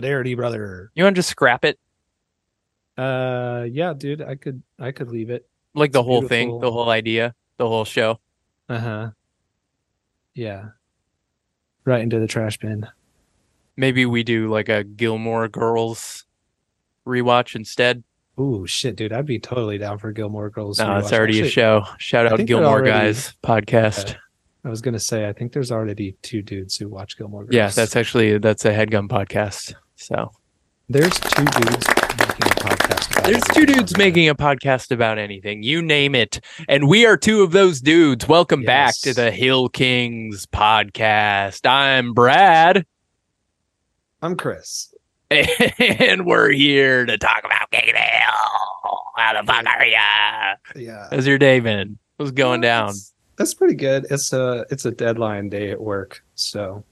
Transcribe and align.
solidarity, 0.00 0.34
brother. 0.34 0.90
you 0.94 1.04
want 1.04 1.14
to 1.14 1.18
just 1.18 1.28
scrap 1.30 1.64
it? 1.64 1.78
Uh, 2.96 3.66
yeah, 3.70 3.92
dude, 3.96 4.22
I 4.22 4.34
could, 4.34 4.62
I 4.78 4.92
could 4.92 5.08
leave 5.10 5.30
it. 5.30 5.46
Like 5.74 5.92
the 5.92 6.00
It's 6.00 6.06
whole 6.06 6.22
thing, 6.22 6.60
the 6.60 6.70
whole 6.70 6.88
idea, 6.90 7.34
the 7.56 7.68
whole 7.68 7.84
show. 7.84 8.18
Uh 8.68 8.78
huh. 8.78 9.10
Yeah. 10.34 10.70
Right 11.84 12.00
into 12.02 12.18
the 12.18 12.26
trash 12.26 12.58
bin. 12.58 12.86
Maybe 13.76 14.04
we 14.06 14.22
do 14.22 14.48
like 14.48 14.68
a 14.68 14.84
Gilmore 14.84 15.48
Girls 15.48 16.24
rewatch 17.06 17.54
instead. 17.54 18.02
Ooh, 18.38 18.66
shit, 18.66 18.96
dude, 18.96 19.12
I'd 19.12 19.26
be 19.26 19.38
totally 19.38 19.78
down 19.78 19.98
for 19.98 20.12
Gilmore 20.12 20.50
Girls. 20.50 20.78
No, 20.78 20.96
it's 20.98 21.08
rewatch. 21.10 21.12
already 21.18 21.40
a 21.42 21.48
show. 21.48 21.84
Shout 21.98 22.26
out 22.26 22.44
Gilmore 22.46 22.68
already- 22.70 22.90
Guys 22.90 23.34
podcast. 23.44 24.16
I 24.64 24.68
was 24.68 24.82
gonna 24.82 24.98
say, 25.00 25.26
I 25.28 25.32
think 25.32 25.52
there's 25.52 25.72
already 25.72 26.16
two 26.20 26.42
dudes 26.42 26.76
who 26.76 26.88
watch 26.88 27.16
Gilmore 27.16 27.44
Girls. 27.44 27.54
Yeah, 27.54 27.68
that's 27.68 27.96
actually 27.96 28.36
that's 28.38 28.64
a 28.66 28.72
headgum 28.72 29.08
podcast. 29.08 29.74
So 30.00 30.32
there's 30.88 31.12
two 31.20 31.44
dudes 31.44 31.86
making 31.86 32.46
a 32.46 32.56
podcast. 32.56 33.10
About 33.10 33.24
there's 33.24 33.44
two 33.52 33.66
dudes 33.66 33.98
making 33.98 34.30
a 34.30 34.34
podcast 34.34 34.90
about 34.90 35.18
anything, 35.18 35.62
you 35.62 35.82
name 35.82 36.14
it, 36.14 36.40
and 36.70 36.88
we 36.88 37.04
are 37.04 37.18
two 37.18 37.42
of 37.42 37.52
those 37.52 37.82
dudes. 37.82 38.26
Welcome 38.26 38.62
back 38.62 38.94
to 39.02 39.12
the 39.12 39.30
Hill 39.30 39.68
Kings 39.68 40.46
podcast. 40.46 41.68
I'm 41.68 42.14
Brad, 42.14 42.86
I'm 44.22 44.36
Chris. 44.36 44.94
and 45.30 46.24
we're 46.24 46.50
here 46.50 47.04
to 47.04 47.18
talk 47.18 47.44
about 47.44 47.70
King 47.70 47.90
of 47.90 47.94
the 47.94 48.00
Hill. 48.00 49.00
How 49.16 49.38
the 49.38 49.46
fuck 49.46 49.66
are 49.66 49.84
ya? 49.84 50.54
Yeah. 50.74 51.08
How's 51.10 51.26
your 51.26 51.36
day 51.36 51.60
been? 51.60 51.98
What's 52.16 52.32
going 52.32 52.62
down? 52.62 52.86
That's, 52.86 53.12
that's 53.36 53.52
pretty 53.54 53.74
good. 53.74 54.06
It's 54.10 54.32
a 54.32 54.64
it's 54.70 54.86
a 54.86 54.92
deadline 54.92 55.50
day 55.50 55.70
at 55.70 55.80
work, 55.80 56.24
so 56.36 56.84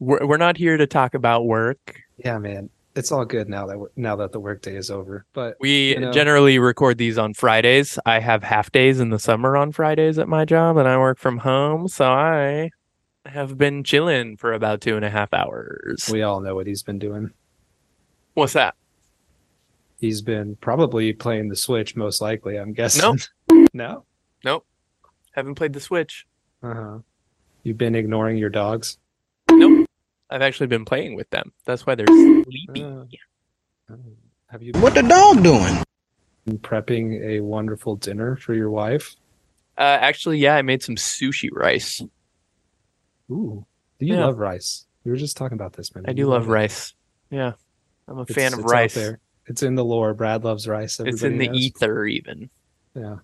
We're 0.00 0.26
we're 0.26 0.36
not 0.36 0.58
here 0.58 0.76
to 0.76 0.86
talk 0.86 1.14
about 1.14 1.46
work. 1.46 2.01
Yeah, 2.18 2.38
man, 2.38 2.70
it's 2.94 3.10
all 3.12 3.24
good 3.24 3.48
now 3.48 3.66
that 3.66 3.78
we're, 3.78 3.88
now 3.96 4.16
that 4.16 4.32
the 4.32 4.40
workday 4.40 4.76
is 4.76 4.90
over. 4.90 5.24
But 5.32 5.56
We 5.60 5.94
You 5.94 6.00
know. 6.00 6.12
generally 6.12 6.58
record 6.58 6.98
these 6.98 7.18
on 7.18 7.34
Fridays. 7.34 7.98
I 8.04 8.20
have 8.20 8.42
half 8.42 8.70
days 8.72 9.00
in 9.00 9.10
the 9.10 9.18
summer 9.18 9.56
on 9.56 9.72
Fridays 9.72 10.18
at 10.18 10.28
my 10.28 10.44
job, 10.44 10.76
and 10.76 10.86
I 10.88 10.98
work 10.98 11.18
from 11.18 11.38
home, 11.38 11.88
so 11.88 12.06
I 12.10 12.70
have 13.24 13.56
been 13.56 13.84
chilling 13.84 14.36
for 14.36 14.52
about 14.52 14.80
two 14.80 14.96
and 14.96 15.04
a 15.04 15.10
half 15.10 15.32
hours. 15.32 16.08
we 16.12 16.22
all 16.22 16.40
know 16.40 16.54
what 16.54 16.66
he's 16.66 16.82
been 16.82 16.98
doing. 16.98 17.30
What's 18.34 18.54
that? 18.54 18.74
He's 19.98 20.20
been 20.20 20.56
probably 20.56 21.12
playing 21.12 21.48
the 21.48 21.56
Switch, 21.56 21.94
most 21.94 22.20
likely. 22.20 22.56
I'm 22.58 22.72
guessing. 22.72 23.18
Nope. 23.48 23.68
no. 23.72 24.04
Nope. 24.44 24.66
Haven't 25.30 25.54
played 25.54 25.72
the 25.72 25.80
Switch. 25.80 26.26
Uh 26.62 26.74
huh. 26.74 26.98
You've 27.62 27.78
been 27.78 27.94
ignoring 27.94 28.36
your 28.36 28.50
dogs. 28.50 28.98
Nope. 30.32 30.36
I've 30.36 30.42
actually 30.46 30.66
been 30.68 30.84
playing 30.84 31.14
with 31.14 31.28
them. 31.30 31.52
That's 31.64 31.86
why 31.86 31.94
they're 31.94 32.06
sleepy. 32.06 32.82
Uh, 32.82 33.04
Oh. 33.90 33.96
Have 34.48 34.62
you 34.62 34.72
What 34.74 34.94
the 34.94 35.02
dog 35.02 35.42
doing? 35.42 35.82
been 36.46 36.58
prepping 36.58 37.20
a 37.22 37.40
wonderful 37.40 37.96
dinner 37.96 38.36
for 38.36 38.54
your 38.54 38.70
wife? 38.70 39.14
Uh, 39.78 39.82
actually, 40.00 40.38
yeah, 40.38 40.56
I 40.56 40.62
made 40.62 40.82
some 40.82 40.96
sushi 40.96 41.48
rice. 41.52 42.00
Ooh, 43.30 43.64
do 43.98 44.06
you 44.06 44.14
Yeah. 44.14 44.26
love 44.26 44.38
rice. 44.38 44.86
We 45.04 45.10
were 45.10 45.16
just 45.16 45.36
talking 45.36 45.56
about 45.56 45.74
this, 45.74 45.94
man. 45.94 46.04
I 46.06 46.10
You 46.10 46.16
do 46.16 46.26
love 46.26 46.46
it. 46.48 46.50
rice. 46.52 46.94
Yeah, 47.30 47.52
I'm 48.08 48.18
a 48.18 48.22
It's- 48.22 48.34
fan 48.34 48.52
of 48.52 48.60
it's 48.60 48.66
out 48.68 48.72
rice. 48.72 48.94
there. 48.94 49.20
It's 49.46 49.62
in 49.62 49.74
the 49.74 49.84
lore. 49.84 50.14
Brad 50.14 50.44
loves 50.44 50.66
rice. 50.68 51.00
It's 51.00 51.22
in 51.22 51.34
Everybody 51.34 51.38
the 51.38 51.48
knows. 51.52 51.56
ether, 51.62 52.04
even. 52.06 52.50
Yeah. 52.94 53.16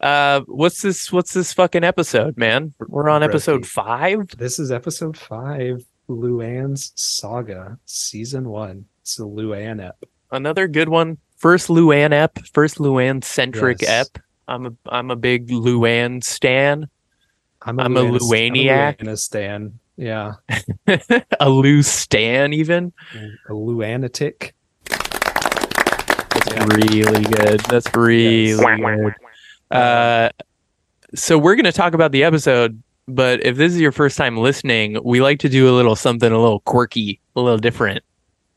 Uh, 0.00 0.40
what's 0.46 0.82
this? 0.82 1.10
What's 1.12 1.32
this 1.32 1.52
fucking 1.54 1.84
episode, 1.84 2.36
man? 2.36 2.74
We're 2.86 3.08
on 3.08 3.22
episode 3.22 3.62
Brokey. 3.62 3.66
five. 3.66 4.28
This 4.36 4.58
is 4.58 4.70
episode 4.70 5.16
five, 5.16 5.84
Luanne's 6.08 6.92
Saga, 6.94 7.78
season 7.84 8.48
one. 8.48 8.86
It's 9.02 9.16
the 9.16 9.24
Luanne 9.26 9.84
ep. 9.84 9.98
another 10.30 10.68
good 10.68 10.88
one. 10.88 11.18
First 11.36 11.68
Luanne 11.68 12.12
ep, 12.12 12.38
first 12.52 12.78
Luanne 12.78 13.22
centric 13.22 13.82
Yes. 13.82 14.08
ep. 14.14 14.22
I'm 14.48 14.66
a 14.66 14.72
I'm 14.86 15.10
a 15.10 15.16
big 15.16 15.48
Luanne 15.48 16.22
stan. 16.22 16.88
I'm 17.62 17.80
I'm 17.80 17.96
a 17.96 18.02
Luaniac. 18.02 18.96
I'm 19.00 19.08
a 19.08 19.16
stan. 19.16 19.78
Yeah. 19.96 20.34
a 21.40 21.48
Lou 21.50 21.82
stan 21.82 22.52
even. 22.52 22.92
A 23.48 23.52
Luanatic. 23.52 24.52
That's 24.88 26.52
Yeah. 26.52 26.66
really 26.66 27.22
good. 27.24 27.60
That's 27.68 27.92
really 27.94 28.56
good. 28.56 29.14
Uh 29.70 30.30
so 31.14 31.38
we're 31.38 31.56
gonna 31.56 31.72
talk 31.72 31.94
about 31.94 32.12
the 32.12 32.24
episode, 32.24 32.80
but 33.08 33.44
if 33.44 33.56
this 33.56 33.72
is 33.72 33.80
your 33.80 33.92
first 33.92 34.16
time 34.16 34.36
listening, 34.36 34.98
we 35.04 35.20
like 35.20 35.38
to 35.40 35.48
do 35.48 35.68
a 35.68 35.74
little 35.74 35.96
something 35.96 36.30
a 36.30 36.38
little 36.38 36.60
quirky, 36.60 37.20
a 37.34 37.40
little 37.40 37.58
different 37.58 38.02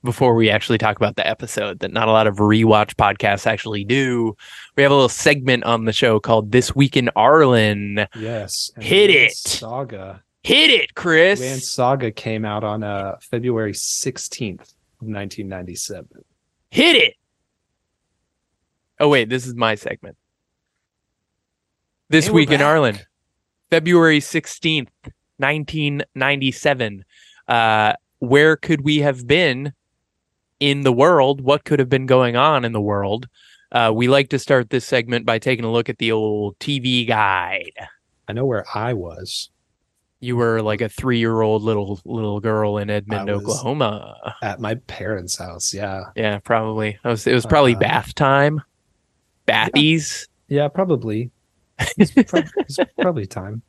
before 0.04 0.34
we 0.34 0.50
actually 0.50 0.78
talk 0.78 0.96
about 0.96 1.16
the 1.16 1.28
episode 1.28 1.80
that 1.80 1.92
not 1.92 2.08
a 2.08 2.12
lot 2.12 2.26
of 2.26 2.38
rewatch 2.38 2.96
podcasts 2.96 3.46
actually 3.46 3.84
do. 3.84 4.36
We 4.76 4.84
have 4.84 4.92
a 4.92 4.96
little 4.96 5.10
segment 5.10 5.66
on 5.66 5.86
the 5.86 5.94
show 5.94 6.20
called 6.20 6.52
This 6.52 6.76
Week 6.76 6.96
in 6.96 7.10
Arlen. 7.16 8.08
Yes. 8.16 8.72
Hit 8.80 9.10
it. 9.10 9.34
Saga. 9.34 10.24
Hit 10.44 10.70
it, 10.70 10.96
Chris. 10.96 11.42
Luanne 11.42 11.62
Saga 11.62 12.12
came 12.12 12.46
out 12.46 12.64
on 12.64 12.82
uh, 12.82 13.18
February 13.22 13.74
16th 13.74 14.62
of 14.62 15.08
1997. 15.08 16.08
Hit 16.72 16.96
it. 16.96 17.16
Oh 19.02 19.10
wait, 19.10 19.30
this 19.30 19.46
is 19.46 19.56
my 19.56 19.76
segment. 19.76 20.18
This 22.10 22.30
we're 22.30 22.36
week 22.36 22.52
in 22.52 22.60
back. 22.60 22.68
February 23.70 24.20
16th, 24.20 24.88
1997. 25.38 27.06
Uh 27.48 27.94
where 28.20 28.58
could 28.58 28.82
we 28.82 28.98
have 29.00 29.26
been 29.28 29.72
in 30.60 30.82
the 30.82 30.92
world? 30.92 31.40
What 31.40 31.64
could 31.64 31.80
have 31.80 31.88
been 31.88 32.06
going 32.06 32.36
on 32.36 32.66
in 32.66 32.74
the 32.74 32.82
world? 32.82 33.30
Uh, 33.72 33.94
we 33.96 34.10
like 34.10 34.28
to 34.30 34.40
start 34.40 34.72
this 34.72 34.84
segment 34.84 35.26
by 35.26 35.40
taking 35.40 35.64
a 35.64 35.72
look 35.72 35.88
at 35.88 36.00
the 36.00 36.12
old 36.12 36.60
TV 36.60 37.08
guide. 37.08 37.72
I 38.28 38.34
know 38.34 38.46
where 38.46 38.66
I 38.76 38.92
was 38.94 39.50
You 40.20 40.36
were 40.36 40.62
like 40.62 40.82
a 40.82 40.90
three-year-old 40.90 41.62
little 41.64 42.02
little 42.04 42.42
girl 42.42 42.78
in 42.78 42.90
Edmond, 42.90 43.30
Oklahoma. 43.30 44.18
at 44.42 44.60
my 44.60 44.76
parents' 44.76 45.38
house. 45.38 45.74
Yeah. 45.74 46.06
Yeah, 46.18 46.40
probably. 46.40 46.98
It 47.02 47.08
was, 47.08 47.26
it 47.26 47.34
was 47.34 47.46
probably 47.46 47.76
Uh, 47.76 47.80
bath 47.80 48.14
time. 48.16 48.62
Bathies. 49.46 50.28
Yeah, 50.50 50.68
probably. 50.68 51.32
It's, 51.98 52.12
prob- 52.30 52.46
it's 52.58 52.78
probably 53.00 53.26
time. 53.26 53.62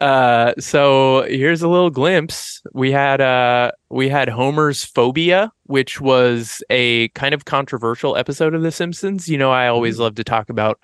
Uh, 0.00 0.54
so 0.58 1.22
here's 1.24 1.60
a 1.62 1.68
little 1.68 1.90
glimpse. 1.90 2.62
We 2.72 2.90
had 2.90 3.20
uh 3.20 3.72
we 3.90 4.08
had 4.08 4.28
Homer's 4.30 4.82
phobia, 4.84 5.52
which 5.64 6.00
was 6.00 6.62
a 6.70 7.08
kind 7.08 7.34
of 7.34 7.44
controversial 7.44 8.16
episode 8.16 8.54
of 8.54 8.62
The 8.62 8.72
Simpsons. 8.72 9.28
You 9.28 9.36
know, 9.36 9.50
I 9.50 9.68
always 9.68 9.96
Mm. 9.96 10.00
love 10.00 10.14
to 10.14 10.24
talk 10.24 10.48
about 10.48 10.80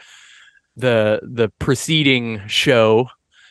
the 0.76 1.20
the 1.22 1.48
preceding 1.58 2.46
show 2.46 3.08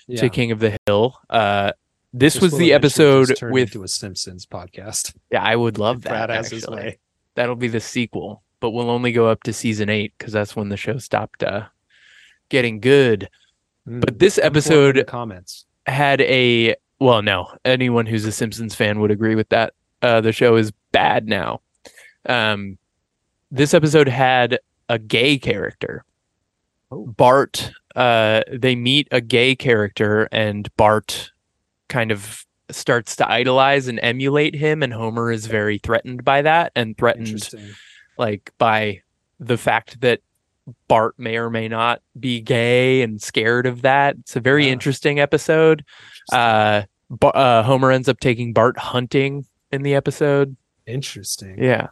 Yeah. 0.08 0.22
to 0.22 0.30
King 0.30 0.52
of 0.52 0.60
the 0.60 0.78
Hill. 0.86 1.18
Uh, 1.32 1.72
this, 2.14 2.40
was 2.40 2.56
the 2.58 2.72
episode 2.72 3.30
just 3.30 3.42
with 3.42 3.70
into 3.70 3.84
a 3.84 3.88
Simpsons 3.88 4.46
podcast. 4.46 5.16
yeah, 5.32 5.44
I 5.44 5.56
would 5.56 5.78
love 5.80 6.04
that. 6.04 6.10
Brad 6.10 6.30
has 6.30 6.50
his 6.52 6.64
actually. 6.64 6.78
way. 6.78 7.00
That'll 7.34 7.56
be 7.56 7.68
the 7.68 7.82
sequel, 7.82 8.44
but 8.60 8.70
we'll 8.70 8.90
only 8.92 9.12
go 9.12 9.28
up 9.28 9.44
to 9.44 9.52
season 9.54 9.90
eight 9.90 10.14
because 10.18 10.32
that's 10.32 10.56
when 10.56 10.70
the 10.70 10.78
show 10.78 10.98
stopped 11.00 11.44
uh, 11.44 11.64
getting 12.50 12.80
good. 12.80 13.30
But 13.86 14.16
Mm. 14.16 14.20
this 14.20 14.36
forward 14.36 14.44
to 14.44 14.46
episode 14.46 15.08
comments. 15.08 15.66
had 15.86 16.22
a 16.22 16.76
well, 17.00 17.22
no, 17.22 17.48
anyone 17.66 18.06
who's 18.06 18.26
a 18.26 18.32
Simpsons 18.32 18.74
fan 18.74 19.00
would 19.02 19.12
agree 19.12 19.36
with 19.36 19.50
that. 19.50 19.74
Uh, 20.02 20.22
the 20.22 20.32
show 20.32 20.56
is 20.56 20.72
bad 20.92 21.28
now. 21.28 21.60
Um, 22.28 22.78
this 23.52 23.74
episode 23.74 24.08
had 24.08 24.60
a 24.90 24.98
gay 24.98 25.38
character. 25.38 26.04
Oh. 26.92 27.06
Bart. 27.08 27.72
Uh, 27.96 28.42
they 28.52 28.76
meet 28.76 29.08
a 29.12 29.20
gay 29.22 29.56
character, 29.56 30.28
and 30.32 30.74
Bart 30.78 31.32
kind 31.90 32.12
of 32.12 32.46
starts 32.72 33.16
to 33.18 33.30
idolize 33.30 33.88
and 33.88 34.00
emulate 34.02 34.56
him, 34.56 34.82
and 34.82 34.94
Homer 34.94 35.32
is 35.32 35.46
very 35.48 35.78
threatened 35.78 36.24
by 36.24 36.42
that, 36.44 36.72
and 36.76 36.98
threatened 36.98 37.50
like 38.18 38.52
by 38.58 39.02
the 39.40 39.58
fact 39.58 40.00
that 40.02 40.22
Bart 40.88 41.16
may 41.18 41.38
or 41.38 41.50
may 41.50 41.68
not 41.68 42.02
be 42.20 42.42
gay 42.42 43.02
and 43.02 43.22
scared 43.22 43.66
of 43.68 43.82
that. 43.84 44.16
It's 44.20 44.36
a 44.36 44.40
very 44.40 44.66
Yeah. 44.66 44.72
interesting 44.74 45.20
episode. 45.20 45.84
Uh, 46.32 46.84
Ba- 47.10 47.28
uh, 47.36 47.64
Homer 47.64 47.92
ends 47.92 48.10
up 48.10 48.20
taking 48.20 48.52
Bart 48.54 48.78
hunting 48.78 49.46
in 49.72 49.84
the 49.84 49.94
episode. 49.94 50.56
Interesting. 50.88 51.62
Yeah, 51.62 51.88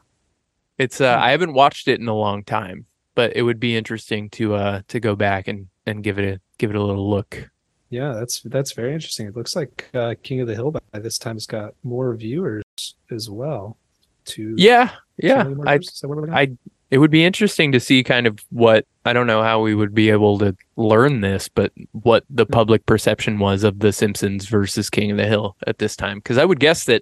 it's. 0.77 0.99
Uh, 1.01 1.15
Hmm. 1.17 1.23
I 1.23 1.31
haven't 1.31 1.53
watched 1.53 1.87
it 1.87 1.99
in 1.99 2.07
a 2.07 2.15
long 2.15 2.43
time, 2.43 2.85
but 3.15 3.35
it 3.35 3.43
would 3.43 3.59
be 3.59 3.75
interesting 3.77 4.29
to 4.31 4.55
uh 4.55 4.81
to 4.87 4.99
go 4.99 5.15
back 5.15 5.47
and 5.47 5.67
and 5.85 6.03
give 6.03 6.17
it 6.19 6.25
a 6.35 6.41
give 6.57 6.69
it 6.71 6.75
a 6.75 6.81
little 6.83 7.09
look. 7.09 7.49
Yeah, 7.89 8.13
that's 8.13 8.41
that's 8.41 8.71
very 8.71 8.93
interesting. 8.93 9.27
It 9.27 9.35
looks 9.35 9.55
like 9.55 9.89
uh, 9.93 10.15
King 10.23 10.41
of 10.41 10.47
the 10.47 10.55
Hill 10.55 10.71
by 10.71 10.99
this 10.99 11.19
time 11.19 11.35
has 11.35 11.45
got 11.45 11.75
more 11.83 12.15
viewers 12.15 12.63
as 13.11 13.29
well. 13.29 13.77
To 14.25 14.55
Yeah, 14.57 14.89
yeah. 15.17 15.41
I 15.41 15.77
viewers? 15.77 15.89
Is 15.89 15.99
that 15.99 16.07
what 16.07 16.15
we're 16.17 16.21
looking 16.21 16.33
at? 16.35 16.39
I 16.39 16.57
it 16.93 16.99
would 16.99 17.09
be 17.09 17.25
interesting 17.25 17.71
to 17.71 17.79
see 17.79 18.03
kind 18.03 18.27
of 18.27 18.37
what 18.51 18.85
I 19.03 19.13
don't 19.13 19.25
know 19.25 19.41
how 19.41 19.59
we 19.59 19.73
would 19.73 19.95
be 19.95 20.11
able 20.11 20.37
to 20.37 20.55
learn 20.75 21.21
this, 21.21 21.49
but 21.49 21.71
what 21.91 22.23
the 22.29 22.45
public 22.45 22.85
perception 22.85 23.39
was 23.39 23.63
of 23.63 23.79
The 23.79 23.91
Simpsons 23.91 24.45
versus 24.45 24.91
King 24.91 25.09
of 25.09 25.17
the 25.17 25.25
Hill 25.25 25.57
at 25.65 25.79
this 25.79 25.95
time. 25.95 26.19
Because 26.19 26.37
I 26.37 26.45
would 26.45 26.59
guess 26.59 26.85
that 26.85 27.01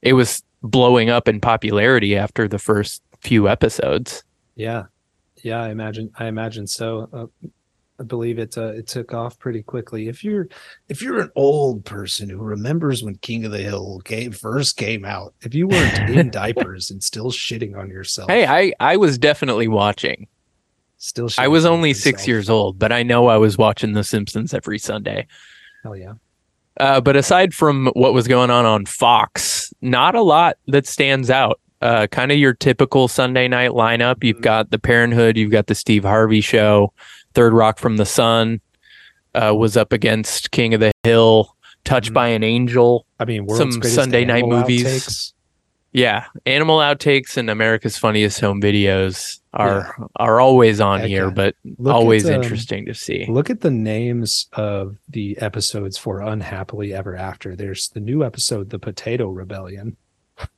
it 0.00 0.12
was 0.12 0.44
blowing 0.62 1.10
up 1.10 1.26
in 1.26 1.40
popularity 1.40 2.16
after 2.16 2.46
the 2.46 2.60
first 2.60 3.02
few 3.20 3.48
episodes. 3.48 4.22
Yeah, 4.54 4.84
yeah. 5.42 5.60
I 5.60 5.70
imagine. 5.70 6.12
I 6.16 6.26
imagine 6.26 6.68
so. 6.68 7.08
Uh, 7.12 7.48
I 8.00 8.02
believe 8.02 8.38
it. 8.38 8.56
Uh, 8.56 8.68
it 8.72 8.86
took 8.86 9.12
off 9.12 9.38
pretty 9.38 9.62
quickly. 9.62 10.08
If 10.08 10.24
you're, 10.24 10.48
if 10.88 11.02
you're 11.02 11.20
an 11.20 11.30
old 11.36 11.84
person 11.84 12.30
who 12.30 12.38
remembers 12.38 13.02
when 13.02 13.16
King 13.16 13.44
of 13.44 13.52
the 13.52 13.58
Hill 13.58 14.00
came 14.06 14.32
first 14.32 14.78
came 14.78 15.04
out, 15.04 15.34
if 15.42 15.54
you 15.54 15.68
weren't 15.68 16.08
in 16.10 16.30
diapers 16.32 16.90
and 16.90 17.04
still 17.04 17.30
shitting 17.30 17.76
on 17.78 17.90
yourself, 17.90 18.30
Hey, 18.30 18.46
I 18.46 18.72
I 18.80 18.96
was 18.96 19.18
definitely 19.18 19.68
watching. 19.68 20.28
still. 20.96 21.28
I 21.38 21.48
was 21.48 21.66
on 21.66 21.72
only 21.72 21.92
six 21.92 22.26
years 22.26 22.48
old, 22.48 22.78
but 22.78 22.90
I 22.90 23.02
know 23.02 23.26
I 23.26 23.36
was 23.36 23.58
watching 23.58 23.92
The 23.92 24.02
Simpsons 24.04 24.54
every 24.54 24.78
Sunday. 24.78 25.26
Hell 25.82 25.96
yeah. 25.96 26.14
Uh, 26.78 27.00
but 27.02 27.16
aside 27.16 27.52
from 27.52 27.90
what 27.94 28.14
was 28.14 28.26
going 28.26 28.48
on 28.50 28.64
on 28.64 28.86
Fox, 28.86 29.74
not 29.82 30.14
a 30.14 30.22
lot 30.22 30.56
that 30.68 30.86
stands 30.86 31.28
out. 31.28 31.60
Uh, 31.82 32.06
kind 32.06 32.30
of 32.30 32.36
your 32.38 32.52
typical 32.52 33.08
Sunday 33.08 33.48
night 33.48 33.70
lineup. 33.70 34.22
You've 34.22 34.38
Mhm. 34.38 34.42
got 34.42 34.70
the 34.70 34.78
Parenthood, 34.78 35.36
you've 35.38 35.50
got 35.50 35.66
the 35.66 35.74
Steve 35.74 36.04
Harvey 36.04 36.42
Show, 36.42 36.92
Third 37.34 37.52
Rock 37.52 37.78
from 37.78 37.96
the 37.96 38.06
Sun 38.06 38.60
uh, 39.34 39.54
was 39.56 39.76
up 39.76 39.92
against 39.92 40.50
King 40.50 40.74
of 40.74 40.80
the 40.80 40.92
Hill, 41.04 41.56
Touched 41.84 42.10
Mhm. 42.10 42.14
by 42.14 42.28
an 42.28 42.42
Angel. 42.44 43.06
I 43.18 43.24
mean, 43.24 43.46
world's 43.46 43.74
Some 43.74 43.82
Sunday 43.82 44.24
night 44.26 44.44
movies. 44.46 44.84
outtakes. 44.84 45.32
Yeah, 45.92 46.26
Animal 46.46 46.78
Outtakes 46.78 47.36
and 47.38 47.48
America's 47.50 47.96
Funniest 47.98 48.38
Home 48.42 48.60
Videos 48.62 49.40
are 49.54 49.96
are 50.16 50.40
always 50.40 50.78
on 50.80 51.00
Heck 51.00 51.08
here, 51.08 51.24
yeah. 51.28 51.30
but 51.34 51.54
Look 51.78 51.92
always 51.94 52.26
at, 52.26 52.36
um, 52.36 52.42
interesting 52.42 52.84
to 52.86 52.94
see. 52.94 53.24
Look 53.28 53.48
at 53.50 53.62
the 53.62 53.70
names 53.72 54.46
of 54.52 54.98
the 55.08 55.36
episodes 55.38 55.96
for 55.98 56.20
Unhappily 56.20 56.92
Ever 56.94 57.16
After. 57.16 57.56
There's 57.56 57.88
the 57.88 57.98
new 58.00 58.22
episode, 58.24 58.70
The 58.70 58.78
Potato 58.78 59.30
Rebellion. 59.30 59.96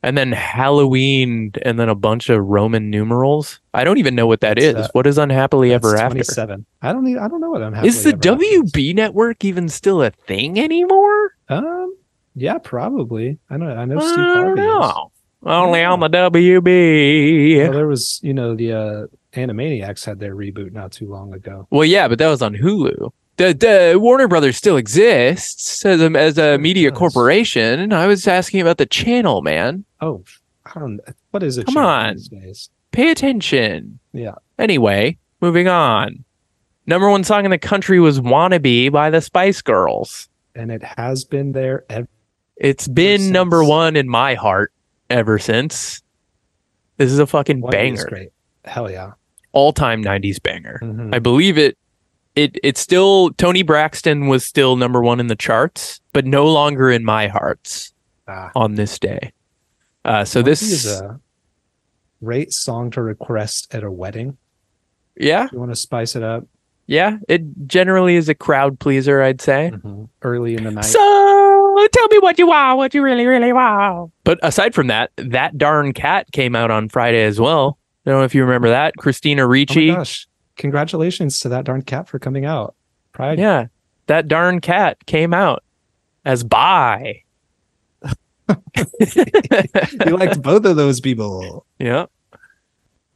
And 0.03 0.17
then 0.19 0.33
Halloween, 0.33 1.53
and 1.63 1.79
then 1.79 1.89
a 1.89 1.95
bunch 1.95 2.29
of 2.29 2.45
Roman 2.45 2.91
numerals. 2.91 3.61
I 3.75 3.85
don't 3.85 3.99
even 3.99 4.15
know 4.15 4.27
what 4.27 4.41
that 4.41 4.59
is. 4.59 4.75
That's, 4.75 4.89
uh, 4.89 4.91
what 4.93 5.07
is 5.07 5.19
Unhappily 5.19 5.73
Ever 5.73 5.91
That's 5.93 6.03
After? 6.03 6.15
27. 6.15 6.67
I 6.83 6.93
don't. 6.93 7.07
Even, 7.07 7.23
I 7.23 7.29
don't 7.29 7.41
know 7.41 7.51
what 7.51 7.63
Unhappily 7.63 7.89
Is 7.89 8.03
the 8.05 8.11
Ever 8.11 8.17
After 8.35 8.45
is. 8.45 8.73
WB 8.73 8.95
network 8.95 9.45
even 9.45 9.69
still 9.69 10.03
a 10.03 10.11
thing 10.11 10.59
anymore? 10.61 11.35
Um. 11.49 11.97
Yeah, 12.35 12.59
probably. 12.59 13.39
I 13.51 13.59
know. 13.59 13.69
I 13.69 13.85
know 13.85 13.99
I 13.99 14.01
Steve 14.01 14.17
don't 14.17 14.59
is. 14.59 14.65
know. 14.65 15.13
Only 15.45 15.83
on 15.85 16.01
the 16.01 16.09
Well, 16.11 16.31
WB. 16.31 17.73
there 17.73 17.87
was, 17.87 18.21
you 18.23 18.33
know, 18.33 18.55
the 18.55 18.73
uh, 18.73 19.07
Animaniacs 19.35 20.05
had 20.05 20.19
their 20.21 20.35
reboot 20.37 20.73
not 20.73 20.93
too 20.93 21.11
long 21.11 21.35
ago. 21.35 21.67
Well, 21.71 21.85
yeah, 21.85 22.07
but 22.09 22.19
that 22.21 22.29
was 22.29 22.41
on 22.43 22.55
Hulu. 22.55 23.11
The, 23.37 23.55
the 23.55 23.99
Warner 23.99 24.29
Brothers 24.29 24.57
still 24.57 24.77
exists 24.77 25.85
as 25.87 26.01
a, 26.01 26.11
as 26.19 26.37
a 26.39 26.59
media 26.59 26.93
corporation. 26.93 27.93
I 27.93 28.07
was 28.07 28.29
asking 28.29 28.61
about 28.61 28.79
the 28.79 28.87
channel, 28.87 29.41
man. 29.43 29.85
Oh, 30.01 30.23
I 30.67 30.79
don't. 30.79 31.01
What 31.31 31.43
is 31.43 31.57
it? 31.59 31.67
Come 31.67 31.79
on. 31.79 32.19
Pay 32.93 33.11
attention. 33.11 33.99
Yeah. 34.13 34.35
Anyway, 34.59 35.17
moving 35.41 35.67
on. 35.67 36.25
Number 36.87 37.09
one 37.09 37.25
song 37.25 37.45
in 37.45 37.51
the 37.51 37.59
country 37.59 38.01
was 38.01 38.21
"Wannabe" 38.21 38.93
by 38.93 39.09
the 39.09 39.21
Spice 39.21 39.63
Girls. 39.63 40.29
And 40.55 40.71
it 40.71 40.83
has 40.83 41.25
been 41.25 41.53
there 41.53 41.85
ever. 41.89 42.09
It's 42.57 42.87
been 42.87 43.21
since. 43.21 43.33
number 43.33 43.65
one 43.65 43.97
in 43.97 44.09
my 44.09 44.35
heart 44.35 44.73
ever 45.09 45.39
since. 45.39 46.03
This 46.99 47.11
is 47.11 47.19
a 47.19 47.27
fucking 47.27 47.65
is 47.65 47.71
banger, 47.71 48.05
great. 48.05 48.29
Hell 48.67 48.91
yeah. 48.91 49.13
all 49.53 49.73
time 49.73 50.05
'90s 50.05 50.41
banger. 50.43 50.81
Mhm. 50.83 51.15
I 51.15 51.19
believe 51.19 51.57
it. 51.57 51.79
It 52.35 52.57
it's 52.63 52.81
still 52.81 53.31
Toni 53.35 53.63
Braxton 53.63 54.27
was 54.27 54.45
still 54.45 54.77
number 54.77 55.03
one 55.03 55.21
in 55.21 55.27
the 55.27 55.37
charts, 55.37 56.01
but 56.13 56.25
no 56.27 56.47
longer 56.47 56.91
in 56.91 57.05
my 57.05 57.29
hearts 57.29 57.93
Ah. 58.29 58.51
on 58.55 58.75
this 58.77 58.99
day. 58.99 59.33
Uh, 60.05 60.25
so 60.25 60.43
this 60.43 60.63
is 60.63 60.87
a 60.87 61.21
great 62.25 62.53
song 62.53 62.91
to 62.93 63.03
request 63.03 63.75
at 63.75 63.83
a 63.85 63.91
wedding. 63.91 64.37
yeah 65.17 65.49
You 65.53 65.59
want 65.59 65.71
to 65.73 65.77
spice 65.77 66.17
it 66.17 66.23
up 66.23 66.45
yeah 66.87 67.19
it 67.29 67.43
generally 67.69 68.17
is 68.17 68.29
a 68.29 68.35
crowd 68.35 68.79
pleaser 68.81 69.23
I'd 69.23 69.41
say. 69.41 69.73
early 70.23 70.55
in 70.57 70.65
the 70.65 70.71
night. 70.71 70.85
So 70.85 70.99
tell 71.93 72.09
me 72.09 72.19
what 72.21 72.39
you 72.39 72.47
want, 72.47 72.77
what 72.79 72.95
you 72.95 73.03
really, 73.03 73.27
really 73.27 73.53
want. 73.53 74.13
But 74.25 74.39
aside 74.43 74.75
from 74.75 74.87
that, 74.89 75.11
that 75.17 75.59
darn 75.59 75.93
cat 75.93 76.31
came 76.33 76.55
out 76.57 76.71
on 76.71 76.89
Friday 76.89 77.23
as 77.25 77.39
well. 77.41 77.79
I 78.07 78.11
don't 78.11 78.21
know 78.21 78.25
if 78.25 78.35
you 78.35 78.43
remember 78.45 78.69
that. 78.71 78.95
Christina 78.97 79.43
oh 79.43 79.47
my 79.49 79.53
Ricci. 79.53 79.89
gosh! 79.89 80.27
Congratulations 80.57 81.41
to 81.41 81.49
that 81.51 81.65
darn 81.65 81.83
cat 81.83 82.09
for 82.09 82.19
coming 82.19 82.45
out. 82.45 82.75
Pride. 83.13 83.39
yeah. 83.39 83.67
That 84.07 84.27
darn 84.29 84.61
cat 84.61 85.05
came 85.07 85.33
out 85.33 85.63
as 86.25 86.43
bi. 86.45 87.23
you 88.47 90.17
liked 90.17 90.43
both 90.43 90.65
of 90.65 90.77
those 90.77 91.01
people. 91.01 91.65
yeah. 91.79 92.07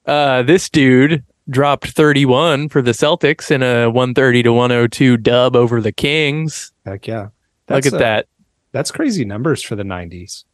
Uh, 0.06 0.42
this 0.42 0.68
dude 0.70 1.24
dropped 1.50 1.88
31 1.88 2.68
for 2.68 2.80
the 2.82 2.92
Celtics 2.92 3.50
in 3.50 3.62
a 3.62 3.86
130 3.90 4.44
to 4.44 4.52
102 4.52 5.16
dub 5.16 5.56
over 5.56 5.80
the 5.80 5.92
Kings. 5.92 6.72
Heck 6.84 7.06
yeah! 7.08 7.28
Look 7.68 7.86
at 7.86 7.92
a- 7.92 7.98
that. 7.98 8.26
That's 8.72 8.90
crazy 8.92 9.24
numbers 9.24 9.62
for 9.62 9.74
the 9.74 9.82
'90s. 9.82 10.44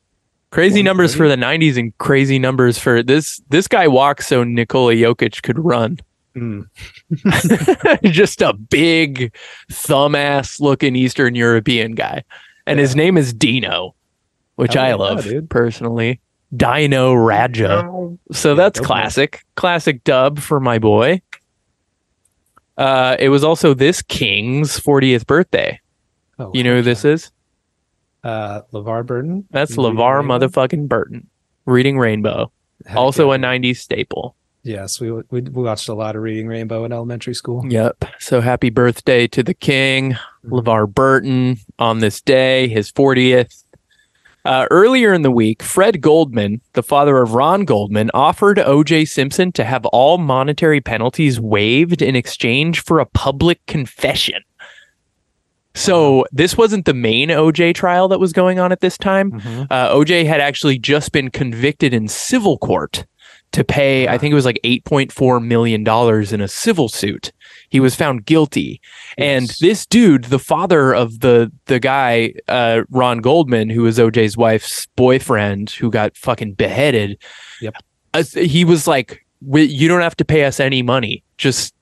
Crazy 0.50 0.82
numbers 0.82 1.14
for 1.14 1.28
the 1.28 1.36
90s 1.36 1.78
and 1.78 1.96
crazy 1.96 2.38
numbers 2.38 2.78
for 2.78 3.02
this. 3.02 3.40
This 3.48 3.66
guy 3.66 3.88
walks 3.88 4.26
so 4.26 4.44
Nikola 4.44 4.92
Jokic 4.94 5.42
could 5.42 5.58
run. 5.58 5.98
Mm. 6.36 6.66
just 8.12 8.40
a 8.42 8.52
big 8.52 9.34
thumb 9.70 10.14
ass 10.14 10.60
looking 10.60 10.96
Eastern 10.96 11.34
European 11.34 11.94
guy. 11.94 12.24
And 12.66 12.78
his 12.78 12.94
name 12.96 13.18
is 13.18 13.32
Dino, 13.32 13.94
which 14.56 14.76
I 14.76 14.88
yeah, 14.88 14.94
love 14.94 15.26
personally. 15.48 16.20
Dino 16.56 17.14
Radja. 17.14 18.18
So 18.32 18.54
that's 18.54 18.78
man. 18.80 18.86
classic. 18.86 19.44
Classic 19.56 20.02
dub 20.04 20.38
for 20.38 20.60
my 20.60 20.78
boy. 20.78 21.20
Uh, 22.76 23.16
it 23.18 23.28
was 23.28 23.44
also 23.44 23.74
this 23.74 24.02
king's 24.02 24.78
40th 24.78 25.26
birthday. 25.26 25.80
Oh, 26.38 26.50
You 26.54 26.64
know 26.64 26.76
who 26.76 26.82
this 26.82 27.04
is? 27.04 27.30
Uh, 28.24 28.62
LeVar 28.72 29.04
Burton. 29.04 29.46
That's 29.50 29.76
Reading 29.76 29.96
LeVar 29.96 30.18
Rainbow? 30.20 30.38
motherfucking 30.38 30.88
Burton. 30.88 31.28
Reading 31.66 31.98
Rainbow. 31.98 32.50
Heck 32.86 32.96
Also 32.96 33.30
yeah, 33.30 33.36
a 33.36 33.38
90s 33.38 33.76
staple. 33.78 34.36
Yes, 34.64 35.00
we, 35.00 35.10
we 35.10 35.40
watched 35.40 35.88
a 35.88 35.94
lot 35.94 36.14
of 36.14 36.22
Reading 36.22 36.46
Rainbow 36.46 36.84
in 36.84 36.92
elementary 36.92 37.34
school. 37.34 37.64
Yep. 37.68 38.04
So 38.20 38.40
happy 38.40 38.70
birthday 38.70 39.26
to 39.28 39.42
the 39.42 39.54
king, 39.54 40.12
Mhm. 40.44 40.50
LeVar 40.62 40.94
Burton, 40.94 41.56
on 41.78 41.98
this 41.98 42.20
day, 42.20 42.68
his 42.68 42.90
40th. 42.90 43.64
Uh, 44.44 44.66
earlier 44.72 45.12
in 45.12 45.22
the 45.22 45.30
week, 45.30 45.62
Fred 45.62 46.00
Goldman, 46.00 46.60
the 46.72 46.82
father 46.82 47.18
of 47.18 47.32
Ron 47.34 47.64
Goldman, 47.64 48.10
offered 48.12 48.58
O.J. 48.58 49.04
Simpson 49.04 49.52
to 49.52 49.62
have 49.64 49.86
all 49.86 50.18
monetary 50.18 50.80
penalties 50.80 51.38
waived 51.40 52.02
in 52.02 52.16
exchange 52.16 52.82
for 52.82 52.98
a 52.98 53.06
public 53.06 53.64
confession. 53.66 54.42
So 55.74 56.26
this 56.32 56.56
wasn't 56.56 56.84
the 56.84 56.94
main 56.94 57.28
OJ 57.30 57.74
trial 57.74 58.08
that 58.08 58.20
was 58.20 58.32
going 58.32 58.58
on 58.58 58.72
at 58.72 58.80
this 58.80 58.98
time. 58.98 59.32
Mhm. 59.32 59.66
Uh, 59.70 59.94
OJ 59.94 60.24
had 60.24 60.40
actually 60.40 60.78
just 60.78 61.12
been 61.12 61.30
convicted 61.30 61.94
in 61.94 62.08
civil 62.08 62.58
court 62.58 63.06
to 63.52 63.64
pay, 63.64 64.08
I 64.08 64.16
think 64.18 64.32
it 64.32 64.34
was 64.34 64.44
like 64.46 64.58
$8.4 64.64 65.44
million 65.44 65.86
in 66.34 66.40
a 66.40 66.48
civil 66.48 66.88
suit. 66.88 67.32
He 67.68 67.80
was 67.80 67.94
found 67.94 68.24
guilty. 68.26 68.80
And 69.18 69.48
this 69.60 69.84
dude, 69.86 70.24
the 70.24 70.38
father 70.38 70.94
of 70.94 71.20
the 71.20 71.52
the 71.66 71.78
guy, 71.78 72.34
uh, 72.48 72.82
Ron 72.90 73.18
Goldman, 73.18 73.70
who 73.70 73.82
was 73.82 73.98
OJ's 73.98 74.36
wife's 74.36 74.86
boyfriend 74.96 75.70
who 75.70 75.90
got 75.90 76.16
fucking 76.16 76.54
beheaded, 76.54 77.18
Yep. 77.60 77.74
uh, 78.14 78.22
he 78.34 78.64
was 78.64 78.86
like, 78.86 79.24
"We- 79.40 79.62
You 79.64 79.88
don't 79.88 80.00
have 80.02 80.16
to 80.16 80.24
pay 80.24 80.44
us 80.44 80.58
any 80.60 80.82
money. 80.82 81.22
Just 81.38 81.74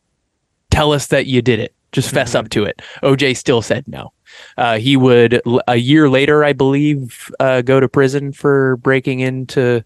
tell 0.71 0.93
us 0.93 1.07
that 1.09 1.27
you 1.27 1.43
did 1.43 1.59
it. 1.61 1.75
Just 1.93 2.11
fess 2.11 2.33
Mhm. 2.33 2.39
up 2.41 2.49
to 2.51 2.65
it. 2.65 2.83
OJ 3.03 3.35
still 3.35 3.63
said 3.63 3.85
no. 3.89 4.13
Uh, 4.57 4.79
he 4.79 4.97
would 4.97 5.41
a 5.67 5.77
year 5.77 6.09
later, 6.09 6.45
I 6.45 6.53
believe, 6.53 7.31
uh, 7.41 7.63
go 7.63 7.81
to 7.81 7.89
prison 7.89 8.33
for 8.33 8.77
breaking 8.77 9.19
into 9.21 9.83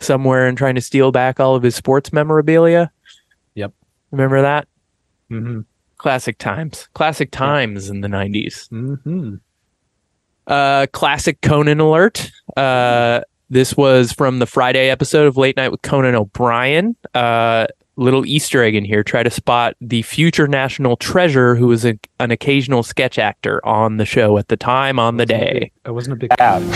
somewhere 0.00 0.46
and 0.46 0.56
trying 0.58 0.74
to 0.74 0.80
steal 0.80 1.12
back 1.12 1.40
all 1.40 1.54
of 1.54 1.62
his 1.62 1.74
sports 1.74 2.12
memorabilia. 2.12 2.90
Yep. 3.54 3.72
Remember 4.10 4.42
that? 4.42 4.68
Mhm. 5.30 5.64
Classic 5.98 6.36
times. 6.38 6.88
Classic 6.94 7.30
times 7.30 7.88
in 7.90 8.00
the 8.02 8.08
90s. 8.08 8.68
Mhm. 8.70 9.40
Uh, 10.46 10.86
classic 10.92 11.40
Conan 11.40 11.80
alert. 11.80 12.30
Uh, 12.56 13.20
this 13.50 13.76
was 13.76 14.12
from 14.12 14.38
the 14.38 14.46
Friday 14.46 14.88
episode 14.90 15.26
of 15.26 15.36
Late 15.36 15.56
Night 15.56 15.70
with 15.70 15.82
Conan 15.82 16.14
O'Brien. 16.14 16.94
Uh, 17.14 17.66
little 17.96 18.26
Easter 18.26 18.62
egg 18.62 18.74
in 18.74 18.84
here. 18.84 19.02
Try 19.02 19.22
to 19.22 19.30
spot 19.30 19.74
the 19.80 20.02
future 20.02 20.46
national 20.46 20.96
treasure 20.96 21.54
who 21.56 21.66
was 21.66 21.84
a, 21.84 21.98
an 22.20 22.30
occasional 22.30 22.82
sketch 22.82 23.18
actor 23.18 23.64
on 23.66 23.96
the 23.96 24.04
show 24.04 24.38
at 24.38 24.48
the 24.48 24.56
time 24.56 24.98
on 24.98 25.16
the 25.16 25.26
day. 25.26 25.72
I 25.84 25.90
wasn't 25.90 26.14
a 26.14 26.16
big. 26.16 26.30
out. 26.40 26.62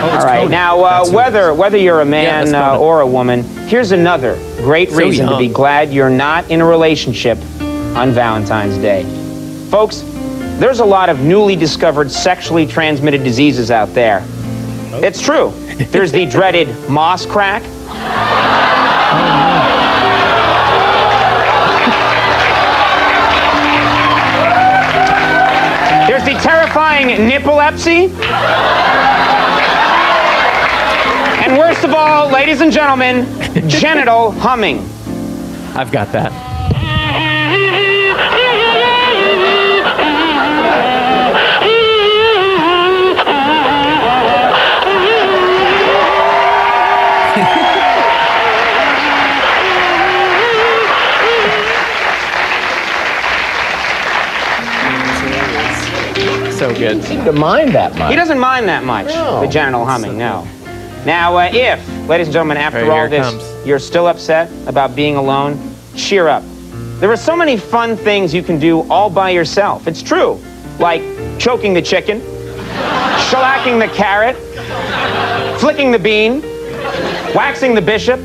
Oh, 0.00 0.10
All 0.18 0.24
right. 0.24 0.48
Now, 0.48 0.80
uh, 0.80 0.98
That's 0.98 1.08
who 1.10 1.14
it 1.14 1.16
whether 1.16 1.54
whether 1.54 1.76
you're 1.76 2.00
a 2.00 2.04
man 2.04 2.46
that's 2.46 2.54
uh, 2.54 2.80
or 2.80 3.00
a 3.00 3.06
woman, 3.06 3.42
here's 3.68 3.90
another 3.92 4.36
great 4.58 4.90
So 4.90 4.96
reason 4.96 5.26
to 5.28 5.36
be 5.38 5.48
glad 5.48 5.92
you're 5.92 6.08
not 6.10 6.48
in 6.50 6.60
a 6.60 6.64
relationship 6.64 7.36
on 7.96 8.12
Valentine's 8.12 8.78
Day. 8.78 9.02
Folks, 9.70 10.02
there's 10.58 10.78
a 10.80 10.84
lot 10.84 11.08
of 11.08 11.20
newly 11.20 11.56
discovered 11.56 12.10
sexually 12.10 12.66
transmitted 12.66 13.24
diseases 13.24 13.70
out 13.70 13.92
there. 13.94 14.24
It's 15.04 15.20
true. 15.20 15.50
There's 15.90 16.12
the 16.12 16.26
dreaded 16.26 16.68
moss 16.88 17.26
crack. 17.26 17.62
There's 26.08 26.24
the 26.24 26.34
terrifying 26.42 27.08
nipplelepsy. 27.28 28.10
And 31.44 31.56
worst 31.58 31.84
of 31.84 31.94
all, 31.94 32.28
ladies 32.30 32.60
and 32.60 32.72
gentlemen, 32.72 33.26
genital 33.68 34.32
humming. 34.32 34.78
I've 35.76 35.92
got 35.92 36.10
that. 36.12 36.47
So 56.78 56.94
good. 57.14 57.24
to 57.24 57.32
mind 57.32 57.72
that 57.74 57.96
much. 57.96 58.10
He 58.10 58.16
doesn't 58.16 58.38
mind 58.38 58.68
that 58.68 58.84
much, 58.84 59.06
No. 59.08 59.40
the 59.40 59.46
genital 59.46 59.84
humming, 59.84 60.16
no. 60.18 60.46
Now, 61.04 61.36
uh, 61.36 61.50
if, 61.52 61.80
ladies 62.08 62.26
and 62.26 62.32
gentlemen, 62.32 62.56
after 62.56 62.84
Right, 62.84 63.02
all 63.02 63.08
this, 63.08 63.26
comes. 63.26 63.66
you're 63.66 63.78
still 63.78 64.06
upset 64.08 64.50
about 64.66 64.94
being 64.96 65.16
alone, 65.16 65.58
cheer 65.94 66.28
up. 66.28 66.42
There 67.00 67.10
are 67.10 67.16
so 67.16 67.36
many 67.36 67.56
fun 67.56 67.96
things 67.96 68.34
you 68.34 68.42
can 68.42 68.58
do 68.58 68.80
all 68.90 69.08
by 69.08 69.30
yourself. 69.30 69.86
It's 69.86 70.02
true. 70.02 70.38
Like 70.78 71.02
choking 71.38 71.72
the 71.72 71.82
chicken, 71.82 72.20
shellacking 73.30 73.78
the 73.78 73.88
carrot, 73.94 74.36
flicking 75.60 75.90
the 75.92 75.98
bean, 75.98 76.42
waxing 77.34 77.74
the 77.74 77.82
bishop, 77.82 78.20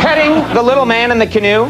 petting 0.00 0.32
the 0.54 0.62
little 0.62 0.86
man 0.86 1.10
in 1.10 1.18
the 1.18 1.26
canoe, 1.26 1.64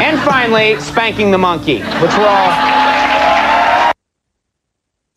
and 0.00 0.18
finally, 0.20 0.78
spanking 0.80 1.30
the 1.30 1.38
monkey, 1.38 1.78
which 1.80 2.12
we're 2.16 2.26
all. 2.26 2.77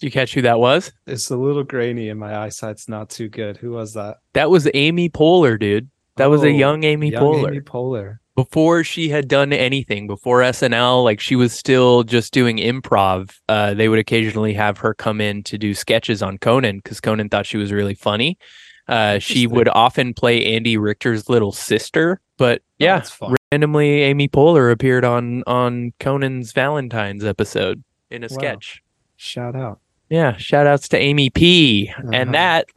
Did 0.01 0.08
you 0.08 0.12
catch 0.12 0.34
who 0.34 0.41
that 0.41 0.60
was? 0.60 0.91
It's 1.05 1.29
a 1.29 1.38
little 1.38 1.63
grainy 1.63 2.10
and 2.10 2.20
my 2.20 2.36
eyesight's 2.36 2.89
not 2.89 3.12
too 3.12 3.29
good. 3.29 3.55
Who 3.58 3.70
was 3.70 3.93
that? 3.93 4.17
That 4.34 4.50
was 4.50 4.67
Amy 4.74 5.10
Poehler, 5.10 5.60
dude. 5.60 5.91
That 6.15 6.25
was 6.31 6.41
Oh, 6.41 6.48
a 6.48 6.50
young 6.50 6.84
Amy 6.84 7.12
young 7.12 7.22
Poehler. 7.22 7.50
Amy 7.50 7.60
Poehler. 7.62 8.17
before 8.36 8.84
she 8.84 9.10
had 9.10 9.27
done 9.27 9.53
anything 9.53 10.08
before 10.08 10.39
SNL, 10.41 11.03
like 11.03 11.20
she 11.20 11.36
was 11.36 11.53
still 11.53 12.01
just 12.01 12.34
doing 12.34 12.58
improv. 12.58 13.38
Uh, 13.48 13.75
they 13.75 13.89
would 13.89 14.00
occasionally 14.00 14.53
have 14.55 14.79
her 14.79 14.96
come 14.96 15.22
in 15.22 15.43
to 15.43 15.60
do 15.60 15.75
sketches 15.75 16.24
on 16.24 16.39
Conan 16.39 16.77
because 16.77 17.00
Conan 17.00 17.29
thought 17.29 17.46
she 17.46 17.58
was 17.58 17.72
really 17.72 17.93
funny. 17.93 18.39
Uh, 18.88 19.20
she 19.20 19.46
would 19.46 19.67
often 19.70 20.15
play 20.15 20.43
Andy 20.55 20.77
Richter's 20.77 21.29
little 21.29 21.51
sister, 21.51 22.20
but 22.38 22.63
yeah, 22.79 22.98
that's 22.98 23.15
randomly 23.51 24.01
Amy 24.01 24.27
Poehler 24.27 24.72
appeared 24.72 25.05
on 25.05 25.43
on 25.46 25.93
Conan's 26.00 26.53
Valentine's 26.53 27.24
episode 27.24 27.84
in 28.10 28.24
a 28.24 28.27
Wow. 28.31 28.38
sketch. 28.39 28.81
Shout 29.15 29.55
out. 29.55 29.79
Yeah, 30.12 30.36
shout 30.36 30.68
outs 30.68 30.89
to 30.89 30.98
Amy 30.98 31.30
P. 31.30 31.89
Uh-huh. 31.98 32.10
And 32.12 32.34
that 32.34 32.68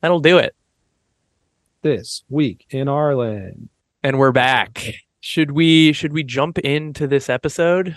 that'll 0.00 0.20
do 0.20 0.38
it. 0.38 0.56
This 1.82 2.24
week 2.30 2.64
in 2.70 2.88
Arlen. 2.88 3.68
And 4.02 4.18
we're 4.18 4.32
back. 4.32 4.94
Should 5.20 5.50
we 5.50 5.92
should 5.92 6.14
we 6.14 6.22
jump 6.22 6.56
into 6.60 7.06
this 7.06 7.28
episode? 7.28 7.94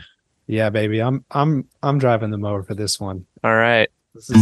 Yeah, 0.47 0.69
baby. 0.69 0.99
I'm 0.99 1.23
I'm 1.31 1.69
I'm 1.81 1.99
driving 1.99 2.31
them 2.31 2.43
over 2.43 2.61
for 2.63 2.75
this 2.75 2.99
one. 2.99 3.25
All 3.45 3.55
right. 3.55 3.87
This 4.13 4.29
is, 4.29 4.35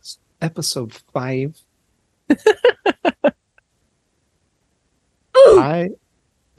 this 0.00 0.08
is 0.08 0.18
episode 0.42 0.92
five. 1.12 1.56
I 5.36 5.90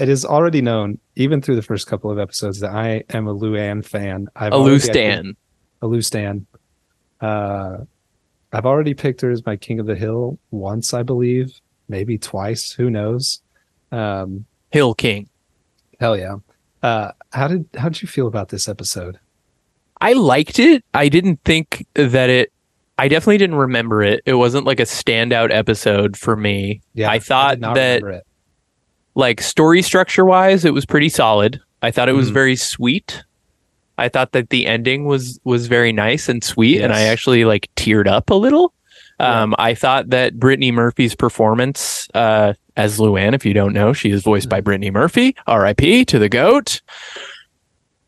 it 0.02 0.10
is 0.10 0.26
already 0.26 0.62
known, 0.62 0.98
even 1.16 1.42
through 1.42 1.56
the 1.56 1.62
first 1.62 1.88
couple 1.88 2.10
of 2.12 2.18
episodes, 2.20 2.60
that 2.62 2.72
I 2.72 3.04
am 3.10 3.28
a 3.28 3.36
Luanne 3.36 3.86
fan. 3.86 4.28
I've 4.36 4.52
A 4.52 4.56
already- 4.56 4.80
Stan. 4.80 5.36
a 5.82 5.88
loose 5.88 6.08
Stan. 6.08 6.46
Uh, 7.20 7.78
I've 8.52 8.66
already 8.66 8.94
picked 8.94 9.22
her 9.22 9.30
as 9.32 9.46
my 9.46 9.56
king 9.56 9.80
of 9.80 9.86
the 9.86 9.96
hill 9.96 10.38
once, 10.52 10.94
I 10.94 11.04
believe, 11.04 11.60
maybe 11.88 12.18
twice. 12.18 12.72
Who 12.72 12.90
knows? 12.90 13.42
Um, 13.92 14.46
Hill 14.72 14.94
King. 14.94 15.30
hell 16.00 16.18
yeah. 16.18 16.36
Uh, 16.82 17.12
how 17.32 17.48
did 17.48 17.66
how 17.78 17.90
did 17.90 18.02
you 18.02 18.08
feel 18.08 18.26
about 18.28 18.50
this 18.50 18.68
episode? 18.68 19.20
I 20.00 20.14
liked 20.14 20.58
it. 20.60 20.84
I 20.96 21.10
didn't 21.10 21.40
think 21.46 21.86
that 21.94 22.30
it 22.30 22.52
I 22.98 23.08
definitely 23.08 23.38
didn't 23.38 23.58
remember 23.58 24.02
it. 24.02 24.22
It 24.26 24.34
wasn't 24.34 24.66
like 24.66 24.80
a 24.80 24.84
standout 24.84 25.52
episode 25.52 26.18
for 26.18 26.36
me. 26.36 26.82
Yeah, 26.94 27.10
I 27.12 27.20
thought 27.20 27.60
not 27.60 27.76
that-. 27.76 28.24
Like 29.16 29.42
story 29.42 29.82
structure 29.82 30.26
wise, 30.26 30.64
it 30.66 30.74
was 30.74 30.86
pretty 30.86 31.10
solid. 31.10 31.60
I 31.82 31.92
thought 31.92 32.10
it 32.10 32.14
was 32.14 32.30
Mhm. 32.30 32.34
very 32.34 32.56
sweet. 32.56 33.24
I 33.98 34.08
thought 34.10 34.32
that 34.32 34.50
the 34.50 34.66
ending 34.68 35.06
was 35.06 35.40
was 35.44 35.68
very 35.68 35.92
nice 35.92 36.30
and 36.30 36.44
sweet 36.44 36.82
and 36.82 36.94
I 36.94 37.02
actually 37.04 37.46
like 37.46 37.70
teared 37.76 38.08
up 38.08 38.30
a 38.30 38.36
little. 38.36 38.74
Yeah. 39.20 39.42
Um, 39.44 39.56
I 39.60 39.74
thought 39.76 40.10
that 40.10 40.40
Brittany 40.40 40.72
Murphy's 40.72 41.14
performance 41.14 42.08
uh, 42.16 42.54
as 42.78 42.98
Luanne, 43.00 43.36
if 43.36 43.46
you 43.46 43.54
don't 43.54 43.74
know, 43.74 43.94
she 43.94 44.10
is 44.12 44.24
voiced 44.24 44.46
Mm-hmm. 44.46 44.50
by 44.50 44.62
Brittany 44.62 44.92
Murphy. 44.92 45.36
R.I.P. 45.46 46.06
to 46.06 46.18
the 46.18 46.30
goat. 46.30 46.82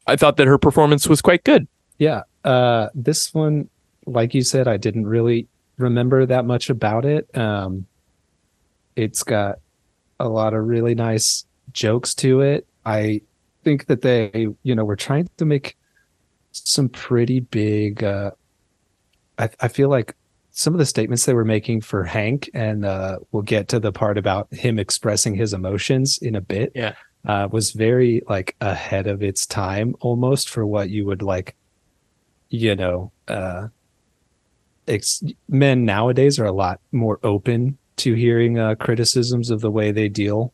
I 0.07 0.15
thought 0.15 0.37
that 0.37 0.47
her 0.47 0.57
performance 0.57 1.07
was 1.07 1.21
quite 1.21 1.43
good. 1.43 1.67
Yeah. 1.99 2.21
Uh 2.43 2.89
this 2.95 3.33
one, 3.33 3.69
like 4.05 4.33
you 4.33 4.41
said, 4.41 4.67
I 4.67 4.77
didn't 4.77 5.05
really 5.05 5.47
remember 5.77 6.25
that 6.25 6.45
much 6.45 6.69
about 6.69 7.05
it. 7.05 7.27
Um 7.37 7.85
it's 8.95 9.23
got 9.23 9.59
a 10.19 10.29
lot 10.29 10.53
of 10.53 10.65
really 10.65 10.95
nice 10.95 11.45
jokes 11.71 12.13
to 12.15 12.41
it. 12.41 12.67
I 12.85 13.21
think 13.63 13.87
that 13.87 14.01
they, 14.01 14.47
you 14.63 14.75
know, 14.75 14.85
were 14.85 14.95
trying 14.95 15.29
to 15.37 15.45
make 15.45 15.77
some 16.51 16.87
pretty 16.89 17.39
big 17.39 18.03
uh 18.03 18.31
I 19.39 19.49
I 19.59 19.67
feel 19.67 19.89
like 19.89 20.15
some 20.51 20.73
of 20.73 20.77
the 20.77 20.85
statements 20.85 21.25
they 21.25 21.33
were 21.33 21.45
making 21.45 21.81
for 21.81 22.03
Hank 22.03 22.49
and 22.53 22.85
uh 22.85 23.19
we'll 23.31 23.43
get 23.43 23.67
to 23.69 23.79
the 23.79 23.91
part 23.91 24.17
about 24.17 24.53
him 24.53 24.77
expressing 24.77 25.33
his 25.33 25.53
emotions 25.53 26.19
in 26.19 26.35
a 26.35 26.41
bit. 26.41 26.71
Yeah. 26.75 26.93
Uh 27.25 27.47
was 27.51 27.71
very 27.71 28.21
like 28.29 28.55
ahead 28.61 29.07
of 29.07 29.23
its 29.23 29.47
time 29.47 29.95
almost 29.99 30.49
for 30.49 30.65
what 30.65 30.89
you 30.89 31.05
would 31.05 31.21
like 31.23 31.55
you 32.53 32.75
know, 32.75 33.11
uh, 33.27 33.67
ex- 34.87 35.23
men 35.49 35.85
nowadays 35.85 36.37
are 36.37 36.45
a 36.45 36.51
lot 36.51 36.79
more 36.91 37.19
open 37.23 37.79
to 37.97 38.13
hearing 38.13 38.59
uh, 38.59 38.75
criticisms 38.75 39.49
of 39.49 39.61
the 39.61 39.71
way 39.71 39.91
they 39.91 40.09
deal 40.09 40.53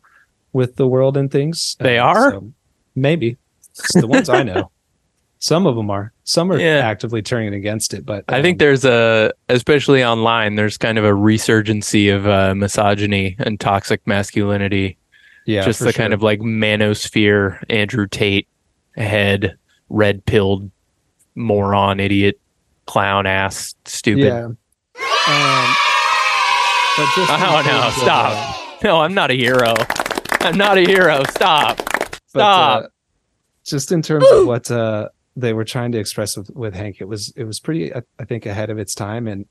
with 0.54 0.76
the 0.76 0.88
world 0.88 1.16
and 1.18 1.32
things. 1.32 1.76
They 1.80 1.98
Uh, 2.00 2.06
are? 2.06 2.32
so 2.32 2.54
maybe 2.96 3.38
it's 3.72 3.94
the 3.94 4.08
ones 4.08 4.30
I 4.30 4.44
know. 4.44 4.72
Some 5.42 5.66
of 5.66 5.76
them 5.78 5.90
are. 5.90 6.12
Some 6.26 6.52
are 6.52 6.60
Yeah. 6.60 6.80
actively 6.84 7.22
turning 7.22 7.54
against 7.54 7.94
it, 7.94 8.06
but 8.06 8.26
I 8.28 8.42
think 8.42 8.56
um, 8.56 8.58
there's 8.58 8.84
a, 8.84 9.32
especially 9.48 10.04
online, 10.04 10.56
there's 10.56 10.78
kind 10.78 10.98
of 10.98 11.06
a 11.06 11.12
resurgency 11.14 12.14
of 12.14 12.28
uh, 12.28 12.54
misogyny 12.56 13.38
and 13.40 13.58
toxic 13.58 14.06
masculinity. 14.06 14.98
yeah, 15.46 15.64
Just 15.64 15.80
the 15.80 15.94
kind 15.94 16.14
of 16.14 16.22
like 16.22 16.40
manosphere, 16.42 17.64
Andrew 17.70 18.06
Tate, 18.06 18.48
head, 18.98 19.56
red 19.88 20.26
pilled, 20.26 20.70
moron, 21.36 22.02
idiot, 22.02 22.38
clown 22.86 23.26
ass, 23.26 23.76
stupid. 23.86 24.26
yeah. 24.26 24.48
Um, 25.28 25.76
but 26.98 27.08
just 27.16 27.30
Oh 27.32 27.62
no! 27.66 27.78
of, 27.80 27.86
uh, 27.86 27.92
Stop! 27.92 28.84
No, 28.84 29.02
I'm 29.02 29.14
not 29.14 29.32
a 29.32 29.34
hero. 29.36 29.74
I'm 30.42 30.58
not 30.58 30.78
a 30.78 30.82
hero. 30.82 31.24
Stop! 31.32 31.78
but, 31.78 32.18
Stop! 32.28 32.84
uh, 32.84 32.88
just 33.66 33.92
in 33.92 34.02
terms 34.02 34.26
of 34.32 34.48
what 34.48 34.70
uh, 34.72 35.10
they 35.36 35.54
were 35.54 35.66
trying 35.66 35.92
to 35.92 36.00
express 36.00 36.38
with, 36.38 36.50
with 36.52 36.74
Hank, 36.74 37.02
it 37.02 37.06
was 37.08 37.34
it 37.36 37.44
was 37.44 37.60
pretty, 37.60 37.94
I, 37.94 38.02
I 38.20 38.26
think, 38.26 38.46
ahead 38.46 38.70
of 38.70 38.78
its 38.78 38.96
time, 38.96 39.28
and 39.28 39.46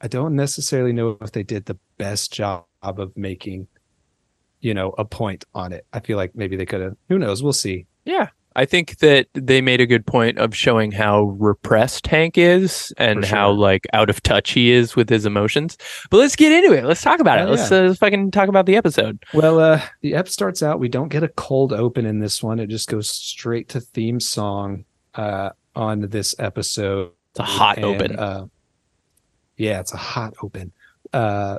I 0.00 0.08
don't 0.08 0.36
necessarily 0.36 0.92
know 0.92 1.18
if 1.20 1.32
they 1.32 1.42
did 1.42 1.66
the 1.66 1.78
best 1.98 2.32
job 2.32 2.64
of 2.82 3.16
making, 3.16 3.66
you 4.60 4.74
know, 4.74 4.94
a 4.96 5.04
point 5.04 5.44
on 5.54 5.72
it. 5.72 5.86
I 5.92 6.00
feel 6.00 6.16
like 6.16 6.34
maybe 6.34 6.56
they 6.56 6.66
could 6.66 6.80
have. 6.80 6.96
Who 7.08 7.18
knows? 7.18 7.42
We'll 7.42 7.52
see. 7.52 7.86
yeah, 8.04 8.28
I 8.56 8.64
think 8.64 8.98
that 8.98 9.28
they 9.34 9.60
made 9.60 9.80
a 9.80 9.86
good 9.86 10.04
point 10.04 10.38
of 10.38 10.54
showing 10.54 10.90
how 10.90 11.24
repressed 11.38 12.06
Hank 12.06 12.36
is 12.36 12.92
and 12.96 13.20
For 13.24 13.34
how 13.34 13.50
like 13.52 13.86
out 13.92 14.10
of 14.10 14.22
touch 14.22 14.50
he 14.50 14.72
is 14.72 14.96
with 14.96 15.08
his 15.08 15.26
emotions. 15.26 15.76
But 16.10 16.16
let's 16.16 16.34
get 16.34 16.50
into 16.50 16.76
it. 16.76 16.84
Let's 16.84 17.02
talk 17.02 17.20
about 17.20 17.38
it. 17.38 17.42
Oh, 17.42 17.50
Let's, 17.50 17.70
yeah. 17.70 17.78
uh, 17.78 17.82
let's 17.82 17.98
fucking 17.98 18.32
talk 18.32 18.48
about 18.48 18.66
the 18.66 18.76
episode. 18.76 19.22
Well, 19.32 19.60
uh, 19.60 19.80
the 20.00 20.14
ep 20.14 20.28
starts 20.28 20.62
out. 20.62 20.80
We 20.80 20.88
don't 20.88 21.08
get 21.08 21.22
a 21.22 21.28
cold 21.28 21.72
open 21.72 22.04
in 22.04 22.18
this 22.18 22.42
one. 22.42 22.58
It 22.58 22.68
just 22.68 22.88
goes 22.88 23.08
straight 23.08 23.68
to 23.70 23.80
theme 23.80 24.18
song 24.18 24.84
uh, 25.14 25.50
on 25.76 26.00
this 26.00 26.34
episode. 26.38 27.12
It's 27.30 27.40
a 27.40 27.44
hot 27.44 27.76
And, 27.76 27.86
open. 27.86 28.18
Uh, 28.18 28.46
yeah, 29.56 29.78
it's 29.80 29.92
a 29.92 29.98
hot 29.98 30.34
open. 30.42 30.72
Uh, 31.12 31.58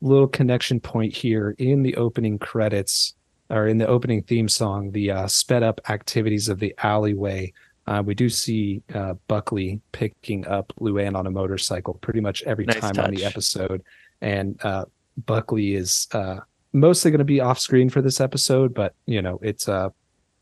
little 0.00 0.28
connection 0.28 0.80
point 0.80 1.14
here 1.14 1.54
in 1.58 1.82
the 1.82 1.96
opening 1.96 2.38
credits 2.38 3.14
or 3.50 3.66
in 3.66 3.78
the 3.78 3.86
opening 3.86 4.22
theme 4.22 4.48
song, 4.48 4.92
the 4.92 5.10
uh, 5.10 5.26
sped 5.26 5.62
up 5.62 5.80
activities 5.88 6.48
of 6.48 6.60
the 6.60 6.74
alleyway. 6.78 7.52
Uh, 7.86 8.02
we 8.04 8.14
do 8.14 8.28
see 8.28 8.82
uh, 8.94 9.14
Buckley 9.26 9.80
picking 9.92 10.46
up 10.46 10.72
Luanne 10.80 11.16
on 11.16 11.26
a 11.26 11.30
motorcycle 11.30 11.94
pretty 11.94 12.20
much 12.20 12.42
every 12.44 12.64
Nice 12.64 12.78
time 12.78 12.98
on 13.00 13.10
the 13.10 13.24
episode. 13.24 13.82
And 14.20 14.62
uh, 14.64 14.84
Buckley 15.16 15.74
is 15.74 16.06
uh, 16.12 16.40
mostly 16.72 17.10
going 17.10 17.18
to 17.18 17.24
be 17.24 17.40
off 17.40 17.58
screen 17.58 17.90
for 17.90 18.00
this 18.00 18.20
episode, 18.20 18.74
but 18.74 18.94
you 19.06 19.20
know, 19.20 19.38
it's 19.42 19.68
uh, 19.68 19.88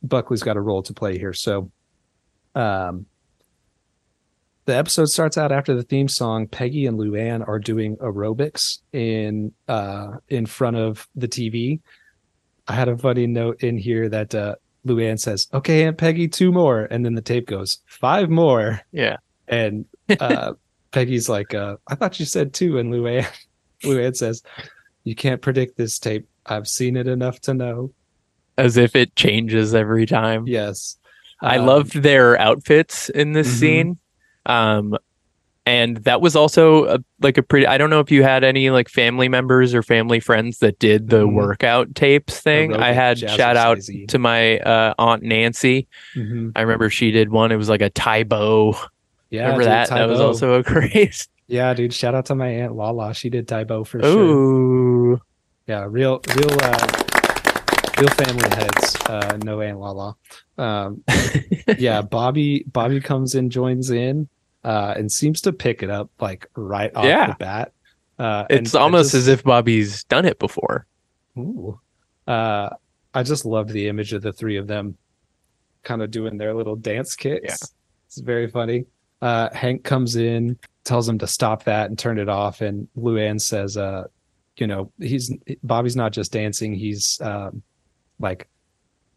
Buckley's 0.03 0.43
got 0.43 0.57
a 0.57 0.61
role 0.61 0.83
to 0.83 0.93
play 0.93 1.19
here. 1.19 1.33
So, 1.33 1.71
um, 2.55 3.07
the 4.67 4.77
episode 4.77 5.07
starts 5.07 5.39
out 5.39 5.51
after 5.51 5.75
the 5.75 5.83
theme 5.83 6.09
song. 6.09 6.47
Peggy 6.47 6.85
and 6.85 6.99
Luanne 6.99 7.47
are 7.49 7.59
doing 7.59 7.97
aerobics 7.97 8.81
in 8.93 9.53
uh 9.67 10.19
in 10.29 10.45
front 10.45 10.77
of 10.77 11.09
the 11.17 11.27
TV. 11.29 11.81
I 12.69 12.75
had 12.75 12.89
a 12.89 12.97
funny 12.99 13.27
note 13.27 13.63
in 13.63 13.79
here 13.79 14.09
that 14.09 14.35
uh 14.35 14.55
Luanne 14.87 15.19
says, 15.19 15.49
"Okay, 15.53 15.85
Aunt 15.85 15.99
Peggy, 15.99 16.29
two 16.29 16.53
more," 16.53 16.85
and 16.91 17.05
then 17.05 17.15
the 17.15 17.23
tape 17.23 17.47
goes, 17.47 17.79
five 17.87 18.31
more," 18.31 18.81
yeah. 18.93 19.17
and 19.49 19.85
uh 20.21 20.53
Peggy's 20.93 21.29
like, 21.29 21.53
uh, 21.55 21.77
"I 21.89 21.95
thought 21.97 22.19
you 22.21 22.25
said 22.27 22.55
two," 22.55 22.79
and 22.79 22.93
Luanne 22.93 23.27
Luanne 23.83 24.17
says, 24.17 24.43
"You 25.05 25.15
can't 25.15 25.43
predict 25.43 25.77
this 25.77 25.99
tape. 25.99 26.27
I've 26.47 26.69
seen 26.69 26.97
it 26.97 27.07
enough 27.07 27.41
to 27.43 27.55
know." 27.55 27.93
As 28.57 28.77
if 28.77 28.97
it 28.97 29.15
changes 29.17 29.75
every 29.75 30.07
time. 30.07 30.47
Yes, 30.47 30.97
I 31.43 31.59
Um, 31.59 31.67
loved 31.67 32.03
their 32.03 32.39
outfits 32.41 33.09
in 33.11 33.33
this 33.33 33.49
Mhm. 33.49 33.59
scene. 33.61 33.99
Um, 34.47 34.97
and 35.69 35.99
that 35.99 36.21
was 36.23 36.35
also 36.35 36.87
a, 36.87 36.99
like 37.21 37.37
a 37.37 37.43
pretty, 37.43 37.67
I 37.67 37.77
don't 37.77 37.91
know 37.91 38.01
if 38.01 38.11
you 38.11 38.23
had 38.23 38.43
any 38.43 38.71
like 38.71 38.89
family 38.89 39.29
members 39.29 39.75
or 39.75 39.83
family 39.83 40.19
friends 40.21 40.59
that 40.59 40.79
did 40.79 41.11
the 41.11 41.27
Mhm. 41.27 41.35
workout 41.35 41.95
tapes 41.95 42.41
thing. 42.41 42.75
I 42.75 42.93
had 42.93 43.19
shout 43.19 43.57
out 43.57 43.79
to 44.09 44.19
my 44.19 44.59
uh, 44.61 44.95
aunt 44.99 45.23
Nancy. 45.23 45.87
Mhm. 46.17 46.53
I 46.57 46.63
remember 46.63 46.89
she 46.89 47.11
did 47.11 47.29
one. 47.31 47.53
It 47.53 47.57
was 47.57 47.69
like 47.69 47.83
a 47.83 47.91
Tae 47.91 48.23
Bo. 48.23 48.77
Yeah, 49.31 49.43
remember 49.43 49.63
dude, 49.65 49.71
that? 49.73 49.89
That 49.91 50.09
was 50.09 50.21
also 50.21 50.55
a 50.55 50.65
craze. 50.71 51.29
Yeah, 51.49 51.75
dude. 51.75 51.93
Shout 51.93 52.15
out 52.15 52.27
to 52.27 52.35
my 52.35 52.49
aunt 52.49 52.75
Lala. 52.75 53.13
She 53.15 53.29
did 53.29 53.47
Tae 53.47 53.65
Bo 53.65 53.85
for 53.85 54.01
sure. 54.03 54.09
Ooh. 54.11 55.21
Yeah, 55.67 55.85
real, 55.89 56.21
real, 56.35 56.51
uh, 56.63 56.89
real 57.99 58.09
family 58.09 58.49
heads. 58.57 58.97
Uh, 59.07 59.39
no 59.45 59.61
aunt 59.61 59.79
Lala. 59.79 60.17
Um, 60.57 61.05
yeah, 61.79 62.01
Bobby. 62.01 62.65
Bobby 62.73 63.01
comes 63.01 63.35
in, 63.35 63.51
joins 63.51 63.91
in, 63.91 64.29
uh, 64.69 64.93
and 64.97 65.11
seems 65.11 65.41
to 65.41 65.53
pick 65.53 65.83
it 65.83 65.89
up 65.91 66.11
like 66.21 66.47
right 66.55 66.95
off 66.95 67.05
Yeah. 67.05 67.29
the 67.29 67.35
bat. 67.39 67.73
Uh, 68.19 68.45
It's 68.51 68.75
almost 68.75 69.13
just- 69.13 69.23
as 69.23 69.29
if 69.29 69.43
Bobby's 69.45 70.05
done 70.05 70.25
it 70.27 70.39
before. 70.39 70.87
Ooh. 71.39 71.81
Uh, 72.27 72.69
I 73.15 73.23
just 73.23 73.45
loved 73.47 73.71
the 73.71 73.89
image 73.89 74.13
of 74.13 74.21
the 74.23 74.33
three 74.33 74.57
of 74.57 74.67
them, 74.67 74.97
kind 75.85 76.03
of 76.03 76.11
doing 76.11 76.37
their 76.37 76.53
little 76.55 76.77
dance 76.77 77.17
kicks. 77.17 77.45
Yeah. 77.45 77.67
It's 78.07 78.19
very 78.21 78.49
funny. 78.49 78.85
Uh, 79.23 79.49
Hank 79.55 79.85
comes 79.85 80.17
in, 80.17 80.59
tells 80.85 81.09
him 81.09 81.19
to 81.19 81.27
stop 81.27 81.65
that 81.65 81.89
and 81.89 81.99
turn 81.99 82.19
it 82.19 82.29
off, 82.29 82.61
and 82.61 82.87
Luanne 82.97 83.41
says, 83.41 83.77
"Uh, 83.77 84.05
you 84.59 84.67
know, 84.67 84.93
he's 84.99 85.33
Bobby's 85.63 85.97
not 85.97 86.13
just 86.13 86.33
dancing; 86.33 86.73
he's 86.75 87.19
um, 87.23 87.63
like 88.21 88.49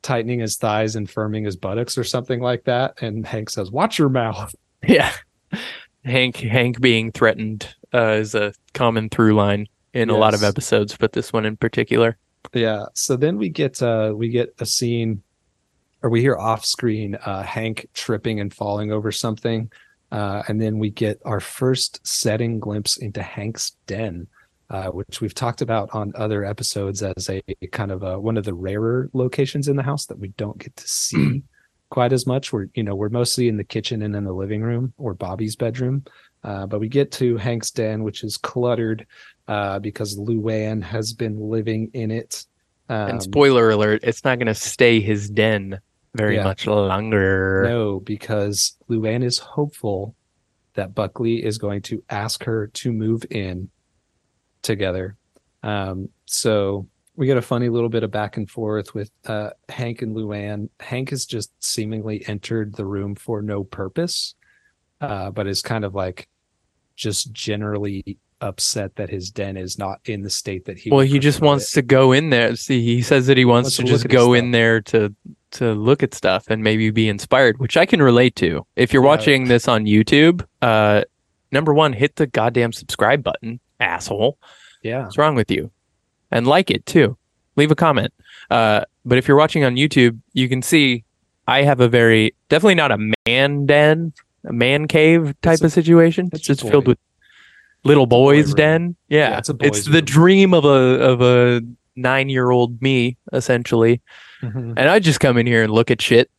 tightening 0.01 0.39
his 0.39 0.57
thighs 0.57 0.95
and 0.95 1.07
firming 1.07 1.45
his 1.45 1.55
buttocks 1.55 1.97
or 1.97 2.03
something 2.03 2.39
like 2.41 2.63
that." 2.65 3.01
And 3.01 3.25
Hank 3.25 3.49
says, 3.49 3.69
"Watch 3.71 3.99
your 3.99 4.09
mouth." 4.09 4.53
Yeah. 4.87 5.11
Hank 6.03 6.37
Hank 6.37 6.81
being 6.81 7.11
threatened 7.11 7.73
uh, 7.93 8.17
is 8.19 8.35
a 8.35 8.53
common 8.73 9.09
through 9.09 9.35
line 9.35 9.67
in 9.93 10.09
a 10.09 10.17
lot 10.17 10.33
of 10.33 10.43
episodes, 10.43 10.95
but 10.97 11.13
this 11.13 11.33
one 11.33 11.45
in 11.45 11.57
particular. 11.57 12.17
Yeah. 12.53 12.85
So 12.93 13.15
then 13.15 13.37
we 13.37 13.49
get 13.49 13.81
uh 13.81 14.13
we 14.15 14.29
get 14.29 14.53
a 14.59 14.65
scene 14.65 15.21
or 16.01 16.09
we 16.09 16.21
hear 16.21 16.37
off 16.37 16.65
screen 16.65 17.15
uh 17.15 17.43
Hank 17.43 17.87
tripping 17.93 18.39
and 18.39 18.53
falling 18.53 18.91
over 18.91 19.11
something. 19.11 19.71
Uh 20.11 20.43
and 20.47 20.59
then 20.61 20.79
we 20.79 20.89
get 20.89 21.21
our 21.25 21.39
first 21.39 22.05
setting 22.05 22.59
glimpse 22.59 22.97
into 22.97 23.21
Hank's 23.21 23.71
den. 23.87 24.27
Uh, 24.69 24.87
which 24.87 25.19
we've 25.19 25.35
talked 25.35 25.61
about 25.61 25.89
on 25.91 26.13
other 26.15 26.45
episodes 26.45 27.03
as 27.03 27.29
a 27.29 27.41
kind 27.73 27.91
of 27.91 28.03
a, 28.03 28.17
one 28.17 28.37
of 28.37 28.45
the 28.45 28.53
rarer 28.53 29.09
locations 29.11 29.67
in 29.67 29.75
the 29.75 29.83
house 29.83 30.05
that 30.05 30.17
we 30.17 30.29
don't 30.37 30.59
get 30.59 30.73
to 30.77 30.87
see 30.87 31.43
quite 31.91 32.11
as 32.11 32.25
much. 32.25 32.51
We're 32.51 32.67
you 32.73 32.81
know 32.81 32.95
we're 32.95 33.09
mostly 33.09 33.47
in 33.47 33.57
the 33.57 33.63
kitchen 33.63 34.01
and 34.01 34.15
in 34.15 34.23
the 34.23 34.33
living 34.33 34.63
room 34.63 34.93
or 34.97 35.13
Bobby's 35.13 35.55
bedroom, 35.55 36.03
uh, 36.43 36.65
but 36.65 36.79
we 36.79 36.87
get 36.87 37.11
to 37.13 37.37
Hank's 37.37 37.69
den, 37.69 38.03
which 38.03 38.23
is 38.23 38.37
cluttered 38.37 39.05
uh, 39.47 39.77
because 39.77 40.17
Luanne 40.17 40.81
has 40.81 41.13
been 41.13 41.39
living 41.39 41.91
in 41.93 42.09
it. 42.09 42.45
Um, 42.89 43.09
and 43.09 43.23
spoiler 43.23 43.69
alert, 43.69 43.99
it's 44.03 44.23
not 44.23 44.39
going 44.39 44.47
to 44.47 44.55
stay 44.55 44.99
his 44.99 45.29
den 45.29 45.79
very 46.15 46.37
Yeah. 46.37 46.43
much 46.43 46.65
longer. 46.65 47.63
No, 47.63 47.99
because 47.99 48.75
Luanne 48.89 49.23
is 49.23 49.37
hopeful 49.37 50.15
that 50.73 50.95
Buckley 50.95 51.43
is 51.43 51.57
going 51.57 51.81
to 51.83 52.03
ask 52.09 52.43
her 52.45 52.67
to 52.67 52.91
move 52.91 53.23
in 53.29 53.69
together. 54.61 55.17
Um, 55.63 56.09
so 56.25 56.87
we 57.15 57.25
get 57.27 57.37
a 57.37 57.41
funny 57.41 57.69
little 57.69 57.89
bit 57.89 58.03
of 58.03 58.11
back 58.11 58.37
and 58.37 58.49
forth 58.49 58.93
with 58.95 59.11
uh, 59.25 59.51
Hank 59.69 60.01
and 60.01 60.15
Luanne. 60.15 60.69
Hank 60.79 61.09
has 61.09 61.25
just 61.25 61.51
seemingly 61.63 62.25
entered 62.27 62.75
the 62.75 62.85
room 62.85 63.15
for 63.15 63.41
no 63.41 63.63
purpose, 63.63 64.35
uh, 65.01 65.29
but 65.31 65.47
is 65.47 65.61
kind 65.61 65.83
of 65.85 65.93
like 65.93 66.27
just 66.95 67.31
generally 67.31 68.17
upset 68.39 68.95
that 68.95 69.09
his 69.09 69.29
den 69.29 69.55
is 69.55 69.77
not 69.77 69.99
in 70.05 70.23
the 70.23 70.29
state 70.29 70.65
that 70.65 70.77
he. 70.79 70.89
Well, 70.89 71.01
he 71.01 71.19
just 71.19 71.41
wants 71.41 71.71
it. 71.71 71.75
to 71.75 71.81
go 71.83 72.11
in 72.11 72.29
there. 72.31 72.55
See, 72.55 72.81
he 72.83 73.01
says 73.01 73.27
that 73.27 73.37
he 73.37 73.45
wants 73.45 73.65
Wants 73.67 73.75
to 73.77 73.83
to 73.83 73.87
just 73.89 74.07
go 74.07 74.33
in 74.33 74.51
there 74.51 74.81
to 74.81 75.13
to 75.51 75.73
look 75.73 76.01
at 76.01 76.13
stuff 76.13 76.45
and 76.47 76.63
maybe 76.63 76.89
be 76.91 77.09
inspired, 77.09 77.59
which 77.59 77.75
I 77.75 77.85
can 77.85 78.01
relate 78.01 78.35
to. 78.37 78.65
If 78.77 78.93
you're 78.93 79.03
Yeah. 79.03 79.09
watching 79.09 79.47
this 79.49 79.67
on 79.67 79.85
YouTube, 79.85 80.45
uh, 80.61 81.03
number 81.51 81.73
one, 81.73 81.91
hit 81.91 82.15
the 82.15 82.25
goddamn 82.25 82.71
subscribe 82.71 83.21
button, 83.21 83.59
asshole. 83.79 84.37
Yeah. 84.81 85.03
What's 85.03 85.17
wrong 85.17 85.35
with 85.35 85.51
you? 85.51 85.69
And 86.31 86.47
like 86.47 86.71
it 86.71 86.85
too. 86.85 87.17
Leave 87.57 87.71
a 87.71 87.75
comment. 87.75 88.13
Uh, 88.49 88.85
but 89.05 89.17
if 89.17 89.27
you're 89.27 89.37
watching 89.37 89.63
on 89.63 89.75
YouTube, 89.75 90.19
you 90.33 90.47
can 90.47 90.61
see 90.61 91.03
I 91.47 91.63
have 91.63 91.79
a 91.79 91.87
very 91.89 92.33
definitely 92.49 92.75
not 92.75 92.91
a 92.91 93.13
man 93.27 93.65
den, 93.65 94.13
a 94.45 94.53
man 94.53 94.87
cave 94.87 95.33
type 95.41 95.55
It's 95.55 95.63
of 95.63 95.71
situation. 95.73 96.27
It's 96.27 96.39
it's 96.41 96.49
a 96.49 96.53
just 96.63 96.71
filled 96.71 96.87
with 96.87 96.97
little 97.83 98.05
boy 98.05 98.35
boys' 98.35 98.47
room. 98.47 98.55
den. 98.55 98.95
Yeah, 99.09 99.31
Yeah, 99.31 99.37
it's 99.39 99.49
a 99.49 99.57
it's 99.59 99.85
the 99.85 100.01
dream 100.01 100.53
of 100.53 100.63
a 100.65 100.69
of 100.69 101.21
a 101.21 101.61
nine 101.95 102.29
year 102.29 102.49
old 102.51 102.81
me 102.81 103.17
essentially. 103.33 104.01
Mhm. 104.41 104.73
And 104.77 104.89
I 104.89 104.99
just 104.99 105.19
come 105.19 105.37
in 105.37 105.45
here 105.45 105.63
and 105.63 105.73
look 105.73 105.91
at 105.91 106.01
shit. 106.01 106.31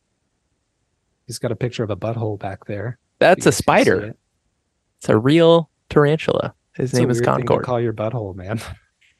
He's 1.27 1.39
got 1.39 1.51
a 1.51 1.55
picture 1.55 1.83
of 1.83 1.89
a 1.89 1.95
butthole 1.95 2.39
back 2.39 2.65
there. 2.65 2.97
That's 3.19 3.45
a 3.45 3.49
guys 3.51 3.57
can 3.57 3.57
see 3.57 3.61
spider. 3.83 4.01
it. 4.07 4.17
It's 4.97 5.09
a 5.09 5.17
real 5.17 5.69
tarantula. 5.89 6.53
His 6.75 6.89
It's 6.89 6.97
a 6.97 7.01
name 7.01 7.09
is 7.11 7.17
weird 7.17 7.25
thing 7.25 7.33
to 7.35 7.39
Concord. 7.47 7.65
Call 7.65 7.79
your 7.79 7.93
butthole, 7.93 8.35
man. 8.35 8.59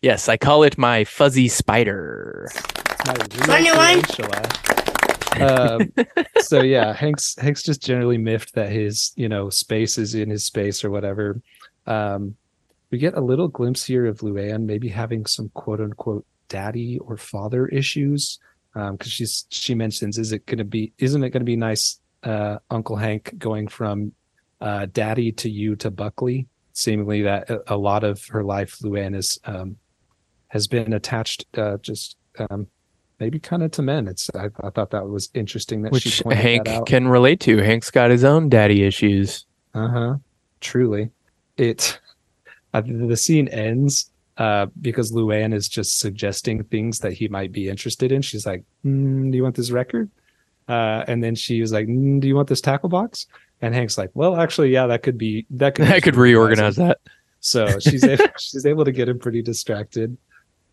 Yes, 0.04 0.28
I 0.28 0.36
call 0.36 0.64
it 0.64 0.78
my 0.78 1.06
fuzzy 1.06 1.48
spider. 1.48 2.50
It's 2.50 3.48
my 3.48 3.60
real 3.60 3.74
tarantula. 3.74 4.42
um, 5.40 5.94
so 6.42 6.62
yeah, 6.62 6.92
Hank's 6.92 7.38
Hank's 7.40 7.64
just 7.64 7.82
generally 7.82 8.18
miffed 8.18 8.54
that 8.56 8.70
his 8.70 9.14
you 9.16 9.30
know 9.30 9.50
space 9.50 9.98
is 9.98 10.14
in 10.14 10.30
his 10.30 10.44
space 10.44 10.84
or 10.84 10.92
whatever. 10.92 11.42
Um, 11.88 12.36
we 12.92 12.98
get 12.98 13.14
a 13.14 13.22
little 13.22 13.48
glimpse 13.48 13.86
here 13.86 14.06
of 14.06 14.20
Luanne 14.20 14.66
maybe 14.66 14.90
having 14.90 15.26
some 15.26 15.48
quote 15.54 15.80
unquote 15.80 16.26
daddy 16.50 17.00
or 17.00 17.16
father 17.16 17.68
issues 17.68 18.40
because 18.74 19.10
she's 19.10 19.46
she 19.52 19.74
mentions 19.74 20.18
is 20.18 20.34
it 20.34 20.46
going 20.48 20.58
to 20.58 20.66
be 20.66 20.92
isn't 20.98 21.24
it 21.24 21.30
going 21.30 21.40
to 21.40 21.46
be 21.46 21.56
nice 21.56 22.02
uh, 22.24 22.58
Uncle 22.70 22.98
Hank 22.98 23.34
going 23.38 23.70
from 23.70 24.12
uh, 24.60 24.86
daddy 24.92 25.32
to 25.32 25.50
you 25.50 25.78
to 25.78 25.90
Buckley 25.90 26.50
seemingly 26.74 27.22
that 27.22 27.50
a, 27.50 27.76
a 27.76 27.78
lot 27.78 28.04
of 28.04 28.26
her 28.28 28.44
life 28.44 28.80
Luanne 28.80 29.16
is 29.16 29.40
um, 29.46 29.78
has 30.54 30.68
been 30.68 30.94
attached 30.94 31.46
uh, 31.58 31.78
just 31.82 32.16
um, 32.38 32.68
maybe 33.20 33.40
kind 33.40 33.64
of 33.64 33.72
to 33.72 33.82
men. 33.82 34.08
It's 34.08 34.30
I, 34.36 34.50
I 34.62 34.70
thought 34.70 34.92
that 34.92 35.08
was 35.08 35.30
interesting 35.34 35.82
that 35.82 35.92
Which 35.92 36.04
she 36.04 36.24
Hank 36.30 36.68
can 36.86 37.08
relate 37.08 37.40
to. 37.42 37.58
Hank's 37.58 37.90
got 37.90 38.12
his 38.12 38.24
own 38.24 38.50
daddy 38.50 38.84
issues. 38.84 39.48
Uh 39.74 39.88
huh. 39.88 40.16
Truly, 40.62 41.10
it. 41.58 42.00
Uh, 42.72 42.84
the 42.86 43.18
scene 43.18 43.48
ends 43.48 44.12
uh, 44.38 44.68
because 44.80 45.12
Luanne 45.12 45.56
is 45.56 45.68
just 45.68 46.00
suggesting 46.00 46.64
things 46.66 47.00
that 47.00 47.14
he 47.14 47.28
might 47.28 47.52
be 47.52 47.68
interested 47.68 48.12
in. 48.12 48.22
She's 48.22 48.46
like, 48.46 48.64
"Hmm, 48.84 49.32
"Do 49.32 49.38
you 49.38 49.44
want 49.44 49.56
this 49.56 49.72
record?" 49.72 50.12
Uh, 50.68 51.04
and 51.08 51.24
then 51.24 51.34
she 51.34 51.62
was 51.62 51.74
like, 51.74 51.88
"Mm, 51.88 52.22
"Do 52.22 52.28
you 52.28 52.36
want 52.36 52.48
this 52.48 52.62
tackle 52.62 52.90
box?" 52.90 53.26
And 53.62 53.74
Hank's 53.74 53.98
like, 53.98 54.12
"Well, 54.14 54.40
actually, 54.40 54.70
yeah, 54.70 54.86
that 54.86 55.02
could 55.02 55.18
be 55.18 55.48
that 55.50 55.74
could 55.74 55.88
I 55.98 56.00
could 56.00 56.16
reorganize 56.16 56.76
that. 56.76 57.00
so 57.40 57.80
she's 57.80 58.04
able, 58.04 58.26
she's 58.40 58.68
able 58.68 58.86
to 58.86 58.92
get 58.92 59.10
him 59.10 59.18
pretty 59.18 59.42
distracted. 59.42 60.16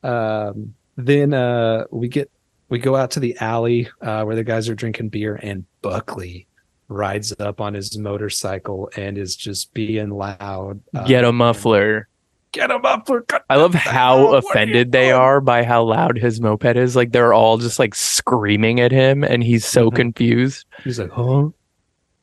Um, 0.02 0.74
then 0.96 1.32
uh, 1.34 1.84
we 1.90 2.08
get 2.08 2.30
we 2.68 2.78
go 2.78 2.94
out 2.96 3.10
to 3.12 3.20
the 3.20 3.36
alley 3.40 3.88
uh, 4.00 4.22
where 4.24 4.36
the 4.36 4.44
guys 4.44 4.68
are 4.68 4.74
drinking 4.74 5.08
beer, 5.08 5.38
and 5.42 5.64
Buckley 5.82 6.46
rides 6.88 7.32
up 7.40 7.60
on 7.60 7.74
his 7.74 7.96
motorcycle 7.98 8.90
and 8.96 9.16
is 9.16 9.36
just 9.36 9.72
being 9.74 10.10
loud. 10.10 10.80
uh, 10.94 11.04
Get 11.06 11.24
a 11.24 11.32
muffler. 11.32 12.08
Get 12.52 12.70
up 12.72 13.06
for. 13.06 13.24
I 13.48 13.56
love 13.56 13.74
how 13.74 14.34
offended 14.34 14.90
they 14.90 15.12
are 15.12 15.40
by 15.40 15.62
how 15.62 15.84
loud 15.84 16.18
his 16.18 16.40
moped 16.40 16.76
is. 16.76 16.96
Like 16.96 17.12
they're 17.12 17.32
all 17.32 17.58
just 17.58 17.78
like 17.78 17.94
screaming 17.94 18.80
at 18.80 18.90
him 18.90 19.22
and 19.22 19.44
he's 19.44 19.64
so 19.64 19.88
Mhm. 19.88 19.94
confused. 19.94 20.66
He's 20.82 20.98
like, 20.98 21.10
huh? 21.12 21.50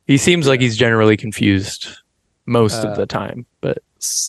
He 0.05 0.17
seems 0.17 0.45
like 0.45 0.59
he's 0.59 0.75
generally 0.75 1.15
confused 1.15 1.87
most 2.45 2.83
Uh, 2.83 2.89
of 2.89 2.97
the 2.97 3.05
time, 3.05 3.45
but 3.61 3.77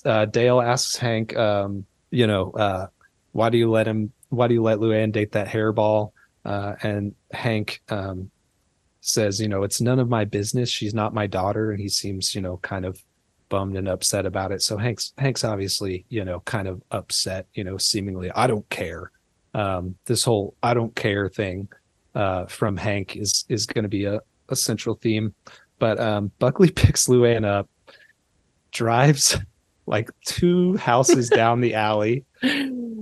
Uh, 0.04 0.24
Dale 0.26 0.60
asks 0.60 0.96
Hank, 0.96 1.36
um, 1.36 1.84
you 2.12 2.26
know, 2.28 2.52
uh, 2.52 2.86
why 3.32 3.50
do 3.50 3.58
you 3.58 3.70
let 3.70 3.86
him? 3.86 4.12
Why 4.30 4.48
do 4.48 4.54
you 4.54 4.62
let 4.62 4.78
Luanne 4.78 5.12
date 5.12 5.32
that 5.32 5.48
hairball? 5.48 6.12
Uh, 6.44 6.74
and 6.82 7.14
Hank 7.32 7.82
um, 7.88 8.30
says, 9.00 9.40
you 9.40 9.48
know, 9.48 9.62
it's 9.62 9.80
none 9.80 9.98
of 9.98 10.08
my 10.08 10.24
business. 10.24 10.70
She's 10.70 10.94
not 10.94 11.14
my 11.14 11.26
daughter, 11.26 11.70
and 11.70 11.80
he 11.80 11.88
seems, 11.88 12.34
you 12.34 12.40
know, 12.40 12.58
kind 12.58 12.84
of 12.84 13.02
bummed 13.48 13.76
and 13.76 13.88
upset 13.88 14.26
about 14.26 14.52
it. 14.52 14.62
So 14.62 14.76
Hank's 14.76 15.12
Hank's 15.18 15.44
obviously, 15.44 16.04
you 16.08 16.24
know, 16.24 16.40
kind 16.40 16.68
of 16.68 16.82
upset. 16.90 17.46
You 17.54 17.64
know, 17.64 17.78
seemingly, 17.78 18.30
I 18.32 18.46
don't 18.46 18.68
care. 18.70 19.10
Um, 19.54 19.96
this 20.04 20.24
whole 20.24 20.54
I 20.62 20.74
don't 20.74 20.94
care 20.94 21.28
thing 21.28 21.68
uh, 22.14 22.46
from 22.46 22.76
Hank 22.76 23.16
is 23.16 23.44
is 23.48 23.66
going 23.66 23.84
to 23.84 23.88
be 23.88 24.04
a, 24.04 24.20
a 24.48 24.56
central 24.56 24.96
theme. 24.96 25.34
But 25.78 26.00
um, 26.00 26.30
Buckley 26.38 26.70
picks 26.74 27.06
Luanne 27.06 27.44
up, 27.44 27.68
drives 28.72 29.36
like 29.86 30.10
two 30.26 30.76
houses 30.76 31.30
down 31.30 31.60
the 31.60 31.74
alley. 31.74 32.24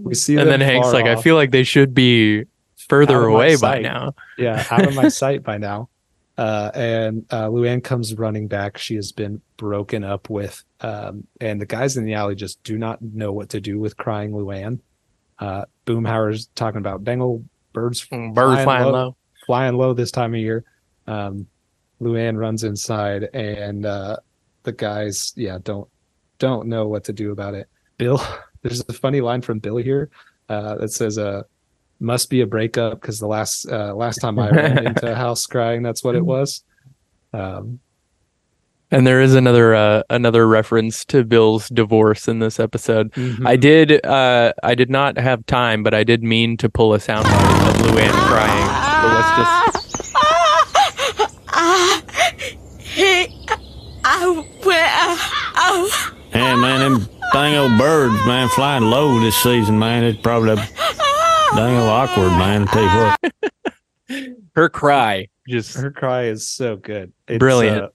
We 0.07 0.15
see 0.15 0.37
and 0.37 0.49
then 0.49 0.61
Hank's 0.61 0.93
like, 0.93 1.07
I 1.07 1.17
feel 1.21 1.35
like 1.37 1.51
they 1.51 1.65
should 1.65 1.95
be 1.95 2.45
further 2.77 3.17
Out 3.17 3.25
of 3.25 3.29
my 3.31 3.35
away 3.35 3.57
by 3.57 3.79
now. 3.81 4.15
yeah, 4.39 4.65
out 4.71 4.87
of 4.87 4.95
my 4.95 5.09
sight 5.09 5.43
by 5.43 5.59
now. 5.59 5.89
Uh, 6.39 6.71
and 6.75 7.25
uh, 7.31 7.47
Luanne 7.49 7.83
comes 7.83 8.15
running 8.15 8.47
back. 8.47 8.77
She 8.79 8.95
has 8.97 9.11
been 9.11 9.41
broken 9.57 10.05
up 10.05 10.29
with, 10.29 10.63
um, 10.83 11.27
and 11.41 11.61
the 11.61 11.65
guys 11.67 11.97
in 11.97 12.05
the 12.05 12.13
alley 12.15 12.35
just 12.35 12.63
do 12.63 12.77
not 12.77 13.01
know 13.01 13.33
what 13.33 13.49
to 13.51 13.61
do 13.61 13.79
with 13.79 13.97
crying 13.97 14.33
Luanne. 14.33 14.81
Uh, 15.39 15.65
Boomhauer's 15.87 16.49
talking 16.55 16.79
about 16.79 17.07
old 17.21 17.49
birds 17.73 18.07
Mm, 18.09 18.35
Birds 18.35 18.63
flying 18.65 18.85
low, 18.85 18.93
low. 18.93 19.17
flying 19.47 19.77
low 19.77 19.95
this 19.95 20.11
time 20.11 20.35
of 20.35 20.41
year. 20.41 20.65
Um, 21.07 21.47
Luanne 22.03 22.37
runs 22.39 22.65
inside, 22.65 23.29
and 23.33 23.87
uh, 23.87 24.19
the 24.65 24.73
guys, 24.73 25.33
yeah, 25.37 25.59
don't 25.63 25.89
don't 26.39 26.69
know 26.69 26.87
what 26.87 27.05
to 27.05 27.13
do 27.15 27.33
about 27.33 27.55
it. 27.55 27.67
Bill, 27.97 28.21
there's 28.67 28.85
a 28.89 28.93
funny 28.93 29.21
line 29.21 29.43
from 29.43 29.59
Bill 29.59 29.77
here 29.77 30.11
uh, 30.49 30.77
that 30.77 30.93
says, 30.93 31.19
"Uh, 31.19 31.43
must 32.01 32.29
be 32.31 32.41
a 32.41 32.47
breakup 32.47 33.01
because 33.01 33.19
the 33.19 33.27
last 33.27 33.71
uh, 33.71 33.95
last 33.95 34.19
time 34.19 34.39
I 34.39 34.51
ran 34.51 34.87
into 34.91 35.11
a 35.11 35.15
house 35.15 35.47
crying, 35.47 35.83
that's 35.83 36.03
what 36.03 36.15
it 36.15 36.25
was." 36.25 36.65
Um, 37.33 37.81
And 38.91 39.07
there 39.07 39.21
is 39.21 39.35
another 39.35 39.75
uh, 39.75 40.03
another 40.11 40.47
reference 40.47 41.05
to 41.07 41.25
Bill's 41.25 41.69
divorce 41.69 42.29
in 42.29 42.39
this 42.39 42.61
episode. 42.61 43.13
Mm-hmm. 43.13 43.47
I 43.47 43.57
did 43.57 44.05
uh 44.07 44.53
I 44.63 44.75
did 44.75 44.91
not 44.91 45.19
have 45.19 45.45
time, 45.47 45.83
but 45.83 45.95
I 45.95 46.05
did 46.05 46.23
mean 46.23 46.57
to 46.59 46.69
pull 46.69 46.95
a 46.95 47.01
sound 47.01 47.27
of 47.27 47.33
Luanne 47.87 48.11
crying. 48.31 48.67
So 49.01 49.07
let's 49.15 49.33
just 49.39 49.67
Hey 56.31 56.55
man, 56.55 56.81
them 56.81 57.16
dang 57.37 57.55
old 57.55 57.77
birds, 57.79 58.15
man, 58.25 58.49
flying 58.49 58.85
low 58.85 59.21
this 59.21 59.37
season, 59.37 59.79
man. 59.79 60.03
It's 60.03 60.19
probably 60.23 60.57
dang 60.57 61.77
old 61.77 61.91
awkward, 61.91 62.31
man. 62.31 62.67
I 62.67 62.73
tell 62.73 62.83
you 62.83 63.13
what. 64.09 64.37
her 64.55 64.71
cry 64.71 65.29
just 65.47 65.77
her 65.77 65.91
cry 65.91 66.25
is 66.25 66.49
so 66.49 66.77
good, 66.77 67.13
It's, 67.29 67.39
Brilliant. 67.39 67.83
uh, 67.85 67.89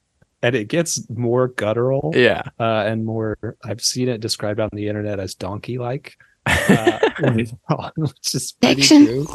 and 0.43 0.55
it 0.55 0.67
gets 0.67 1.09
more 1.09 1.47
guttural 1.47 2.11
yeah. 2.15 2.43
uh, 2.59 2.83
and 2.85 3.03
more. 3.03 3.35
I've 3.63 3.81
seen 3.81 4.09
it 4.09 4.21
described 4.21 4.59
on 4.59 4.69
the 4.73 4.87
internet 4.87 5.19
as 5.19 5.33
donkey-like, 5.33 6.15
uh, 6.45 6.99
which 7.19 8.35
is 8.35 8.51
pretty 8.61 8.83
Fiction. 8.83 9.05
true. 9.07 9.25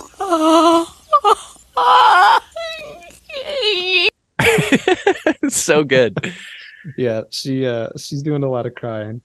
so 5.48 5.82
good. 5.82 6.16
yeah 6.96 7.22
she 7.30 7.66
uh 7.66 7.88
she's 7.96 8.22
doing 8.22 8.44
a 8.44 8.48
lot 8.48 8.64
of 8.66 8.74
crying 8.76 9.20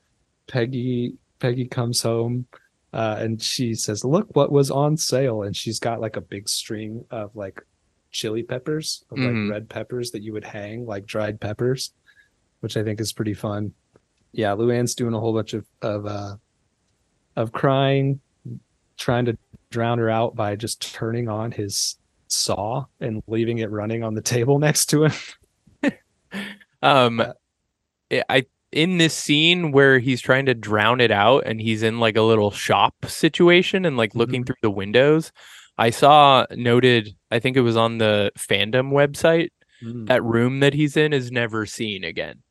peggy 0.51 1.13
peggy 1.39 1.65
comes 1.67 2.01
home 2.01 2.45
uh 2.93 3.15
and 3.19 3.41
she 3.41 3.73
says 3.73 4.03
look 4.03 4.27
what 4.35 4.51
was 4.51 4.69
on 4.69 4.97
sale. 4.97 5.43
And 5.43 5.55
she's 5.55 5.79
got 5.79 6.01
like 6.01 6.17
a 6.17 6.21
big 6.21 6.49
string 6.49 7.05
of 7.09 7.35
like 7.35 7.61
chili 8.11 8.43
peppers 8.43 9.03
of 9.09 9.17
Mhm. 9.17 9.45
like 9.45 9.51
red 9.53 9.69
peppers 9.69 10.11
that 10.11 10.21
you 10.21 10.33
would 10.33 10.43
hang 10.43 10.85
like 10.85 11.05
dried 11.05 11.39
peppers 11.39 11.93
which 12.59 12.75
i 12.77 12.83
think 12.83 12.99
is 12.99 13.13
pretty 13.13 13.33
fun. 13.33 13.73
Yeah 14.33 14.51
luanne's 14.55 14.93
doing 14.95 15.13
a 15.13 15.19
whole 15.19 15.33
bunch 15.33 15.53
of 15.53 15.65
of 15.81 16.05
uh 16.05 16.35
of 17.37 17.51
crying 17.53 18.19
trying 18.97 19.25
to 19.25 19.37
drown 19.69 19.97
her 19.99 20.09
out 20.09 20.35
by 20.35 20.55
just 20.57 20.93
turning 20.93 21.27
on 21.29 21.51
his 21.51 21.97
saw 22.27 22.85
and 22.99 23.23
leaving 23.27 23.59
it 23.59 23.71
running 23.71 24.03
on 24.03 24.13
the 24.13 24.21
table 24.21 24.59
next 24.67 24.87
to 24.87 25.05
him. 25.05 25.13
Um 26.83 27.19
Uh, 27.21 27.33
I 28.29 28.45
in 28.71 28.97
this 28.97 29.13
scene 29.13 29.71
where 29.71 29.99
he's 29.99 30.21
trying 30.21 30.45
to 30.47 30.53
drown 30.53 31.01
it 31.01 31.11
out 31.11 31.43
and 31.45 31.59
he's 31.61 31.83
in 31.83 31.99
like 31.99 32.17
a 32.17 32.21
little 32.21 32.51
shop 32.51 32.95
situation 33.05 33.85
and 33.85 33.97
like 33.97 34.15
looking 34.15 34.43
Mhm. 34.43 34.47
through 34.47 34.55
the 34.61 34.71
windows. 34.71 35.31
I 35.77 35.89
saw 35.89 36.45
noted, 36.51 37.15
I 37.31 37.39
think 37.39 37.57
it 37.57 37.61
was 37.61 37.77
on 37.77 37.97
the 37.97 38.31
fandom 38.37 38.91
website, 38.91 39.49
that 39.81 40.23
room 40.23 40.59
that 40.59 40.73
he's 40.75 40.95
in 40.95 41.11
is 41.13 41.31
never 41.31 41.65
seen 41.65 42.03
again. 42.03 42.43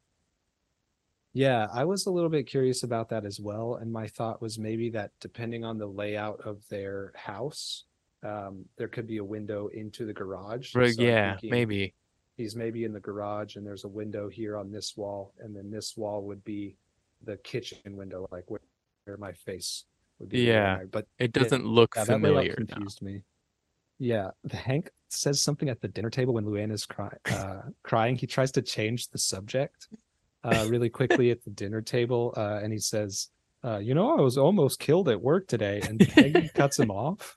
Yeah, 1.32 1.68
I 1.72 1.84
was 1.84 2.06
a 2.06 2.10
little 2.10 2.28
bit 2.30 2.46
curious 2.48 2.82
about 2.82 3.10
that 3.10 3.24
as 3.24 3.38
well. 3.38 3.76
And 3.76 3.92
my 3.92 4.08
thought 4.08 4.42
was 4.42 4.58
maybe 4.58 4.90
that 4.90 5.12
depending 5.20 5.64
on 5.64 5.78
the 5.78 5.86
layout 5.86 6.40
of 6.40 6.66
their 6.68 7.12
house, 7.14 7.84
um, 8.24 8.64
there 8.76 8.88
could 8.88 9.06
be 9.06 9.18
a 9.18 9.24
window 9.24 9.68
into 9.68 10.06
the 10.06 10.12
garage. 10.12 10.74
But 10.74 10.94
So 10.94 11.02
yeah, 11.02 11.32
thinking 11.32 11.50
maybe. 11.50 11.94
He's 12.40 12.56
maybe 12.56 12.84
in 12.84 12.92
the 12.94 13.00
garage 13.00 13.56
and 13.56 13.66
there's 13.66 13.84
a 13.84 13.88
window 13.88 14.28
here 14.30 14.56
on 14.56 14.72
this 14.72 14.96
wall. 14.96 15.34
And 15.40 15.54
then 15.54 15.70
this 15.70 15.94
wall 15.94 16.22
would 16.22 16.42
be 16.42 16.74
the 17.22 17.36
kitchen 17.38 17.78
window, 17.96 18.26
like 18.32 18.44
where, 18.50 18.60
where 19.04 19.18
my 19.18 19.32
face 19.32 19.84
would 20.18 20.30
be. 20.30 20.40
Yeah, 20.46 20.76
right? 20.76 20.90
But 20.90 21.06
It 21.18 21.32
doesn't 21.32 21.66
look 21.66 21.92
yeah, 21.96 22.04
that 22.04 22.12
familiar 22.14 22.54
now. 22.58 22.64
confused 22.64 23.02
me. 23.02 23.22
Yeah, 23.98 24.30
the 24.44 24.56
Hank 24.56 24.88
says 25.10 25.42
something 25.42 25.68
at 25.68 25.82
the 25.82 25.88
dinner 25.88 26.08
table 26.08 26.32
when 26.32 26.46
Luanne 26.46 26.72
is 26.72 26.86
cry- 26.86 27.18
uh, 27.30 27.60
crying. 27.82 28.16
He 28.16 28.26
tries 28.26 28.50
to 28.52 28.62
change 28.62 29.08
the 29.08 29.18
subject 29.18 29.88
uh, 30.42 30.66
really 30.70 30.88
quickly 30.88 31.30
at 31.30 31.44
the 31.44 31.50
dinner 31.50 31.82
table, 31.82 32.32
uh, 32.38 32.60
and 32.62 32.72
he 32.72 32.78
says, 32.78 33.28
uh, 33.62 33.76
"You 33.76 33.94
know, 33.94 34.16
I 34.16 34.22
was 34.22 34.38
almost 34.38 34.78
killed 34.78 35.10
at 35.10 35.20
work 35.20 35.46
today," 35.48 35.82
and 35.86 36.00
Peggy 36.00 36.48
cuts 36.54 36.78
him 36.78 36.90
off, 36.90 37.36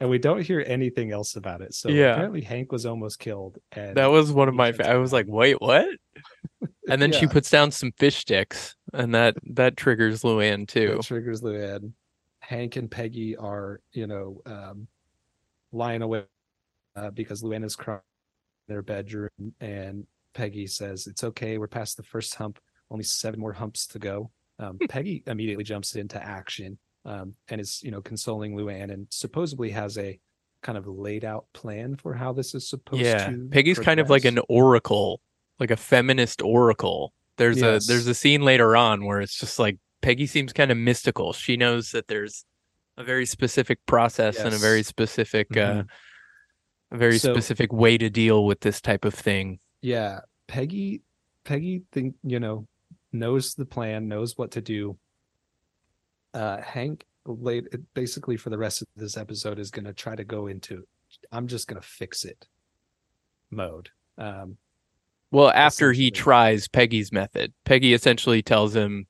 and 0.00 0.08
we 0.08 0.18
don't 0.18 0.42
hear 0.42 0.62
anything 0.66 1.10
else 1.10 1.36
about 1.36 1.60
it. 1.60 1.74
So 1.74 1.88
Yeah. 1.88 2.12
apparently, 2.12 2.40
Hank 2.42 2.72
was 2.72 2.86
almost 2.86 3.18
killed. 3.18 3.58
And 3.72 3.96
That 3.96 4.10
was 4.10 4.32
one 4.32 4.48
of 4.48 4.54
my. 4.54 4.72
Fa- 4.72 4.88
I 4.88 4.96
was 4.96 5.12
like, 5.12 5.26
wait, 5.28 5.60
what? 5.60 5.88
And 6.90 7.02
then 7.02 7.12
she 7.12 7.26
puts 7.26 7.50
down 7.50 7.70
some 7.70 7.92
fish 7.98 8.16
sticks, 8.16 8.74
and 8.94 9.14
that 9.14 9.36
that 9.50 9.76
triggers 9.76 10.22
Luanne 10.22 10.66
too. 10.66 10.94
That 10.96 11.02
triggers 11.02 11.42
Luanne. 11.42 11.92
Hank 12.40 12.76
and 12.76 12.90
Peggy 12.90 13.36
are, 13.36 13.82
you 13.92 14.06
know, 14.06 14.40
um, 14.46 14.88
lying 15.70 16.00
away 16.00 16.24
uh, 16.96 17.10
because 17.10 17.42
Luanne 17.42 17.64
is 17.64 17.76
crying 17.76 18.00
in 18.68 18.72
their 18.72 18.80
bedroom, 18.80 19.28
and 19.60 20.06
Peggy 20.32 20.66
says, 20.66 21.06
"It's 21.06 21.24
okay. 21.24 21.58
We're 21.58 21.68
past 21.68 21.98
the 21.98 22.02
first 22.04 22.34
hump. 22.36 22.58
Only 22.90 23.04
seven 23.04 23.38
more 23.38 23.52
humps 23.52 23.86
to 23.88 23.98
go." 23.98 24.30
Um, 24.58 24.78
Peggy 24.88 25.22
immediately 25.26 25.64
jumps 25.64 25.94
into 25.94 26.22
action 26.24 26.78
um, 27.04 27.34
and 27.48 27.60
is, 27.60 27.82
you 27.82 27.90
know, 27.90 28.00
consoling 28.02 28.56
Luanne, 28.56 28.92
and 28.92 29.06
supposedly 29.10 29.70
has 29.70 29.96
a 29.98 30.18
kind 30.62 30.76
of 30.76 30.86
laid 30.86 31.24
out 31.24 31.46
plan 31.54 31.94
for 31.96 32.14
how 32.14 32.32
this 32.32 32.54
is 32.54 32.68
supposed 32.68 33.02
Yeah, 33.02 33.28
to. 33.30 33.48
Peggy's 33.50 33.78
kind 33.78 34.00
of 34.00 34.10
like 34.10 34.24
an 34.24 34.40
oracle, 34.48 35.20
like 35.60 35.70
a 35.70 35.76
feminist 35.76 36.42
oracle. 36.42 37.12
There's 37.36 37.60
Yes. 37.60 37.84
a 37.88 37.92
there's 37.92 38.06
a 38.08 38.14
scene 38.14 38.42
later 38.42 38.76
on 38.76 39.04
where 39.04 39.20
it's 39.20 39.38
just 39.38 39.58
like 39.58 39.78
Peggy 40.02 40.26
seems 40.26 40.52
kind 40.52 40.70
of 40.70 40.76
mystical. 40.76 41.32
She 41.32 41.56
knows 41.56 41.90
that 41.92 42.08
there's 42.08 42.44
a 42.96 43.04
very 43.04 43.26
specific 43.26 43.78
process 43.86 44.38
and 44.38 44.52
a 44.54 44.58
very 44.58 44.82
specific 44.82 45.56
uh, 45.56 45.82
Mhm. 45.82 45.88
a 46.90 46.96
very 46.98 47.18
So- 47.18 47.32
specific 47.32 47.72
way 47.72 47.96
to 47.98 48.10
deal 48.10 48.44
with 48.44 48.60
this 48.60 48.80
type 48.80 49.04
of 49.04 49.14
thing. 49.14 49.60
yeah 49.80 50.20
peggy 50.48 51.02
peggy 51.44 51.82
think 51.92 52.16
you 52.24 52.40
know 52.40 52.66
knows 53.12 53.54
the 53.54 53.64
plan 53.66 54.08
knows 54.08 54.36
what 54.36 54.50
to 54.52 54.60
do 54.60 54.98
uh 56.38 56.60
hank 56.62 57.04
late 57.26 57.66
basically 57.94 58.36
for 58.36 58.50
the 58.50 58.58
rest 58.58 58.80
of 58.82 58.88
this 58.96 59.16
episode 59.16 59.58
is 59.58 59.70
going 59.70 59.84
to 59.84 59.92
try 59.92 60.14
to 60.16 60.24
go 60.24 60.46
into 60.46 60.84
i'm 61.32 61.46
just 61.46 61.68
going 61.68 61.80
to 61.80 61.86
fix 61.86 62.24
it 62.24 62.46
mode. 63.50 63.90
Um, 64.18 64.56
Well, 65.30 65.50
after 65.50 65.92
he 65.92 66.10
tries 66.10 66.68
Peggy's 66.68 67.12
method, 67.12 67.52
Peggy 67.64 67.94
essentially 67.94 68.42
tells 68.42 68.74
him 68.74 69.06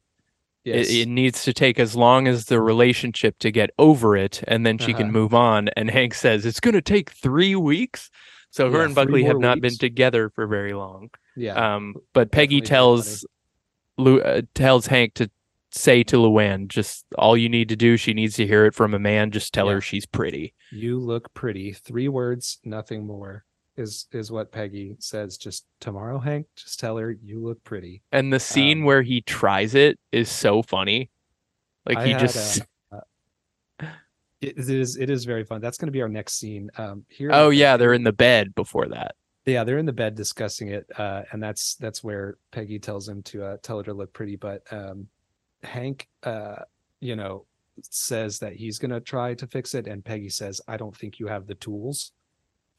yes, 0.65 0.89
it, 0.89 0.95
it 1.03 1.09
needs 1.09 1.43
to 1.45 1.53
take 1.53 1.79
as 1.81 1.97
long 1.97 2.29
as 2.29 2.45
the 2.47 2.61
relationship 2.61 3.39
to 3.41 3.51
get 3.51 3.71
over 3.79 4.17
it, 4.17 4.43
and 4.47 4.65
then 4.67 4.79
she 4.79 4.93
can 4.93 5.05
Uh-huh. 5.05 5.13
move 5.13 5.35
on. 5.35 5.69
And 5.77 5.91
Hank 5.91 6.15
says 6.15 6.45
it's 6.47 6.61
going 6.61 6.75
to 6.75 6.83
take 6.83 7.11
three 7.11 7.57
weeks. 7.57 8.11
So 8.51 8.71
her 8.71 8.83
and 8.85 8.95
Buckley 8.95 9.25
have 9.25 9.39
not 9.39 9.61
been 9.61 9.77
together 9.77 10.31
for 10.31 10.47
very 10.47 10.73
long. 10.73 11.11
yeah, 11.37 11.55
Um, 11.77 11.95
but 12.13 12.31
Peggy 12.31 12.61
definitely 12.61 12.69
tells 12.69 13.27
uh, 13.99 14.43
tells 14.55 14.87
Hank 14.87 15.15
to 15.15 15.31
say 15.71 16.03
to 16.05 16.17
Luanne, 16.17 16.69
just 16.69 17.05
all 17.19 17.37
you 17.37 17.49
need 17.49 17.69
to 17.69 17.77
do. 17.77 17.97
She 17.97 18.15
needs 18.15 18.37
to 18.37 18.47
hear 18.47 18.67
it 18.67 18.75
from 18.75 18.95
a 18.95 18.99
man. 18.99 19.31
Just 19.31 19.53
tell 19.53 19.67
Yeah. 19.67 19.75
her 19.75 19.81
she's 19.81 20.07
pretty. 20.07 20.55
you 20.71 20.99
look 20.99 21.33
pretty. 21.35 21.73
Three 21.73 22.09
words, 22.09 22.59
nothing 22.65 23.07
more. 23.07 23.45
Is 23.77 24.07
is 24.13 24.33
what 24.33 24.51
Peggy 24.51 24.97
says. 24.99 25.37
Just 25.37 25.65
tomorrow, 25.81 26.19
Hank. 26.19 26.47
Just 26.57 26.81
tell 26.81 26.97
her 26.97 27.13
you 27.23 27.41
look 27.41 27.63
pretty. 27.63 28.03
And 28.11 28.33
the 28.33 28.41
scene 28.41 28.79
Um, 28.79 28.85
where 28.85 29.03
he 29.03 29.21
tries 29.21 29.75
it 29.77 29.99
is 30.11 30.29
so 30.29 30.63
funny. 30.63 31.11
Like 31.87 31.99
I 31.99 32.07
he 32.09 32.15
just. 32.15 32.63
It 34.41 34.57
it 34.57 34.69
is 34.71 34.97
it 34.97 35.11
is 35.11 35.25
very 35.25 35.45
fun. 35.45 35.61
That's 35.61 35.79
going 35.79 35.87
to 35.89 35.93
be 35.93 36.03
our 36.03 36.09
next 36.09 36.35
scene. 36.35 36.71
Um, 36.77 37.05
here. 37.09 37.31
oh 37.33 37.51
yeah, 37.51 37.77
they're 37.77 37.93
in 37.95 38.05
the 38.05 38.13
bed 38.13 38.55
before 38.55 38.87
that. 38.89 39.15
yeah 39.47 39.65
they're 39.65 39.79
in 39.79 39.87
the 39.87 39.93
bed 39.93 40.15
discussing 40.15 40.69
it 40.69 40.85
uh 40.99 41.23
and 41.33 41.43
that's 41.43 41.75
that's 41.77 42.05
where 42.05 42.37
peggy 42.53 42.79
tells 42.79 43.09
him 43.09 43.23
to 43.23 43.43
uh 43.45 43.57
tell 43.63 43.79
her 43.79 43.85
to 43.85 43.95
look 43.95 44.13
pretty 44.13 44.37
but 44.37 44.63
um 44.71 45.07
hank 45.63 46.09
uh 46.23 46.57
you 47.01 47.17
know 47.17 47.45
says 47.83 48.39
that 48.39 48.55
he's 48.55 48.79
gonna 48.79 49.01
try 49.01 49.35
to 49.35 49.47
fix 49.47 49.75
it 49.75 49.87
and 49.87 50.05
peggy 50.05 50.29
says 50.29 50.61
i 50.69 50.77
don't 50.77 50.97
think 50.97 51.19
you 51.19 51.27
have 51.27 51.47
the 51.47 51.55
tools 51.57 52.13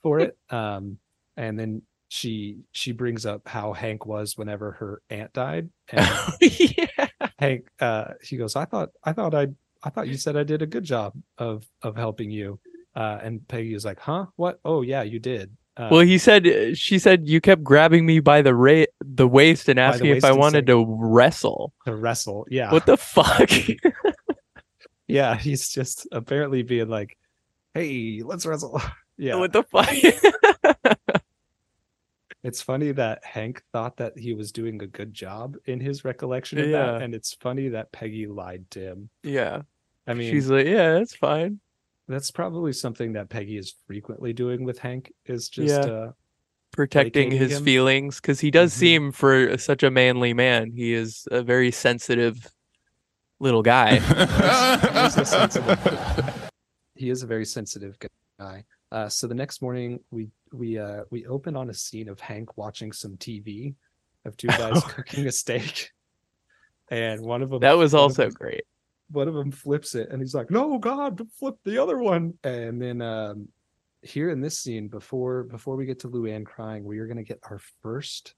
for 0.02 0.20
it. 0.20 0.38
Um 0.50 0.98
and 1.38 1.58
then 1.58 1.82
she 2.10 2.58
she 2.72 2.92
brings 2.92 3.26
up 3.26 3.48
how 3.48 3.72
hank 3.72 4.06
was 4.06 4.38
whenever 4.38 4.72
her 4.74 5.02
aunt 5.10 5.32
died 5.32 5.70
and 5.90 6.08
yeah. 6.42 7.08
hank 7.38 7.68
uh 7.80 8.14
he 8.22 8.36
goes 8.36 8.56
i 8.56 8.66
thought 8.66 8.90
i 9.04 9.14
thought 9.14 9.34
i 9.36 9.48
i 9.84 9.90
thought 9.90 10.08
you 10.08 10.18
said 10.18 10.36
i 10.36 10.44
did 10.44 10.62
a 10.62 10.68
good 10.68 10.84
job 10.84 11.14
of 11.38 11.66
of 11.84 11.96
helping 11.96 12.32
you. 12.32 12.60
Uh 12.96 13.20
and 13.22 13.48
peggy 13.48 13.74
is 13.76 13.86
like 13.86 14.00
huh? 14.00 14.26
What? 14.36 14.60
Oh 14.66 14.82
yeah 14.82 15.04
you 15.04 15.20
did 15.20 15.56
uh, 15.80 15.88
Well, 15.90 16.02
he 16.02 16.18
said 16.20 16.78
she 16.78 17.00
said 17.00 17.28
you 17.28 17.42
kept 17.42 17.64
grabbing 17.64 18.06
me 18.06 18.20
by 18.20 18.42
the 18.44 18.54
ra- 18.54 18.86
the 19.00 19.28
waist 19.28 19.68
and 19.70 19.80
asking 19.80 20.12
if 20.12 20.24
I 20.26 20.32
wanted 20.34 20.68
to 20.68 20.86
wrestle. 20.88 21.74
to 21.86 21.96
wrestle 21.96 22.46
yeah 22.52 22.72
What 22.72 22.86
the 22.86 22.98
fuck? 22.98 23.50
Yeah, 25.08 25.36
he's 25.36 25.70
just 25.70 26.06
apparently 26.12 26.62
being 26.62 26.88
like, 26.88 27.18
"Hey, 27.74 28.22
let's 28.24 28.46
wrestle." 28.46 28.80
Yeah, 29.18 29.36
What 29.36 29.52
the 29.52 29.64
fuck? 29.64 29.90
it's 32.44 32.62
funny 32.62 32.92
that 32.94 33.26
Hank 33.26 33.64
thought 33.74 33.98
that 33.98 34.18
he 34.18 34.34
was 34.34 34.52
doing 34.54 34.82
a 34.82 34.88
good 34.88 35.14
job 35.14 35.58
in 35.66 35.80
his 35.80 36.06
recollection 36.06 36.60
of 36.60 36.68
Yeah. 36.70 36.86
that, 36.94 37.02
and 37.02 37.14
it's 37.14 37.34
funny 37.34 37.70
that 37.70 37.92
Peggy 37.92 38.28
lied 38.28 38.70
to 38.72 38.80
him. 38.80 39.10
yeah. 39.24 39.64
I 40.08 40.14
mean, 40.16 40.32
She's 40.32 40.50
like, 40.50 40.66
yeah, 40.66 40.94
that's 40.94 41.16
fine. 41.16 41.60
That's 42.10 42.32
probably 42.32 42.74
something 42.74 43.14
that 43.14 43.30
Peggy 43.30 43.58
is 43.58 43.74
frequently 43.88 44.34
doing 44.34 44.64
with 44.64 44.80
Hank. 44.80 45.14
Is 45.26 45.48
just, 45.50 45.70
Yeah. 45.88 45.94
uh, 45.94 46.12
Protecting 46.72 47.32
his 47.32 47.58
him? 47.58 47.64
feelings 47.66 48.18
because 48.22 48.40
he 48.40 48.52
does 48.52 48.72
Mhm. 48.74 48.78
seem 48.78 49.12
for 49.12 49.58
such 49.58 49.82
a 49.84 49.90
manly 49.90 50.34
man. 50.34 50.72
He 50.72 50.94
is 50.94 51.28
a 51.32 51.42
very 51.42 51.72
sensitive 51.72 52.48
little 53.40 53.64
guy. 53.64 53.96
he's 54.00 55.18
a 55.18 55.26
sensitive- 55.26 56.50
he 56.96 57.10
is 57.10 57.24
a 57.24 57.28
very 57.28 57.46
sensitive 57.46 57.98
guy. 58.40 58.66
Uh, 58.92 59.08
so 59.10 59.26
the 59.28 59.34
next 59.36 59.62
morning, 59.62 60.00
we 60.12 60.30
we 60.52 60.78
uh, 60.78 61.04
we 61.12 61.26
open 61.28 61.56
on 61.56 61.70
a 61.70 61.74
scene 61.74 62.08
of 62.10 62.20
Hank 62.20 62.58
watching 62.58 62.92
some 62.92 63.18
TV 63.18 63.76
of 64.26 64.36
two 64.38 64.48
guys 64.48 64.84
cooking 64.88 65.26
a 65.28 65.32
steak, 65.32 65.92
and 66.90 67.22
one 67.22 67.42
of 67.42 67.50
them 67.50 67.60
that 67.62 67.78
was 67.78 67.94
also 67.94 68.24
them- 68.24 68.32
great. 68.34 68.64
One 69.12 69.28
of 69.28 69.34
them 69.34 69.52
flips 69.52 69.96
it 69.96 70.10
and 70.12 70.22
he's 70.22 70.36
like 70.36 70.52
no 70.52 70.78
god 70.78 71.20
flip 71.40 71.56
the 71.64 71.78
other 71.82 71.98
one 71.98 72.34
and 72.44 72.82
then 72.82 73.02
um 73.02 73.48
here 74.04 74.30
in 74.30 74.40
this 74.40 74.58
scene 74.60 74.88
before 74.88 75.44
before 75.44 75.76
we 75.76 75.86
get 75.86 76.00
to 76.00 76.10
luanne 76.10 76.46
crying 76.46 76.84
we 76.84 77.00
are 77.00 77.06
going 77.08 77.18
to 77.18 77.24
get 77.24 77.40
our 77.50 77.60
first 77.82 78.36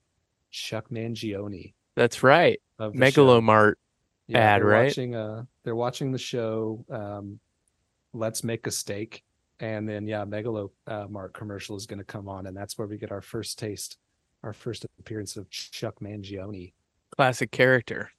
chuck 0.50 0.88
mangione 0.90 1.72
That's 1.94 2.22
right. 2.22 2.60
of 2.78 2.92
the 2.92 2.96
show. 2.96 3.00
Mega 3.00 3.22
Lo 3.22 3.40
Mart. 3.40 3.78
yeah, 4.26 4.38
ad, 4.38 4.60
they're 4.62 4.68
right? 4.68 4.84
watching 4.86 5.14
uh 5.14 5.44
they're 5.62 5.76
watching 5.76 6.10
the 6.10 6.18
show 6.18 6.84
um 6.90 7.38
let's 8.12 8.42
make 8.42 8.66
a 8.66 8.70
steak 8.70 9.22
and 9.60 9.88
then 9.88 10.06
yeah 10.06 10.24
megalo 10.24 10.70
uh, 10.86 11.06
mart 11.08 11.32
commercial 11.34 11.76
is 11.76 11.86
going 11.86 11.98
to 11.98 12.04
come 12.04 12.28
on 12.28 12.46
and 12.46 12.56
that's 12.56 12.76
where 12.78 12.88
we 12.88 12.98
get 12.98 13.12
our 13.12 13.22
first 13.22 13.58
taste 13.58 13.98
our 14.42 14.52
first 14.52 14.84
appearance 14.98 15.36
of 15.36 15.48
chuck 15.50 15.94
mangione 16.00 16.72
Classic 17.16 17.50
character. 17.50 18.10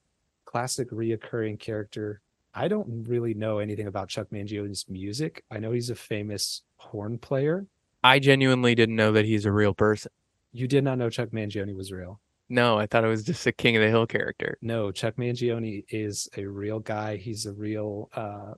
classic 0.45 0.89
reoccurring 0.91 1.59
character. 1.59 2.21
I 2.53 2.67
don't 2.67 3.07
really 3.07 3.33
know 3.33 3.57
anything 3.59 3.87
about 3.87 4.09
Chuck 4.09 4.27
Mangione's 4.31 4.85
music. 4.87 5.43
I 5.49 5.57
know 5.59 5.71
he's 5.71 5.89
a 5.89 5.95
famous 5.95 6.61
horn 6.77 7.17
player. 7.17 7.65
I 8.03 8.19
genuinely 8.19 8.75
didn't 8.75 8.95
know 8.95 9.11
that 9.13 9.25
he's 9.25 9.45
a 9.45 9.51
real 9.51 9.73
person. 9.73 10.11
You 10.51 10.67
did 10.67 10.83
not 10.83 10.97
know 10.99 11.09
Chuck 11.09 11.29
Mangione 11.29 11.75
was 11.75 11.91
real. 11.91 12.19
No, 12.49 12.77
I 12.77 12.85
thought 12.85 13.03
it 13.03 13.07
was 13.07 13.23
just 13.23 13.47
a 13.47 13.51
King 13.51 13.75
of 13.77 13.81
the 13.81 13.89
Hill 13.89 14.05
character. 14.05 14.57
No, 14.61 14.91
Chuck 14.91 15.15
Mangione 15.15 15.85
is 15.89 16.29
a 16.37 16.45
real 16.45 16.79
guy. 16.79 17.17
He's 17.17 17.47
a 17.47 17.53
real 17.53 18.09
uh 18.13 18.53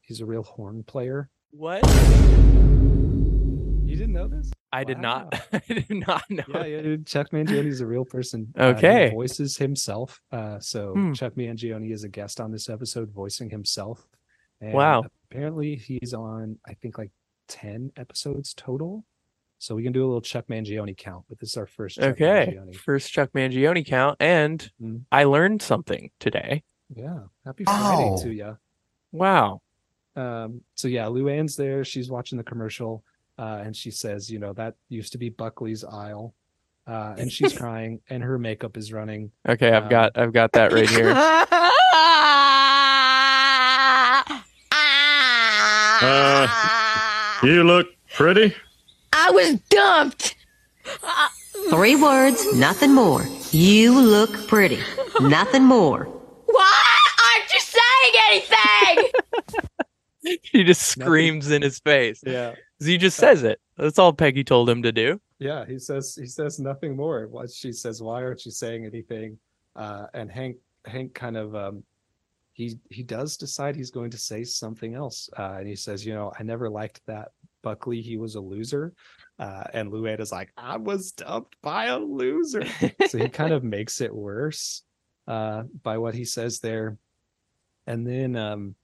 he's 0.00 0.20
a 0.20 0.26
real 0.26 0.42
horn 0.42 0.82
player. 0.82 1.30
What? 1.52 1.82
Didn't 3.98 4.12
know 4.14 4.28
this? 4.28 4.50
I 4.72 4.84
did 4.84 4.98
not. 4.98 5.34
I 5.52 5.60
did 5.68 5.90
not 5.90 6.22
know. 6.30 6.44
Yeah, 6.54 6.64
yeah. 6.64 6.96
Chuck 7.04 7.30
Mangione 7.30 7.66
is 7.66 7.80
a 7.80 7.86
real 7.86 8.04
person. 8.04 8.52
Uh, 8.56 8.68
he 8.74 8.78
Okay. 8.86 9.10
voices 9.10 9.56
himself. 9.56 10.20
Uh 10.32 10.58
so 10.60 10.92
Hmm. 10.94 11.12
Chuck 11.12 11.34
Mangione 11.34 11.90
is 11.92 12.04
a 12.04 12.08
guest 12.08 12.40
on 12.40 12.52
this 12.52 12.68
episode 12.68 13.10
voicing 13.10 13.50
himself. 13.50 14.06
And 14.60 14.72
Wow. 14.72 15.04
Apparently 15.30 15.76
he's 15.76 16.14
on 16.14 16.58
I 16.66 16.74
think 16.74 16.98
like 16.98 17.10
10 17.48 17.92
episodes 17.96 18.54
total. 18.54 19.04
So 19.60 19.74
we 19.74 19.82
can 19.82 19.92
do 19.92 20.04
a 20.04 20.06
little 20.06 20.20
Chuck 20.20 20.46
Mangione 20.48 20.96
count, 20.96 21.24
but 21.28 21.38
this 21.40 21.50
is 21.50 21.56
our 21.56 21.66
first 21.66 21.96
Chuck 21.96 22.10
Okay. 22.12 22.54
Mangione. 22.56 22.76
First 22.76 23.10
Chuck 23.12 23.30
Mangione 23.32 23.84
count, 23.84 24.16
and 24.20 24.70
Mm. 24.80 25.04
I 25.10 25.24
learned 25.24 25.62
something 25.62 26.10
today. 26.20 26.62
Yeah. 26.94 27.24
Happy 27.44 27.64
Friday 27.64 28.10
Wow. 28.10 28.16
to 28.22 28.30
you. 28.32 28.58
Wow. 29.12 29.62
Um, 30.14 30.60
so 30.74 30.86
yeah, 30.88 31.06
Luanne's 31.06 31.56
there. 31.56 31.84
She's 31.84 32.08
watching 32.10 32.38
the 32.38 32.44
commercial, 32.44 33.02
uh, 33.38 33.62
and 33.64 33.74
she 33.76 33.90
says, 33.90 34.30
you 34.30 34.38
know, 34.38 34.52
that 34.54 34.74
used 34.88 35.12
to 35.12 35.18
be 35.18 35.28
Buckley's 35.30 35.84
aisle. 35.84 36.34
Uh, 36.86 37.14
and 37.18 37.30
she's 37.30 37.52
crying, 37.58 38.00
and 38.08 38.22
her 38.22 38.38
makeup 38.38 38.76
is 38.76 38.92
running. 38.92 39.30
Okay, 39.48 39.70
I've 39.70 39.84
Um, 39.84 39.88
got 39.90 40.12
I've 40.18 40.32
got 40.32 40.52
that 40.52 40.72
right 40.72 40.88
here. 40.88 41.14
You 47.42 47.62
look 47.64 47.86
pretty. 48.14 48.54
I 49.12 49.30
was 49.30 49.58
dumped. 49.70 50.34
Three 51.70 51.94
words, 51.96 52.44
nothing 52.54 52.92
more. 52.92 53.24
You 53.52 53.98
look 53.98 54.48
pretty. 54.48 54.80
Nothing 55.20 55.62
more. 55.64 56.04
Why 56.46 56.96
aren't 57.32 57.52
you 57.52 57.60
saying 57.60 58.14
anything? 60.24 60.38
he 60.42 60.64
just 60.64 60.82
screams 60.82 61.50
in 61.50 61.62
his 61.62 61.78
face. 61.78 62.20
Yeah, 62.26 62.50
'Cause 62.50 62.58
He 62.80 62.96
just 62.98 63.16
says 63.16 63.42
it. 63.42 63.60
That's 63.76 63.98
all 63.98 64.12
Peggy 64.12 64.44
told 64.44 64.68
him 64.70 64.82
to 64.82 64.92
do. 64.92 65.20
yeah. 65.38 65.64
He 65.66 65.78
says 65.78 66.14
he 66.14 66.26
says 66.26 66.58
nothing 66.58 66.96
more. 66.96 67.28
She 67.52 67.72
says, 67.72 68.02
why 68.02 68.22
aren't 68.22 68.44
you 68.44 68.52
saying 68.52 68.86
anything? 68.86 69.38
Uh, 69.76 70.06
and 70.14 70.30
Hank 70.30 70.56
Hank 70.84 71.14
kind 71.14 71.36
of 71.36 71.54
um, 71.54 71.82
he 72.52 72.78
he 72.90 73.02
does 73.02 73.36
decide 73.36 73.76
he's 73.76 73.90
going 73.90 74.10
to 74.10 74.18
say 74.18 74.44
something 74.44 74.94
else, 74.94 75.28
uh, 75.38 75.56
and 75.58 75.68
he 75.68 75.76
says, 75.76 76.04
you 76.04 76.14
know, 76.14 76.32
I 76.38 76.42
never 76.42 76.68
liked 76.68 77.00
that 77.06 77.32
Buckley. 77.62 78.00
He 78.00 78.16
was 78.16 78.34
a 78.34 78.40
loser. 78.40 78.92
Uh, 79.38 79.64
and 79.72 79.92
Luanne 79.92 80.18
is 80.20 80.32
like, 80.32 80.52
I 80.56 80.76
was 80.76 81.12
dumped 81.12 81.54
by 81.62 81.86
a 81.86 81.98
loser. 81.98 82.64
so 83.06 83.18
he 83.18 83.28
kind 83.28 83.52
of 83.52 83.62
makes 83.76 84.00
it 84.00 84.12
worse 84.12 84.82
uh, 85.28 85.62
by 85.84 85.98
what 85.98 86.14
he 86.14 86.24
says 86.24 86.58
there. 86.58 86.98
And 87.86 88.04
then 88.04 88.34
um, 88.34 88.74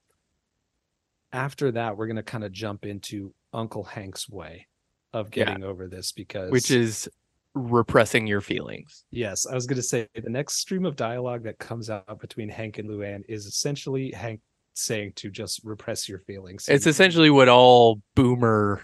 after 1.34 1.72
that, 1.72 1.96
we're 1.96 2.06
going 2.06 2.16
to 2.16 2.22
kind 2.22 2.44
of 2.44 2.52
jump 2.52 2.86
into 2.86 3.34
Uncle 3.52 3.84
Hank's 3.84 4.28
way 4.28 4.66
of 5.12 5.34
Yeah. 5.36 5.44
getting 5.46 5.64
over 5.64 5.88
this 5.88 6.12
because, 6.12 6.50
which 6.50 6.70
is 6.70 7.08
repressing 7.54 8.26
your 8.26 8.40
feelings. 8.40 9.04
yes, 9.10 9.46
I 9.46 9.54
was 9.54 9.66
going 9.66 9.76
to 9.76 9.82
say 9.82 10.08
the 10.14 10.28
next 10.30 10.54
stream 10.54 10.84
of 10.84 10.96
dialogue 10.96 11.44
that 11.44 11.58
comes 11.58 11.88
out 11.90 12.18
between 12.20 12.48
Hank 12.48 12.78
and 12.78 12.88
Luanne 12.88 13.22
is 13.28 13.46
essentially 13.46 14.10
Hank 14.10 14.40
saying 14.74 15.12
to 15.16 15.30
just 15.30 15.60
repress 15.64 16.08
your 16.08 16.18
feelings. 16.20 16.68
It's 16.68 16.86
essentially 16.86 17.30
what 17.30 17.48
all 17.48 18.00
boomer 18.16 18.82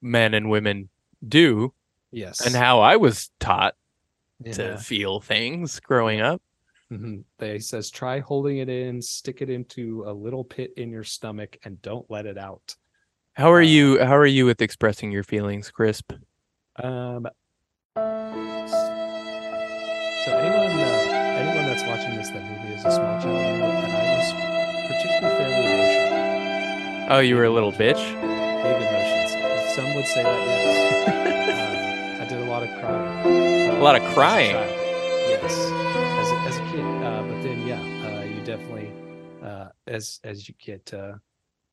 men 0.00 0.34
and 0.34 0.50
women 0.50 0.88
do, 1.28 1.72
yes, 2.10 2.44
and 2.44 2.54
how 2.56 2.80
I 2.80 2.96
was 2.96 3.30
taught 3.38 3.74
Yeah. 4.44 4.52
to 4.54 4.78
feel 4.78 5.20
things 5.20 5.78
growing 5.78 6.20
up. 6.20 6.42
Mhm. 6.92 7.24
They 7.38 7.58
says 7.58 7.90
try 7.90 8.18
holding 8.20 8.58
it 8.58 8.68
in, 8.68 9.00
stick 9.00 9.40
it 9.40 9.48
into 9.48 10.04
a 10.06 10.12
little 10.12 10.44
pit 10.44 10.74
in 10.76 10.90
your 10.90 11.04
stomach, 11.04 11.56
and 11.64 11.80
don't 11.80 12.04
let 12.10 12.26
it 12.26 12.36
out. 12.36 12.76
How 13.34 13.50
are 13.50 13.60
Uh, 13.62 13.64
you? 13.64 13.98
How 14.04 14.14
are 14.16 14.26
you 14.26 14.44
with 14.44 14.60
expressing 14.60 15.10
your 15.10 15.22
feelings, 15.24 15.70
Crisp? 15.70 16.12
Um, 16.76 17.26
So 17.96 18.02
anyone 20.38 20.78
uh, 20.78 21.40
anyone 21.40 21.66
that's 21.66 21.82
watching 21.84 22.14
this 22.16 22.28
that 22.30 22.42
maybe 22.44 22.74
is 22.74 22.84
a 22.84 22.90
small 22.92 23.18
child, 23.20 23.60
that 23.60 23.90
I 23.90 23.92
was 24.18 24.32
particularly 24.86 25.36
fairly 25.38 25.66
emotional. 25.72 27.12
Oh, 27.16 27.20
you 27.20 27.34
were 27.36 27.44
a 27.44 27.50
little 27.50 27.72
bitch. 27.72 28.02
Big 28.62 28.76
emotions. 28.76 29.32
Some 29.74 29.94
would 29.94 30.06
say 30.06 30.22
that 30.22 30.46
yes. 30.46 31.08
uh, 31.08 32.22
I 32.24 32.24
did 32.28 32.38
a 32.38 32.44
lot 32.44 32.62
of 32.62 32.68
crying. 32.80 33.70
A 33.70 33.80
lot 33.82 33.96
of 33.96 34.02
crying? 34.14 34.56
Yes, 35.42 35.54
as 35.54 36.30
a, 36.30 36.36
as 36.46 36.56
a 36.58 36.72
kid. 36.72 36.84
Uh, 37.02 37.22
but 37.22 37.42
then 37.42 37.66
yeah, 37.66 37.80
uh, 38.06 38.22
you 38.24 38.44
definitely 38.44 38.92
uh, 39.42 39.68
as 39.86 40.20
as 40.22 40.48
you 40.48 40.54
get 40.64 40.92
uh, 40.94 41.14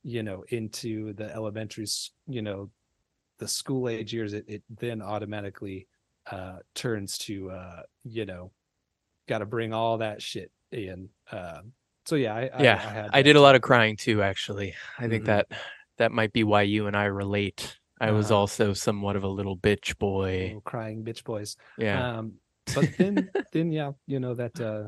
you 0.04 0.24
know 0.24 0.44
into 0.50 1.14
the 1.14 1.32
elementary, 1.34 1.86
you 2.28 2.42
know, 2.42 2.72
the 3.38 3.48
school 3.48 3.88
age 3.88 4.14
years, 4.14 4.34
it, 4.34 4.46
it 4.48 4.64
then 4.80 5.02
automatically 5.04 5.88
uh, 6.32 6.58
turns 6.74 7.18
to 7.20 7.52
uh, 7.52 7.82
you 8.04 8.26
know, 8.26 8.52
got 9.28 9.40
to 9.40 9.46
bring 9.46 9.72
all 9.74 10.00
that 10.00 10.22
shit 10.22 10.52
in. 10.72 11.10
Um 11.32 11.74
so 12.06 12.16
yeah, 12.16 12.34
I, 12.34 12.42
I, 12.52 12.64
Yeah, 12.64 12.76
I, 12.84 12.90
had 12.90 13.10
I 13.14 13.22
did 13.22 13.36
a 13.36 13.42
lot 13.42 13.54
of 13.54 13.62
crying 13.62 13.96
too, 13.98 14.24
actually. 14.24 14.74
I 14.98 15.08
think 15.08 15.24
Mhm. 15.24 15.28
that 15.28 15.52
that 15.98 16.12
might 16.12 16.34
be 16.34 16.44
why 16.44 16.64
you 16.64 16.88
and 16.88 16.98
I 16.98 17.06
relate. 17.06 17.78
I 18.02 18.12
was 18.12 18.32
Uh-huh. 18.32 18.40
also 18.40 18.74
somewhat 18.74 19.16
of 19.16 19.24
a 19.24 19.28
little 19.28 19.56
bitch 19.56 19.96
boy. 20.00 20.46
Little 20.46 20.62
crying 20.62 21.04
bitch 21.04 21.24
boys. 21.24 21.56
Yeah. 21.78 22.18
Um, 22.18 22.34
but 22.76 22.90
then, 22.98 23.30
then 23.52 23.72
yeah, 23.72 23.92
you 24.08 24.20
know 24.20 24.34
that, 24.34 24.60
uh, 24.60 24.88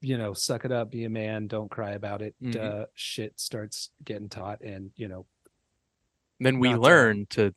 you 0.00 0.18
know, 0.18 0.34
suck 0.34 0.64
it 0.64 0.72
up, 0.72 0.90
be 0.90 1.04
a 1.04 1.10
man, 1.10 1.46
don't 1.46 1.70
cry 1.70 1.92
about 1.92 2.22
it. 2.22 2.34
Mhm. 2.42 2.56
Uh, 2.56 2.86
shit 2.94 3.38
starts 3.40 3.90
getting 4.04 4.28
taught, 4.28 4.60
and 4.60 4.90
you 4.96 5.08
know, 5.08 5.26
then 6.40 6.58
we 6.58 6.68
not 6.70 6.76
to- 6.76 6.80
learn 6.82 7.26
to 7.30 7.54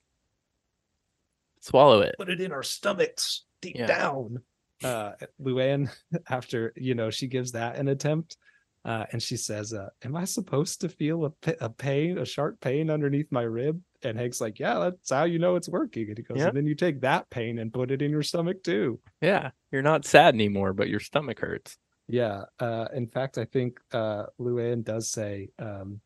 swallow 1.62 2.02
it. 2.02 2.15
put 2.17 2.30
it 2.30 2.41
in 2.41 2.52
our 2.52 2.63
stomachs 2.63 3.43
deep 3.62 3.76
Yeah. 3.76 3.88
down. 3.88 4.41
Uh, 4.84 5.13
Luanne, 5.41 5.89
after 6.30 6.72
you 6.76 6.95
know, 6.95 7.10
she 7.10 7.28
gives 7.28 7.52
that 7.52 7.76
an 7.76 7.88
attempt, 7.89 8.38
uh, 8.86 9.06
and 9.12 9.22
she 9.22 9.38
says, 9.38 9.74
uh, 9.74 9.89
"Am 10.04 10.15
I 10.15 10.26
supposed 10.26 10.82
to 10.82 10.89
feel 10.89 11.26
a, 11.26 11.54
a 11.62 11.70
pain, 11.70 12.18
a 12.18 12.26
sharp 12.26 12.60
pain 12.62 12.89
underneath 12.89 13.32
my 13.32 13.42
rib?" 13.42 13.82
And 14.04 14.18
Hank's 14.18 14.39
like, 14.39 14.60
"Yeah, 14.60 14.80
that's 14.80 15.10
how 15.10 15.26
you 15.26 15.39
know 15.39 15.56
it's 15.56 15.70
working." 15.70 16.08
And 16.08 16.18
he 16.18 16.24
goes. 16.24 16.42
"And 16.42 16.56
then 16.56 16.65
you 16.65 16.76
take 16.76 17.02
that 17.02 17.30
pain 17.30 17.60
and 17.60 17.74
put 17.74 17.92
it 17.92 18.02
in 18.02 18.12
your 18.12 18.24
stomach 18.24 18.63
too." 18.63 19.00
Yeah. 19.22 19.52
You're 19.72 19.82
not 19.82 20.06
sad 20.06 20.34
anymore, 20.34 20.74
but 20.74 20.89
your 20.89 21.00
stomach 21.00 21.39
hurts. 21.39 21.78
Yeah. 22.08 22.44
Uh, 22.60 22.88
in 22.94 23.08
fact, 23.08 23.38
I 23.38 23.46
think 23.46 23.80
uh, 23.92 24.26
Luanne 24.39 24.84
does 24.84 25.10
say 25.10 25.50
um, 25.60 26.00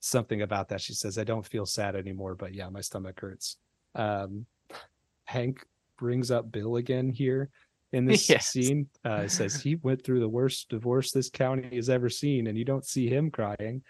something 0.00 0.42
about 0.42 0.68
that. 0.68 0.80
She 0.80 0.94
says, 0.94 1.18
I 1.18 1.24
don't 1.24 1.46
feel 1.46 1.66
sad 1.66 1.96
anymore, 1.96 2.34
but 2.34 2.54
yeah, 2.54 2.68
my 2.70 2.80
stomach 2.80 3.20
hurts. 3.20 3.58
Um, 3.94 4.46
Hank 5.24 5.66
brings 5.98 6.30
up 6.30 6.50
Bill 6.50 6.76
again 6.76 7.10
here 7.10 7.50
in 7.92 8.04
this 8.06 8.28
Yes. 8.28 8.48
scene. 8.48 8.88
Uh, 9.04 9.28
says 9.28 9.60
he 9.60 9.76
went 9.76 10.02
through 10.04 10.20
the 10.20 10.28
worst 10.28 10.68
divorce 10.68 11.12
this 11.12 11.30
county 11.30 11.76
has 11.76 11.88
ever 11.88 12.08
seen, 12.08 12.46
and 12.46 12.56
you 12.58 12.64
don't 12.64 12.86
see 12.86 13.08
him 13.08 13.30
crying. 13.30 13.82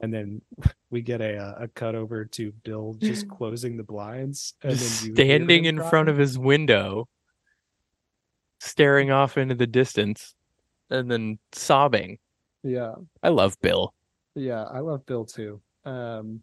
And 0.00 0.12
then 0.12 0.40
we 0.90 1.02
get 1.02 1.20
a, 1.20 1.36
uh, 1.36 1.64
a 1.64 1.68
cut 1.68 1.94
over 1.94 2.24
to 2.24 2.52
Bill 2.64 2.96
just 3.00 3.28
closing 3.36 3.76
the 3.76 3.82
blinds 3.82 4.54
and 4.62 4.72
then 4.72 4.78
you 5.08 5.14
standing 5.14 5.64
in 5.64 5.82
front 5.82 6.08
of 6.08 6.16
his 6.16 6.38
window, 6.38 7.08
staring 8.60 9.10
off 9.10 9.36
into 9.36 9.54
the 9.54 9.66
distance, 9.66 10.34
and 10.90 11.10
then 11.10 11.38
sobbing. 11.52 12.18
Yeah. 12.62 12.94
I 13.22 13.28
love 13.28 13.60
Bill. 13.60 13.92
Yeah, 14.34 14.64
I 14.64 14.80
love 14.80 15.04
Bill 15.06 15.24
too. 15.24 15.60
Um, 15.84 16.40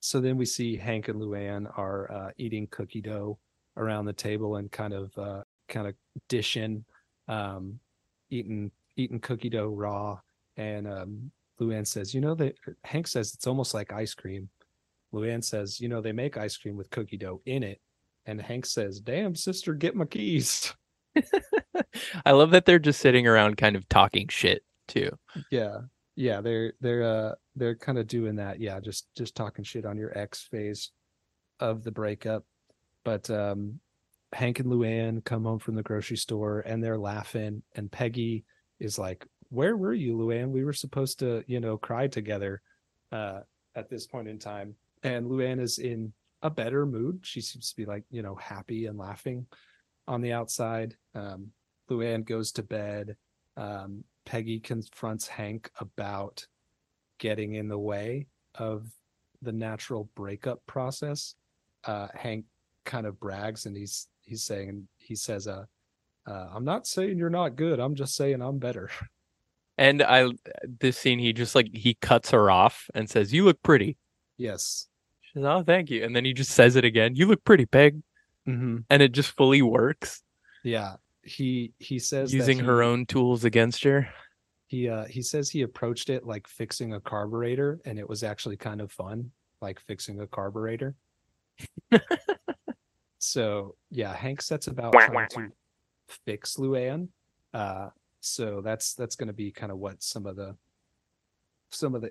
so 0.00 0.20
then 0.20 0.36
we 0.36 0.44
see 0.44 0.76
Hank 0.76 1.08
and 1.08 1.20
Luanne 1.20 1.66
are 1.78 2.10
uh, 2.12 2.30
eating 2.36 2.68
cookie 2.70 3.00
dough 3.00 3.38
around 3.76 4.04
the 4.04 4.12
table 4.12 4.56
and 4.56 4.70
kind 4.70 4.92
of 4.92 5.10
uh, 5.16 5.42
kind 5.68 5.88
of 5.88 5.94
dishing, 6.28 6.84
um, 7.28 7.78
eating 8.30 8.70
eating 8.96 9.20
cookie 9.20 9.50
dough 9.50 9.68
raw. 9.68 10.18
And 10.56 10.86
um, 10.86 11.30
Luanne 11.60 11.86
says, 11.86 12.14
"You 12.14 12.20
know 12.20 12.34
that 12.36 12.56
Hank 12.84 13.06
says 13.06 13.34
it's 13.34 13.46
almost 13.46 13.74
like 13.74 13.92
ice 13.92 14.14
cream." 14.14 14.48
Luanne 15.12 15.44
says, 15.44 15.80
"You 15.80 15.88
know 15.88 16.00
they 16.00 16.12
make 16.12 16.36
ice 16.36 16.56
cream 16.56 16.76
with 16.76 16.90
cookie 16.90 17.16
dough 17.18 17.40
in 17.46 17.62
it." 17.62 17.80
And 18.26 18.40
Hank 18.40 18.66
says, 18.66 19.00
"Damn, 19.00 19.34
sister, 19.34 19.74
get 19.74 19.94
my 19.94 20.04
keys." 20.04 20.74
I 22.26 22.32
love 22.32 22.50
that 22.50 22.64
they're 22.64 22.78
just 22.78 23.00
sitting 23.00 23.26
around 23.26 23.56
kind 23.56 23.76
of 23.76 23.88
talking 23.88 24.28
shit 24.28 24.64
too. 24.88 25.10
yeah 25.50 25.78
yeah 26.16 26.40
they're 26.40 26.72
they're 26.80 27.02
uh 27.02 27.34
they're 27.56 27.74
kind 27.74 27.98
of 27.98 28.06
doing 28.06 28.36
that 28.36 28.60
yeah 28.60 28.78
just 28.80 29.06
just 29.16 29.34
talking 29.34 29.64
shit 29.64 29.84
on 29.86 29.96
your 29.96 30.16
ex 30.16 30.42
phase 30.42 30.90
of 31.60 31.82
the 31.84 31.90
breakup 31.90 32.44
but 33.04 33.28
um 33.30 33.80
hank 34.34 34.58
and 34.58 34.68
luanne 34.70 35.24
come 35.24 35.44
home 35.44 35.58
from 35.58 35.74
the 35.74 35.82
grocery 35.82 36.16
store 36.16 36.60
and 36.60 36.82
they're 36.82 36.98
laughing 36.98 37.62
and 37.76 37.90
peggy 37.90 38.44
is 38.80 38.98
like 38.98 39.26
where 39.50 39.76
were 39.76 39.94
you 39.94 40.16
luanne? 40.16 40.50
We 40.50 40.64
were 40.64 40.72
supposed 40.72 41.18
to 41.20 41.44
you 41.46 41.60
know 41.60 41.76
cry 41.78 42.08
together 42.08 42.60
uh 43.12 43.40
at 43.74 43.88
this 43.88 44.06
point 44.06 44.28
in 44.28 44.38
time. 44.38 44.74
And 45.02 45.26
luanne 45.26 45.60
is 45.60 45.78
in 45.78 46.12
a 46.42 46.50
better 46.50 46.86
mood. 46.86 47.20
She 47.22 47.40
seems 47.40 47.70
to 47.70 47.76
be 47.76 47.84
like 47.84 48.04
you 48.10 48.22
know 48.22 48.34
happy 48.34 48.86
and 48.86 48.98
laughing 48.98 49.46
on 50.08 50.20
the 50.20 50.32
outside. 50.32 50.96
Um 51.14 51.52
luanne 51.90 52.24
goes 52.24 52.52
to 52.52 52.62
bed. 52.62 53.16
Um, 53.56 54.04
Peggy 54.24 54.58
confronts 54.58 55.28
Hank 55.28 55.70
about 55.78 56.46
getting 57.18 57.54
in 57.54 57.68
the 57.68 57.78
way 57.78 58.26
of 58.54 58.88
the 59.42 59.52
natural 59.52 60.08
breakup 60.14 60.64
process. 60.66 61.34
Uh, 61.84 62.08
Hank 62.14 62.46
kind 62.84 63.06
of 63.06 63.20
brags 63.20 63.66
and 63.66 63.76
he's 63.76 64.08
he's 64.24 64.44
saying 64.44 64.88
he 64.98 65.14
says, 65.14 65.46
uh, 65.46 65.64
uh, 66.26 66.48
"I'm 66.52 66.64
not 66.64 66.86
saying 66.86 67.18
you're 67.18 67.30
not 67.30 67.56
good. 67.56 67.80
I'm 67.80 67.94
just 67.94 68.14
saying 68.14 68.42
I'm 68.42 68.58
better." 68.58 68.90
And 69.76 70.04
I 70.04 70.30
this 70.80 70.96
scene 70.96 71.18
he 71.18 71.32
just 71.32 71.56
like 71.56 71.68
he 71.74 71.94
cuts 71.94 72.30
her 72.30 72.48
off 72.48 72.88
and 72.94 73.10
says, 73.10 73.32
"You 73.32 73.44
look 73.44 73.60
pretty." 73.64 73.96
yes. 74.38 74.86
She 75.22 75.32
says, 75.40 75.44
"Oh, 75.44 75.64
thank 75.64 75.90
you." 75.90 76.04
And 76.04 76.14
then 76.14 76.24
he 76.24 76.32
just 76.32 76.52
says 76.52 76.76
it 76.76 76.84
again. 76.84 77.16
"You 77.16 77.26
look 77.26 77.42
pretty, 77.42 77.66
Peg." 77.66 78.00
Mm-hmm. 78.48 78.78
And 78.90 79.02
it 79.02 79.12
just 79.12 79.30
fully 79.30 79.62
works 79.62 80.22
Yeah. 80.62 80.96
He 81.22 81.72
he 81.78 81.98
says 81.98 82.30
that 82.30 82.36
using 82.36 82.58
her 82.58 82.82
own 82.82 83.06
tools 83.06 83.44
against 83.44 83.82
her. 83.84 84.08
He 84.66 84.88
uh 84.88 85.06
he 85.06 85.22
says 85.22 85.48
he 85.50 85.62
approached 85.62 86.10
it 86.10 86.24
like 86.24 86.46
fixing 86.46 86.92
a 86.92 87.00
carburetor, 87.00 87.80
and 87.84 87.98
it 87.98 88.08
was 88.08 88.22
actually 88.22 88.58
kind 88.58 88.80
of 88.80 88.92
fun, 88.92 89.30
like 89.60 89.80
fixing 89.80 90.20
a 90.20 90.26
carburetor. 90.26 90.94
so 93.24 93.74
yeah, 93.90 94.14
Hank 94.14 94.42
sets 94.42 94.66
about 94.66 94.92
trying 94.92 95.28
to 95.30 95.48
fix 96.26 96.56
Luanne. 96.56 97.08
Uh, 97.54 97.88
so 98.20 98.60
that's 98.60 98.94
that's 98.94 99.16
going 99.16 99.28
to 99.28 99.34
be 99.34 99.50
kind 99.50 99.72
of 99.72 99.78
what 99.78 100.02
some 100.02 100.26
of 100.26 100.36
the 100.36 100.54
some 101.70 101.94
of 101.94 102.02
the 102.02 102.10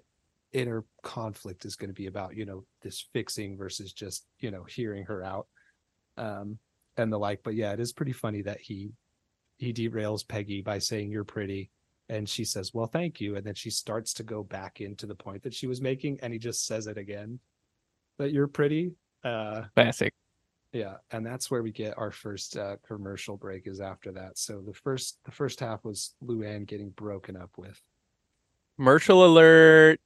inner 0.54 0.86
conflict 1.04 1.66
is 1.66 1.76
going 1.76 1.90
to 1.90 1.94
be 1.94 2.08
about. 2.08 2.36
You 2.36 2.46
know, 2.46 2.66
this 2.82 3.08
fixing 3.14 3.58
versus 3.58 3.94
just 3.94 4.26
you 4.40 4.50
know 4.50 4.64
hearing 4.64 5.06
her 5.06 5.24
out, 5.24 5.48
um, 6.18 6.58
and 6.98 7.14
the 7.14 7.20
like. 7.20 7.42
But 7.44 7.54
yeah, 7.54 7.74
it 7.74 7.80
is 7.80 7.94
pretty 7.94 8.14
funny 8.14 8.42
that 8.42 8.60
he 8.60 8.92
he 9.58 9.72
derails 9.72 10.28
Peggy 10.28 10.62
by 10.62 10.80
saying 10.80 11.12
you're 11.12 11.24
pretty 11.24 11.70
and 12.10 12.28
she 12.28 12.44
says 12.44 12.74
well 12.74 12.86
thank 12.86 13.22
you 13.22 13.38
and 13.38 13.46
then 13.46 13.54
she 13.54 13.70
starts 13.70 14.14
to 14.14 14.24
go 14.24 14.44
back 14.44 14.82
into 14.82 15.06
the 15.06 15.16
point 15.16 15.42
that 15.42 15.54
she 15.54 15.68
was 15.68 15.80
making 15.80 16.20
and 16.22 16.34
he 16.34 16.38
just 16.38 16.66
says 16.66 16.86
it 16.86 16.98
again 16.98 17.40
that 18.20 18.34
you're 18.34 18.46
pretty 18.46 18.92
uh 19.24 19.62
Classic. 19.74 20.14
Yeah 20.74 20.96
and 21.12 21.24
that's 21.26 21.52
where 21.52 21.62
we 21.62 21.72
get 21.72 21.98
our 21.98 22.12
first 22.12 22.58
uh 22.58 22.78
commercial 22.88 23.38
break 23.38 23.68
is 23.68 23.80
after 23.80 24.12
that 24.14 24.38
so 24.40 24.62
the 24.66 24.74
first 24.74 25.20
the 25.24 25.32
first 25.32 25.60
half 25.60 25.86
was 25.86 26.16
luanne 26.26 26.66
getting 26.66 26.90
broken 26.90 27.38
up 27.38 27.52
with 27.58 27.80
Commercial 28.78 29.24
alert. 29.24 30.00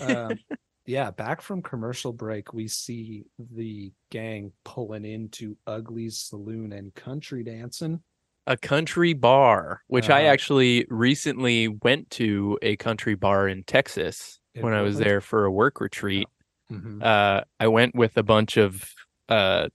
um, 0.00 0.38
yeah 0.86 1.10
back 1.10 1.42
from 1.42 1.60
commercial 1.62 2.12
break 2.14 2.54
we 2.54 2.66
see 2.66 3.24
the 3.52 3.92
gang 4.10 4.50
pulling 4.64 5.04
into 5.04 5.56
ugly's 5.66 6.16
saloon 6.16 6.72
and 6.72 6.94
country 6.94 7.44
dancing 7.44 8.00
a 8.46 8.56
country 8.56 9.12
bar, 9.12 9.82
which 9.88 10.08
I 10.10 10.22
Uh-huh. 10.22 10.32
actually 10.32 10.86
recently 10.88 11.68
went 11.68 12.10
to 12.12 12.58
a 12.62 12.74
country 12.76 13.14
bar 13.14 13.46
in 13.46 13.62
Texas 13.62 14.40
when 14.58 14.72
I 14.72 14.80
was 14.82 14.98
there 14.98 15.20
for 15.20 15.44
a 15.44 15.52
work 15.52 15.78
retreat. 15.80 16.26
Mhm. 16.70 17.02
Uh, 17.02 17.44
I 17.58 17.68
went 17.68 17.94
with 17.94 18.16
a 18.16 18.22
bunch 18.22 18.56
of 18.56 18.92
uh, 19.28 19.68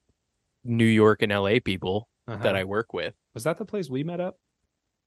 New 0.63 0.85
York 0.85 1.21
and 1.21 1.31
LA 1.31 1.59
people 1.63 2.07
that 2.27 2.39
Uh-huh. 2.45 2.49
I 2.49 2.63
work 2.63 2.93
with. 2.93 3.13
was 3.33 3.43
that 3.43 3.57
the 3.57 3.65
place 3.65 3.89
we 3.89 4.03
met 4.03 4.19
up 4.19 4.37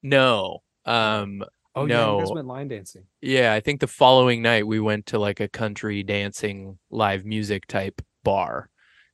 No. 0.02 0.62
Um, 0.84 1.42
oh 1.74 1.84
yeah 1.86 2.12
you 2.12 2.18
guys 2.20 2.28
No. 2.28 2.34
went 2.34 2.46
line 2.46 2.68
dancing 2.68 3.04
yeah, 3.20 3.52
I 3.52 3.60
think 3.60 3.80
the 3.80 3.86
following 3.86 4.40
night 4.42 4.66
we 4.66 4.80
went 4.80 5.06
to 5.06 5.18
like 5.18 5.40
a 5.40 5.48
country 5.48 6.02
dancing 6.02 6.78
live 6.90 7.24
music 7.24 7.66
type 7.66 8.00
bar 8.24 8.70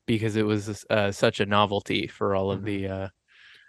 because 0.07 0.37
it 0.37 0.45
was 0.45 0.85
uh, 0.91 1.11
such 1.13 1.41
a 1.41 1.47
novelty 1.47 2.07
for 2.07 2.35
all 2.35 2.51
of 2.53 2.61
Mhm. 2.61 2.65
the 2.65 2.89
uh, 2.89 3.09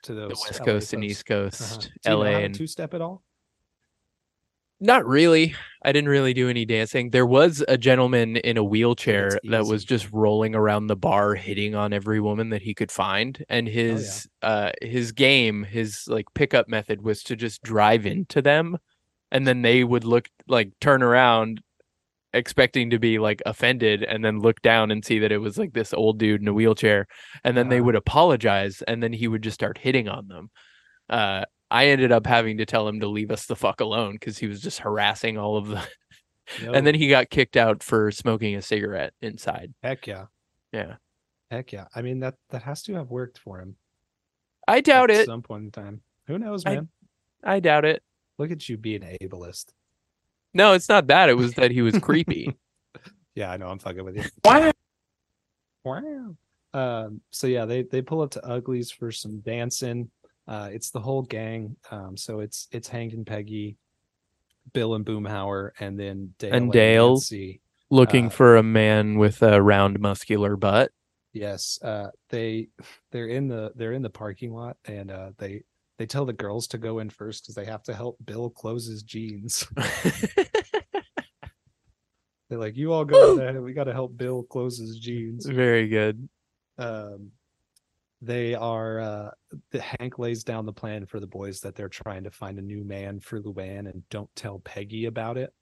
to 0.04 0.14
the 0.14 0.28
West 0.28 0.60
LA 0.60 0.66
Coast 0.66 0.94
and. 0.94 1.04
East 1.04 1.26
Coast, 1.26 1.62
Uh-huh. 1.62 1.82
Do 1.82 1.88
you 1.88 2.10
know 2.18 2.20
LA 2.24 2.40
and 2.46 2.54
two 2.54 2.68
step 2.68 2.94
at 2.94 3.02
all? 3.02 3.24
Not 4.82 5.06
really. 5.08 5.56
I 5.84 5.92
didn't 5.94 6.10
really 6.10 6.34
do 6.34 6.50
any 6.50 6.66
dancing. 6.66 7.12
There 7.12 7.26
was 7.26 7.64
a 7.68 7.78
gentleman 7.78 8.36
in 8.38 8.58
a 8.58 8.64
wheelchair 8.64 9.40
that 9.46 9.66
was 9.66 9.86
just 9.86 10.12
rolling 10.12 10.54
around 10.54 10.88
the 10.88 10.98
bar 10.98 11.34
hitting 11.36 11.76
on 11.76 11.94
every 11.94 12.20
woman 12.20 12.50
that 12.50 12.62
he 12.62 12.74
could 12.74 12.92
find 12.92 13.44
and 13.48 13.68
his 13.68 14.28
uh 14.42 14.72
his 14.82 15.12
game, 15.14 15.64
his 15.64 16.04
like 16.08 16.26
pickup 16.34 16.68
method 16.68 17.04
was 17.04 17.24
to 17.24 17.36
just 17.38 17.62
drive 17.64 18.06
into 18.06 18.42
them 18.42 18.78
and 19.32 19.48
then 19.48 19.62
they 19.62 19.84
would 19.84 20.04
look 20.04 20.30
like 20.48 20.72
turn 20.82 21.02
around 21.02 21.62
expecting 22.34 22.90
to 22.90 23.00
be 23.00 23.18
like 23.20 23.42
offended 23.46 24.04
and 24.04 24.26
then 24.26 24.40
look 24.40 24.62
down 24.62 24.92
and 24.92 25.06
see 25.06 25.20
that 25.20 25.32
it 25.32 25.38
was 25.40 25.58
like 25.58 25.74
this 25.74 25.94
old 25.94 26.20
dude 26.20 26.42
in 26.42 26.48
a 26.50 26.54
wheelchair 26.54 27.08
and 27.46 27.56
then 27.56 27.70
they 27.70 27.78
Uh-huh. 27.78 27.86
would 27.86 27.96
apologize 27.96 28.82
and 28.88 29.02
then 29.04 29.14
he 29.14 29.28
would 29.28 29.42
just 29.44 29.56
start 29.56 29.78
hitting 29.78 30.10
on 30.10 30.28
them. 30.28 30.50
Uh 31.10 31.46
I 31.72 31.88
ended 31.88 32.12
up 32.12 32.26
having 32.28 32.58
to 32.58 32.66
tell 32.66 32.88
him 32.88 33.00
to 33.00 33.08
leave 33.08 33.32
us 33.32 33.46
the 33.48 33.56
fuck 33.56 33.82
alone 33.82 34.14
because 34.14 34.38
he 34.38 34.48
was 34.48 34.62
just 34.62 34.80
harassing 34.80 35.38
all 35.38 35.58
of 35.58 35.68
the 35.68 35.82
and 36.74 36.86
then 36.86 36.94
he 36.96 37.08
got 37.10 37.30
kicked 37.30 37.58
out 37.58 37.82
for 37.82 38.12
smoking 38.12 38.56
a 38.56 38.62
cigarette 38.62 39.14
inside. 39.22 39.74
heck 39.82 40.06
yeah, 40.08 40.26
Yeah. 40.72 40.96
heck 41.50 41.72
yeah. 41.72 41.86
I 41.96 42.02
mean 42.02 42.20
that 42.20 42.36
that 42.52 42.62
has 42.64 42.84
to 42.84 42.94
have 42.96 43.10
worked 43.10 43.40
for 43.40 43.60
him. 43.60 43.76
I 44.68 44.82
doubt 44.82 45.10
at 45.12 45.22
it. 45.22 45.26
some 45.26 45.42
point 45.42 45.64
in 45.66 45.72
time. 45.72 46.02
Who 46.28 46.38
knows, 46.40 46.64
I- 46.66 46.76
man? 46.76 46.90
I 47.44 47.60
doubt 47.60 47.86
it. 47.86 48.02
Look 48.38 48.52
at 48.52 48.68
you 48.68 48.78
being 48.78 49.02
ableist. 49.22 49.68
No, 50.54 50.74
it's 50.74 50.90
not 50.90 51.08
that. 51.08 51.30
It 51.30 51.38
was 51.38 51.54
that 51.56 51.72
he 51.72 51.82
was 51.82 51.98
creepy. 52.00 52.56
Yeah, 53.36 53.52
I 53.52 53.58
know. 53.58 53.68
I'm 53.68 53.80
fucking 53.80 54.06
with 54.06 54.16
you. 54.16 54.24
Wow. 54.46 54.72
Wow. 55.84 56.36
Um, 56.74 57.22
so 57.32 57.48
yeah, 57.48 57.66
they 57.66 57.84
they 57.84 58.02
pull 58.02 58.22
up 58.22 58.32
to 58.32 58.46
Uglies 58.46 58.92
for 58.92 59.12
some 59.12 59.40
dancing. 59.40 60.10
Uh, 60.48 60.70
it's 60.72 60.92
the 60.92 61.00
whole 61.00 61.24
gang. 61.24 61.76
Um, 61.92 62.16
so 62.18 62.40
it's 62.40 62.68
it's 62.72 62.88
Hank 62.88 63.14
and 63.14 63.26
Peggy, 63.26 63.78
Bill 64.74 64.96
and 64.96 65.06
Boomhauer, 65.06 65.72
and 65.80 66.00
then 66.00 66.34
Dale 66.40 66.54
And 66.54 66.72
Dale. 66.72 67.10
Nancy. 67.14 67.62
Looking 67.92 68.28
Uh, 68.28 68.30
for 68.30 68.58
a 68.58 68.64
man 68.64 69.18
with 69.20 69.42
a 69.44 69.62
round 69.62 70.00
muscular 70.00 70.56
butt. 70.56 70.92
Yes, 71.34 71.78
uh, 71.84 72.08
they 72.30 72.70
they're 73.12 73.28
in 73.28 73.48
the 73.48 73.72
they're 73.76 73.94
in 73.94 74.02
the 74.02 74.10
parking 74.10 74.54
lot, 74.54 74.78
and 74.86 75.12
uh, 75.12 75.32
they 75.38 75.64
they 75.98 76.06
tell 76.06 76.26
the 76.26 76.34
girls 76.34 76.68
to 76.68 76.78
go 76.78 77.00
in 77.00 77.10
first 77.10 77.44
because 77.44 77.56
they 77.56 77.66
have 77.66 77.84
to 77.84 77.94
help 77.94 78.18
Bill 78.26 78.50
close 78.50 78.86
his 78.88 79.04
jeans. 79.04 79.66
They're 82.50 82.60
like, 82.60 82.76
"You 82.78 82.94
all 82.94 83.06
go 83.06 83.38
ahead. 83.40 83.60
We 83.60 83.74
got 83.74 83.86
to 83.86 83.94
help 83.94 84.16
Bill 84.18 84.44
close 84.44 84.78
his 84.78 84.98
jeans." 85.00 85.46
Very 85.46 85.88
good. 85.88 86.28
um 86.78 87.32
they 88.26 88.56
are 88.56 89.00
uh 89.00 89.30
the 89.72 89.82
hank 89.82 90.18
lays 90.18 90.44
down 90.44 90.66
the 90.66 90.74
plan 90.74 91.06
for 91.06 91.20
the 91.20 91.28
boys 91.28 91.60
that 91.62 91.76
they're 91.76 91.88
trying 91.90 92.24
to 92.24 92.32
find 92.32 92.58
a 92.58 92.62
new 92.62 92.84
man 92.84 93.20
for 93.20 93.40
luanne 93.42 93.88
and 93.92 94.02
don't 94.10 94.34
tell 94.36 94.60
peggy 94.60 95.06
about 95.06 95.38
it 95.38 95.54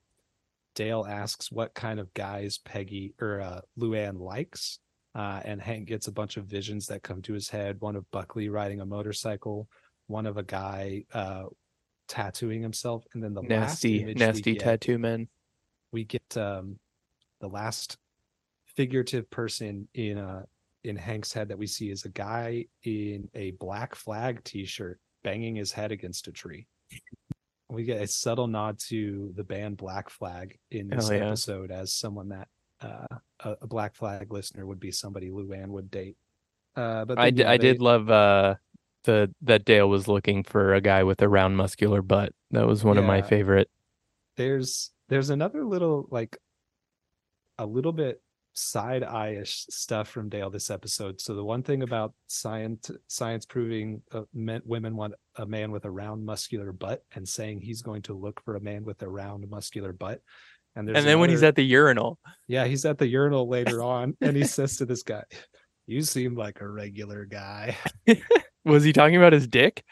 dale 0.76 1.06
asks 1.08 1.52
what 1.52 1.74
kind 1.74 2.00
of 2.00 2.14
guys 2.14 2.58
peggy 2.60 3.14
or 3.20 3.42
uh 3.42 3.60
luanne 3.80 4.20
likes 4.20 4.80
uh 5.16 5.42
and 5.44 5.62
hank 5.62 5.88
gets 5.88 6.08
a 6.08 6.12
bunch 6.12 6.38
of 6.38 6.46
visions 6.46 6.88
that 6.88 7.04
come 7.04 7.22
to 7.22 7.34
his 7.34 7.50
head 7.50 7.76
one 7.82 7.96
of 7.96 8.10
buckley 8.12 8.48
riding 8.50 8.80
a 8.82 8.86
motorcycle 8.86 9.68
one 10.08 10.26
of 10.26 10.38
a 10.38 10.44
guy 10.44 11.04
uh 11.14 11.44
tattooing 12.08 12.62
himself 12.62 13.04
and 13.14 13.24
then 13.24 13.34
the 13.34 13.42
last 13.42 13.50
Nasty, 13.84 14.14
nasty 14.14 14.54
get- 14.54 14.62
tattoo 14.62 14.98
men. 14.98 15.28
we 15.92 16.04
get 16.06 16.38
um 16.38 16.80
the 17.42 17.48
last 17.48 17.98
figurative 18.76 19.30
person 19.30 19.88
in 19.94 20.18
uh 20.18 20.44
in 20.84 20.96
Hank's 20.96 21.32
head 21.32 21.50
that 21.50 21.58
we 21.58 21.68
see 21.68 21.90
is 21.90 22.06
a 22.06 22.10
guy 22.10 22.66
in 22.84 23.30
a 23.34 23.52
black 23.52 23.96
flag 23.96 24.44
t-shirt 24.44 25.00
banging 25.24 25.56
his 25.56 25.72
head 25.72 25.92
against 25.92 26.28
a 26.28 26.32
tree. 26.32 26.68
We 27.70 27.84
get 27.86 28.02
a 28.02 28.08
subtle 28.08 28.48
nod 28.48 28.78
to 28.90 29.32
the 29.36 29.44
band 29.44 29.78
Black 29.78 30.10
Flag 30.10 30.60
in 30.70 30.90
this 30.90 31.10
yeah. 31.10 31.28
episode 31.28 31.72
as 31.72 31.92
someone 31.92 32.30
that 32.30 32.48
uh, 32.82 33.08
a, 33.40 33.56
a 33.62 33.68
Black 33.68 33.96
Flag 33.96 34.32
listener 34.32 34.66
would 34.66 34.80
be 34.80 34.92
somebody 34.92 35.30
Luanne 35.30 35.70
would 35.70 35.90
date. 35.90 36.18
Uh, 36.76 37.06
but 37.06 37.18
I, 37.18 37.32
d- 37.32 37.42
yeah, 37.42 37.50
I 37.50 37.58
did 37.58 37.82
love 37.82 38.10
uh 38.12 38.56
the 39.06 39.34
that 39.42 39.66
Dale 39.66 39.90
was 39.90 40.08
looking 40.08 40.44
for 40.44 40.74
a 40.74 40.82
guy 40.82 41.04
with 41.04 41.22
a 41.22 41.30
round 41.30 41.58
muscular 41.58 42.02
butt. 42.02 42.34
That 42.52 42.68
was 42.68 42.84
one 42.84 42.98
of 42.98 43.06
my 43.06 43.22
favorite. 43.22 43.70
there's 44.38 44.92
there's 45.10 45.30
another 45.30 45.66
little 45.66 46.08
like 46.10 46.38
a 47.58 47.66
little 47.66 47.92
bit 47.92 48.22
side 48.54 49.04
eye-ish 49.04 49.66
stuff 49.70 50.08
from 50.08 50.30
Dale 50.30 50.50
this 50.50 50.70
episode. 50.70 51.20
So 51.20 51.36
the 51.36 51.44
one 51.44 51.64
thing 51.64 51.84
about 51.84 52.14
science 52.28 52.92
science 53.08 53.46
proving 53.46 54.02
uh, 54.12 54.24
men, 54.34 54.62
women 54.66 54.96
want 54.96 55.14
a 55.36 55.46
man 55.46 55.72
with 55.72 55.86
a 55.86 55.92
round 55.92 56.26
muscular 56.26 56.72
butt 56.72 57.04
and 57.16 57.28
saying 57.28 57.62
he's 57.62 57.82
going 57.82 58.04
to 58.04 58.14
look 58.14 58.42
for 58.44 58.56
a 58.56 58.62
man 58.62 58.84
with 58.84 59.02
a 59.02 59.10
round 59.10 59.50
muscular 59.50 59.94
butt. 59.94 60.22
And 60.76 60.90
And 60.90 61.06
then 61.06 61.20
when 61.20 61.30
he's 61.30 61.44
at 61.44 61.56
the 61.56 61.64
urinal, 61.64 62.20
yeah, 62.48 62.66
he's 62.66 62.86
at 62.86 62.98
the 62.98 63.08
urinal 63.08 63.48
later 63.48 63.82
on 63.84 64.16
and 64.22 64.36
he 64.36 64.46
says 64.46 64.78
to 64.78 64.86
this 64.86 65.04
guy, 65.04 65.24
"You 65.86 66.02
seem 66.02 66.36
like 66.36 66.62
a 66.62 66.68
regular 66.68 67.26
guy." 67.26 67.78
was 68.66 68.84
he 68.84 68.94
talking 68.94 69.18
about 69.18 69.34
his 69.34 69.48
dick? 69.48 69.84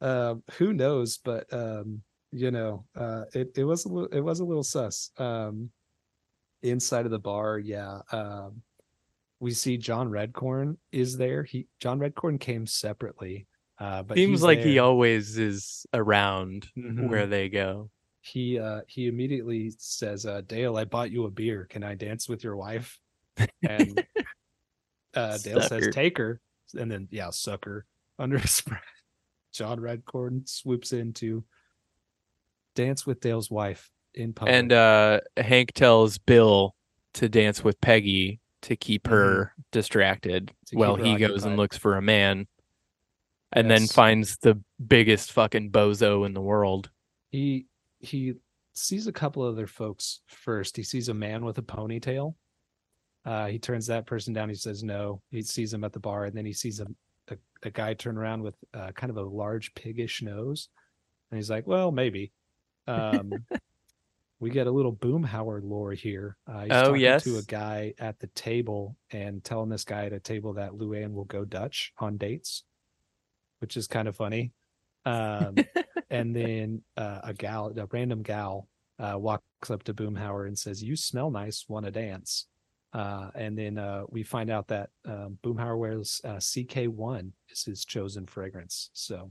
um 0.00 0.42
who 0.58 0.72
knows 0.72 1.18
but 1.24 1.52
um 1.52 2.02
you 2.30 2.50
know 2.50 2.84
uh 2.96 3.24
it, 3.34 3.50
it 3.56 3.64
was 3.64 3.84
a 3.84 3.88
little 3.88 4.08
it 4.08 4.20
was 4.20 4.40
a 4.40 4.44
little 4.44 4.62
sus 4.62 5.10
um 5.18 5.70
inside 6.62 7.04
of 7.04 7.10
the 7.12 7.18
bar 7.18 7.58
yeah 7.58 8.00
um 8.12 8.62
we 9.40 9.52
see 9.52 9.76
john 9.76 10.10
redcorn 10.10 10.76
is 10.90 11.16
there. 11.16 11.44
He 11.44 11.68
john 11.80 11.98
redcorn 12.00 12.40
came 12.40 12.66
separately 12.66 13.46
uh 13.78 14.02
but 14.02 14.16
Seems 14.16 14.42
like 14.42 14.60
he 14.60 14.78
always 14.80 15.38
is 15.38 15.86
around 15.94 16.66
Mhm. 16.76 17.08
where 17.08 17.26
they 17.28 17.48
go. 17.48 17.90
he 18.20 18.58
uh 18.58 18.80
he 18.88 19.06
immediately 19.06 19.72
says 19.78 20.26
uh 20.26 20.40
dale 20.46 20.76
i 20.76 20.84
bought 20.84 21.10
you 21.12 21.26
a 21.26 21.30
beer. 21.30 21.66
Can 21.70 21.84
i 21.84 21.94
dance 21.94 22.28
with 22.28 22.42
your 22.42 22.56
wife? 22.56 22.98
And 23.62 24.04
uh 25.14 25.38
dale 25.38 25.60
Sucker. 25.62 25.84
says 25.84 25.94
take 25.94 26.18
her. 26.18 26.40
And 26.76 26.90
then 26.90 27.06
yeah 27.12 27.30
sucker 27.30 27.86
under 28.18 28.38
his 28.38 28.60
breath. 28.62 28.82
John 29.52 29.78
redcorn 29.78 30.48
swoops 30.48 30.92
in 30.92 31.12
to 31.14 31.44
dance 32.74 33.06
with 33.06 33.20
dale's 33.20 33.50
wife 33.50 33.90
in 34.18 34.32
public. 34.32 34.54
And 34.54 34.72
uh 34.72 35.20
Hank 35.36 35.72
tells 35.72 36.18
Bill 36.18 36.74
to 37.14 37.28
dance 37.28 37.64
with 37.64 37.80
Peggy 37.80 38.40
to 38.62 38.76
keep 38.76 39.06
her 39.06 39.52
distracted 39.72 40.46
Mm-hmm. 40.46 40.54
To 40.66 40.70
keep 40.70 40.78
while 40.78 40.96
her 40.96 41.04
he 41.04 41.16
goes 41.16 41.44
and 41.44 41.56
looks 41.56 41.76
for 41.78 41.96
a 41.96 42.02
man. 42.02 42.46
And 43.52 43.70
then 43.70 43.86
finds 43.86 44.36
the 44.38 44.60
biggest 44.84 45.32
fucking 45.32 45.70
bozo 45.70 46.26
in 46.26 46.34
the 46.34 46.42
world. 46.42 46.90
he 47.30 47.66
he 48.00 48.34
sees 48.74 49.06
a 49.08 49.12
couple 49.12 49.42
other 49.42 49.66
folks 49.66 50.20
first. 50.26 50.76
He 50.76 50.82
sees 50.82 51.08
a 51.08 51.14
man 51.14 51.44
with 51.44 51.56
a 51.58 51.62
ponytail. 51.62 52.34
Uh 53.24 53.46
he 53.46 53.58
turns 53.58 53.86
that 53.86 54.06
person 54.06 54.34
down. 54.34 54.48
He 54.50 54.54
says 54.54 54.84
no. 54.84 55.22
He 55.30 55.42
sees 55.42 55.72
him 55.72 55.82
at 55.84 55.92
the 55.92 55.98
bar 55.98 56.24
and 56.26 56.36
then 56.36 56.44
he 56.44 56.52
sees 56.52 56.80
a 56.80 56.86
a, 57.30 57.36
a 57.62 57.70
guy 57.70 57.94
turn 57.94 58.16
around 58.16 58.42
with 58.42 58.54
uh, 58.74 58.90
kind 58.92 59.10
of 59.10 59.16
a 59.16 59.22
large 59.22 59.74
piggish 59.74 60.22
nose. 60.22 60.68
And 61.30 61.38
he's 61.38 61.50
like 61.50 61.66
well 61.66 61.90
maybe. 61.90 62.32
Um 62.86 63.32
we 64.40 64.50
get 64.50 64.66
a 64.66 64.70
little 64.70 64.94
boomhauer 64.94 65.60
lore 65.62 65.92
here 65.92 66.36
uh 66.46 66.62
he's 66.62 66.72
Oh, 66.72 66.84
talking 66.84 67.00
to 67.24 67.38
a 67.38 67.42
guy 67.42 67.94
at 67.98 68.18
the 68.20 68.28
table 68.28 68.96
and 69.10 69.42
telling 69.42 69.68
this 69.68 69.84
guy 69.84 70.06
at 70.06 70.12
a 70.12 70.20
table 70.20 70.52
that 70.54 70.72
luanne 70.72 71.12
will 71.12 71.24
go 71.24 71.44
dutch 71.44 71.92
on 71.98 72.16
dates 72.16 72.64
which 73.60 73.76
is 73.76 73.86
kind 73.86 74.06
of 74.08 74.16
funny 74.16 74.52
um 75.04 75.54
and 76.10 76.34
then 76.34 76.82
uh, 76.96 77.20
a 77.24 77.34
gal, 77.34 77.72
a 77.76 77.86
random 77.92 78.22
gal, 78.22 78.68
uh, 78.98 79.14
walks 79.18 79.70
up 79.70 79.82
to 79.84 79.92
Boomhauer 79.94 80.46
and 80.46 80.58
says, 80.58 80.82
"You 80.82 80.96
smell 80.96 81.30
nice. 81.30 81.66
Want 81.68 81.84
to 81.84 81.92
dance?" 81.92 82.46
Uh, 82.94 83.30
and 83.34 83.56
then 83.56 83.76
uh, 83.78 84.04
we 84.08 84.22
find 84.22 84.50
out 84.50 84.66
that 84.68 84.88
um, 85.04 85.38
Boomhauer 85.42 85.78
wears 85.78 86.20
uh, 86.24 86.36
CK1 86.36 87.30
is 87.50 87.62
his 87.64 87.84
chosen 87.84 88.26
fragrance. 88.26 88.88
So, 88.94 89.30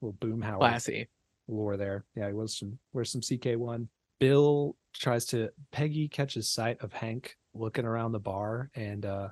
little 0.00 0.14
Boomhauer 0.14 0.58
Classy. 0.58 1.08
lore 1.48 1.76
there. 1.76 2.04
Yeah, 2.14 2.28
he 2.28 2.34
was 2.34 2.56
some 2.56 2.78
wears 2.92 3.10
some 3.10 3.20
CK1. 3.20 3.88
Bill 4.22 4.76
tries 4.94 5.26
to 5.26 5.50
Peggy 5.72 6.06
catches 6.06 6.48
sight 6.48 6.80
of 6.80 6.92
Hank 6.92 7.36
looking 7.54 7.84
around 7.84 8.12
the 8.12 8.20
bar, 8.20 8.70
and 8.76 9.04
uh, 9.04 9.30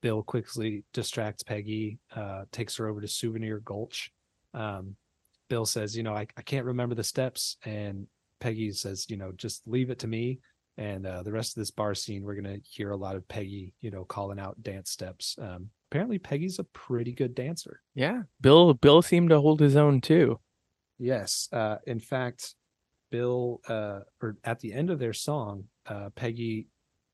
Bill 0.00 0.22
quickly 0.22 0.82
distracts 0.94 1.42
Peggy, 1.42 1.98
uh, 2.16 2.44
takes 2.50 2.74
her 2.76 2.88
over 2.88 3.02
to 3.02 3.06
Souvenir 3.06 3.58
Gulch. 3.58 4.10
Um, 4.54 4.96
Bill 5.50 5.66
says, 5.66 5.94
"You 5.94 6.04
know, 6.04 6.14
I, 6.14 6.26
I 6.38 6.40
can't 6.40 6.64
remember 6.64 6.94
the 6.94 7.04
steps," 7.04 7.58
and 7.66 8.06
Peggy 8.40 8.72
says, 8.72 9.04
"You 9.10 9.18
know, 9.18 9.30
just 9.32 9.60
leave 9.66 9.90
it 9.90 9.98
to 9.98 10.06
me." 10.06 10.40
And 10.78 11.06
uh, 11.06 11.22
the 11.22 11.32
rest 11.32 11.54
of 11.54 11.60
this 11.60 11.70
bar 11.70 11.94
scene, 11.94 12.22
we're 12.22 12.34
gonna 12.34 12.60
hear 12.64 12.92
a 12.92 12.96
lot 12.96 13.14
of 13.14 13.28
Peggy, 13.28 13.74
you 13.82 13.90
know, 13.90 14.06
calling 14.06 14.40
out 14.40 14.62
dance 14.62 14.90
steps. 14.90 15.36
Um, 15.38 15.68
apparently, 15.90 16.18
Peggy's 16.18 16.58
a 16.58 16.64
pretty 16.64 17.12
good 17.12 17.34
dancer. 17.34 17.82
Yeah. 17.94 18.22
Bill 18.40 18.72
Bill 18.72 19.02
seemed 19.02 19.28
to 19.28 19.40
hold 19.42 19.60
his 19.60 19.76
own 19.76 20.00
too. 20.00 20.40
Yes. 20.98 21.48
Uh, 21.52 21.76
in 21.86 22.00
fact, 22.00 22.54
Bill, 23.10 23.60
uh, 23.68 24.00
or 24.22 24.36
at 24.44 24.60
the 24.60 24.72
end 24.72 24.90
of 24.90 24.98
their 24.98 25.12
song, 25.12 25.64
uh, 25.86 26.10
Peggy 26.14 26.68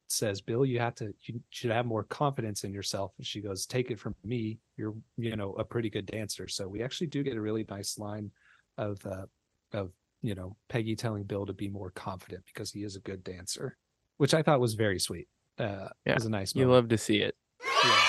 says, 0.09 0.41
"Bill, 0.41 0.65
you 0.65 0.79
have 0.79 0.95
to, 0.97 1.15
you 1.23 1.41
should 1.51 1.71
have 1.71 1.87
more 1.87 2.05
confidence 2.05 2.65
in 2.65 2.73
yourself." 2.73 3.13
And 3.19 3.27
she 3.27 3.41
goes, 3.41 3.67
"Take 3.67 3.91
it 3.91 3.99
from 3.99 4.15
me, 4.25 4.59
you're, 4.77 4.95
you 5.17 5.37
know, 5.37 5.53
a 5.55 5.65
pretty 5.65 5.91
good 5.91 6.07
dancer." 6.07 6.49
So 6.49 6.69
we 6.69 6.83
actually 6.83 7.09
do 7.09 7.23
get 7.23 7.37
a 7.37 7.41
really 7.41 7.65
nice 7.69 7.99
line 7.99 8.31
of, 8.77 9.05
uh, 9.07 9.27
of 9.73 9.93
you 10.23 10.35
know, 10.35 10.57
Peggy 10.69 10.97
telling 10.97 11.25
Bill 11.25 11.47
to 11.47 11.53
be 11.53 11.69
more 11.69 11.91
confident 11.91 12.45
because 12.47 12.71
he 12.71 12.83
is 12.83 12.97
a 12.97 13.01
good 13.01 13.23
dancer, 13.25 13.77
which 14.17 14.35
I 14.35 14.43
thought 14.43 14.61
was 14.61 14.75
very 14.75 14.99
sweet. 14.99 15.29
Uh, 15.59 15.89
Yeah, 16.07 16.13
it 16.13 16.15
was 16.15 16.27
a 16.27 16.31
nice 16.31 16.55
You 16.55 16.71
love 16.71 16.89
to 16.89 16.99
see 16.99 17.19
it. 17.19 17.37
Yeah. 17.85 18.03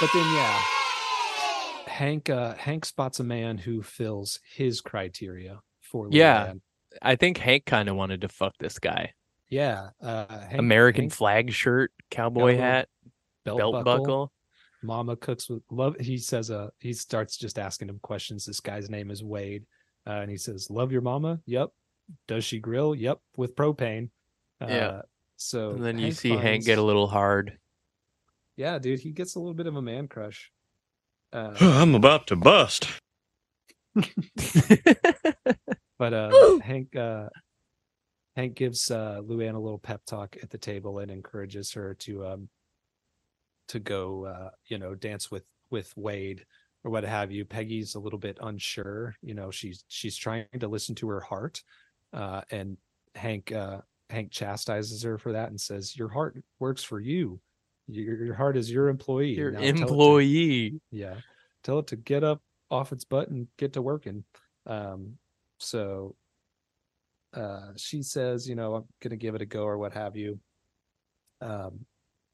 But 0.00 0.10
then, 0.12 0.34
yeah, 0.34 0.60
Hank 1.86 2.28
uh, 2.28 2.54
Hank 2.56 2.84
spots 2.84 3.20
a 3.20 3.24
man 3.24 3.56
who 3.56 3.82
fills 3.82 4.40
his 4.54 4.82
criteria 4.82 5.60
for 6.04 6.08
Yeah. 6.10 6.46
Luanne. 6.48 6.60
I 7.02 7.16
think 7.16 7.38
Hank 7.38 7.66
kind 7.66 7.88
of 7.88 7.96
wanted 7.96 8.22
to 8.22 8.28
fuck 8.28 8.54
this 8.58 8.78
guy. 8.78 9.12
yeah. 9.48 9.90
Uh, 10.02 10.26
Hank, 10.28 10.58
American 10.58 11.02
Hank, 11.04 11.12
flag 11.12 11.52
shirt, 11.52 11.92
cowboy 12.10 12.44
little 12.52 12.60
hat, 12.60 12.88
belt, 13.44 13.58
belt 13.58 13.72
buckle. 13.84 13.96
buckle. 13.98 14.32
Mama 14.82 15.16
cooks 15.16 15.48
with 15.50 15.62
love. 15.70 15.96
He 16.00 16.16
says, 16.18 16.50
uh, 16.50 16.68
he 16.78 16.92
starts 16.92 17.36
just 17.36 17.58
asking 17.58 17.88
him 17.88 17.98
questions. 18.02 18.46
This 18.46 18.60
guy's 18.60 18.88
name 18.88 19.10
is 19.10 19.22
Wade. 19.24 19.64
Uh, 20.06 20.20
and 20.20 20.30
he 20.30 20.36
says, 20.36 20.70
Love 20.70 20.92
your 20.92 21.00
mama? 21.02 21.40
Yep. 21.46 21.70
Does 22.28 22.44
she 22.44 22.60
grill? 22.60 22.94
Yep. 22.94 23.18
With 23.36 23.56
propane. 23.56 24.10
Uh, 24.60 24.66
Yeah. 24.68 25.02
So, 25.36 25.70
And 25.72 25.84
then 25.84 25.98
you 25.98 26.06
Hank 26.06 26.14
see 26.16 26.30
Hank 26.36 26.64
get 26.64 26.78
a 26.78 26.82
little 26.82 27.08
hard. 27.08 27.58
yeah, 28.56 28.78
dude, 28.78 29.00
he 29.00 29.10
gets 29.10 29.34
a 29.34 29.38
little 29.38 29.54
bit 29.54 29.66
of 29.66 29.76
a 29.76 29.82
man 29.82 30.08
crush. 30.08 30.50
Uh, 31.32 31.52
I'm 31.60 31.94
about 31.94 32.26
to 32.28 32.36
bust. 32.36 32.88
but 35.98 36.12
uh, 36.14 36.58
Hank, 36.60 36.94
uh, 36.96 37.28
Hank 38.36 38.54
gives 38.54 38.90
uh, 38.90 39.20
Luanne 39.22 39.54
a 39.54 39.58
little 39.58 39.78
pep 39.78 40.02
talk 40.06 40.36
at 40.42 40.50
the 40.50 40.58
table 40.58 40.98
and 40.98 41.10
encourages 41.10 41.72
her 41.72 41.94
to, 42.00 42.26
um, 42.26 42.48
to 43.68 43.78
go, 43.78 44.24
uh, 44.26 44.50
you 44.66 44.78
know, 44.78 44.94
dance 44.94 45.30
with, 45.30 45.44
with 45.70 45.92
Wade 45.96 46.44
or 46.84 46.90
what 46.90 47.04
have 47.04 47.32
you. 47.32 47.44
Peggy's 47.44 47.94
a 47.94 48.00
little 48.00 48.18
bit 48.18 48.38
unsure. 48.40 49.14
You 49.22 49.34
know, 49.34 49.50
she's 49.50 49.84
she's 49.88 50.16
trying 50.16 50.46
to 50.60 50.68
listen 50.68 50.94
to 50.96 51.08
her 51.08 51.20
heart, 51.20 51.62
uh, 52.12 52.42
and 52.50 52.76
Hank 53.16 53.50
uh, 53.50 53.80
Hank 54.10 54.30
chastises 54.30 55.02
her 55.02 55.18
for 55.18 55.32
that 55.32 55.48
and 55.48 55.60
says, 55.60 55.96
"Your 55.96 56.08
heart 56.08 56.36
works 56.60 56.84
for 56.84 57.00
you. 57.00 57.40
Your, 57.88 58.24
your 58.24 58.34
heart 58.34 58.56
is 58.56 58.70
your 58.70 58.88
employee. 58.88 59.34
Your 59.34 59.50
Now 59.50 59.60
tell 59.60 59.72
to- 59.72 59.80
employee. 59.82 60.80
yeah, 60.92 61.14
tell 61.64 61.80
it 61.80 61.88
to 61.88 61.96
get 61.96 62.22
up 62.22 62.40
off 62.70 62.92
its 62.92 63.04
butt 63.04 63.30
and 63.30 63.48
get 63.58 63.72
to 63.72 63.82
working." 63.82 64.22
Um, 64.66 65.14
so 65.58 66.14
uh, 67.34 67.72
she 67.76 68.02
says, 68.02 68.48
"You 68.48 68.54
know, 68.54 68.74
I'm 68.74 68.84
gonna 69.02 69.16
give 69.16 69.34
it 69.34 69.42
a 69.42 69.46
go 69.46 69.64
or 69.64 69.78
what 69.78 69.92
have 69.92 70.16
you." 70.16 70.38
Um, 71.40 71.86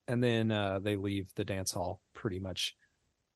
and 0.08 0.22
then 0.22 0.50
uh, 0.50 0.78
they 0.80 0.96
leave 0.96 1.28
the 1.34 1.44
dance 1.44 1.72
hall 1.72 2.00
pretty 2.14 2.38
much 2.38 2.76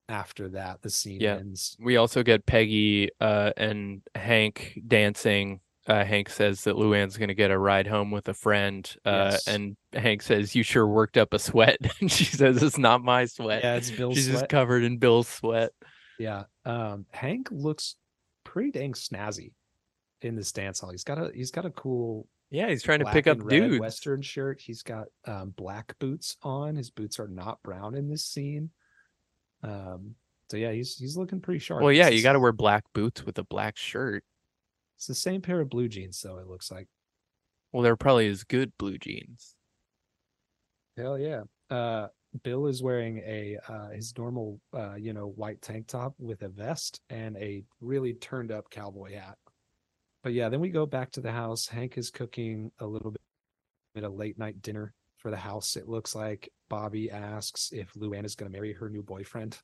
after 0.09 0.49
that 0.51 0.80
the 0.82 0.91
scene 0.91 1.20
Yeah. 1.20 1.34
ends 1.37 1.76
We 1.80 1.97
also 1.97 2.22
get 2.22 2.47
Peggy 2.47 3.11
uh, 3.20 3.53
and 3.57 4.03
Hank 4.14 4.78
dancing. 4.87 5.61
Uh, 5.89 6.05
Hank 6.05 6.28
says 6.28 6.62
that 6.64 6.76
Luanne's 6.76 7.16
going 7.16 7.28
to 7.28 7.34
get 7.34 7.51
a 7.53 7.59
ride 7.59 7.87
home 7.89 8.11
with 8.12 8.28
a 8.28 8.34
friend. 8.34 8.89
Uh, 9.05 9.30
Yes. 9.32 9.49
And 9.49 9.76
Hank 9.93 10.22
says, 10.22 10.55
You 10.55 10.62
sure 10.62 10.87
worked 10.87 11.16
up 11.16 11.32
a 11.34 11.39
sweat. 11.41 11.78
and 12.01 12.11
she 12.11 12.24
says, 12.24 12.62
It's 12.62 12.78
not 12.78 13.03
my 13.03 13.24
sweat. 13.26 13.62
yeah 13.64 13.74
it's 13.76 13.91
Bill's 13.91 14.14
sweat. 14.14 14.24
She's 14.24 14.28
just 14.28 14.49
covered 14.49 14.84
in 14.84 14.99
Bill's 14.99 15.26
sweat. 15.28 15.70
yeah 16.20 16.45
um 16.64 17.07
hank 17.11 17.49
looks 17.51 17.97
pretty 18.45 18.70
dang 18.70 18.93
snazzy 18.93 19.53
in 20.23 20.35
this 20.35 20.53
dance 20.53 20.81
hall 20.81 20.91
he's 20.91 21.05
got 21.05 21.19
a 21.19 21.31
he's 21.35 21.51
got 21.51 21.67
a 21.67 21.71
cool 21.71 22.27
Yeah, 22.51 22.69
he's 22.69 22.83
trying 22.83 23.01
to 23.01 23.05
pick 23.07 23.27
up 23.27 23.47
dudes. 23.49 23.79
western 23.81 24.23
shirt 24.23 24.61
he's 24.61 24.83
got 24.83 25.07
um 25.27 25.51
black 25.57 25.99
boots 25.99 26.37
on 26.43 26.77
his 26.77 26.91
boots 26.91 27.19
are 27.21 27.29
not 27.29 27.62
brown 27.62 27.95
in 27.95 28.09
this 28.09 28.25
scene 28.25 28.71
um 29.62 30.14
so 30.51 30.57
yeah 30.57 30.73
he's 30.73 30.97
he's 30.97 31.17
looking 31.17 31.41
pretty 31.41 31.59
sharp 31.59 31.83
Well, 31.83 31.93
yeah, 31.93 32.09
you 32.09 32.23
got 32.23 32.33
to 32.35 32.41
wear 32.41 32.53
black 32.53 32.85
boots 32.95 33.25
with 33.25 33.39
a 33.39 33.45
black 33.45 33.77
shirt. 33.77 34.23
it's 34.97 35.07
the 35.07 35.14
same 35.14 35.43
pair 35.43 35.61
of 35.61 35.69
blue 35.69 35.89
jeans 35.89 36.21
though 36.23 36.39
it 36.39 36.47
looks 36.47 36.71
like 36.71 36.89
Well, 37.73 37.83
they're 37.83 37.97
probably 37.97 38.29
as 38.29 38.45
good 38.45 38.73
blue 38.79 38.97
jeans. 38.99 39.55
Hell 40.97 41.19
yeah. 41.19 41.43
Uh 41.71 42.09
Bill 42.43 42.67
is 42.67 42.83
wearing 42.83 43.19
a 43.19 43.57
uh 43.69 43.89
his 43.91 44.17
normal 44.17 44.61
uh 44.73 44.95
you 44.95 45.12
know 45.12 45.27
white 45.29 45.61
tank 45.62 45.87
top 45.89 46.14
with 46.19 46.43
a 46.43 46.49
vest 46.49 47.01
and 47.11 47.37
a 47.39 47.64
really 47.81 48.14
turned 48.14 48.53
up 48.53 48.71
cowboy 48.71 49.14
hat. 49.14 49.37
But 50.27 50.33
yeah, 50.33 50.49
then 50.49 50.59
we 50.59 50.70
go 50.70 50.87
back 50.87 51.12
to 51.12 51.20
the 51.20 51.31
house. 51.31 51.68
Hank 51.68 51.97
is 51.97 52.11
cooking 52.11 52.72
a 52.81 52.85
little 52.85 53.12
bit 53.12 53.20
bit 53.95 54.03
of 54.03 54.12
late 54.14 54.37
night 54.37 54.61
dinner 54.61 54.93
for 55.18 55.31
the 55.31 55.37
house. 55.37 55.77
It 55.77 55.87
looks 55.89 56.16
like 56.16 56.53
Bobby 56.68 57.12
asks 57.12 57.70
if 57.72 57.95
Luanne 57.95 58.24
is 58.24 58.35
going 58.35 58.51
to 58.51 58.59
marry 58.59 58.72
her 58.72 58.91
new 58.91 59.05
boyfriend. 59.05 59.57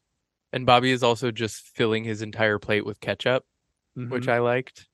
And 0.52 0.64
Bobby 0.64 0.92
is 0.92 1.02
also 1.02 1.32
just 1.32 1.62
filling 1.74 2.04
his 2.04 2.22
entire 2.22 2.60
plate 2.60 2.86
with 2.86 3.00
ketchup, 3.00 3.44
which 3.96 4.26
Mhm. 4.26 4.28
I 4.28 4.38
liked. 4.38 4.88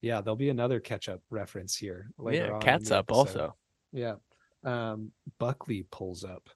yeah, 0.00 0.20
there'll 0.20 0.34
be 0.34 0.48
another 0.48 0.80
ketchup 0.80 1.22
reference 1.30 1.76
here 1.76 2.10
later 2.18 2.46
yeah, 2.48 2.58
cat's 2.58 2.90
up 2.90 3.12
also. 3.12 3.56
Yeah. 3.92 4.16
Um, 4.64 5.12
Buckley 5.38 5.84
pulls 5.92 6.24
up 6.24 6.50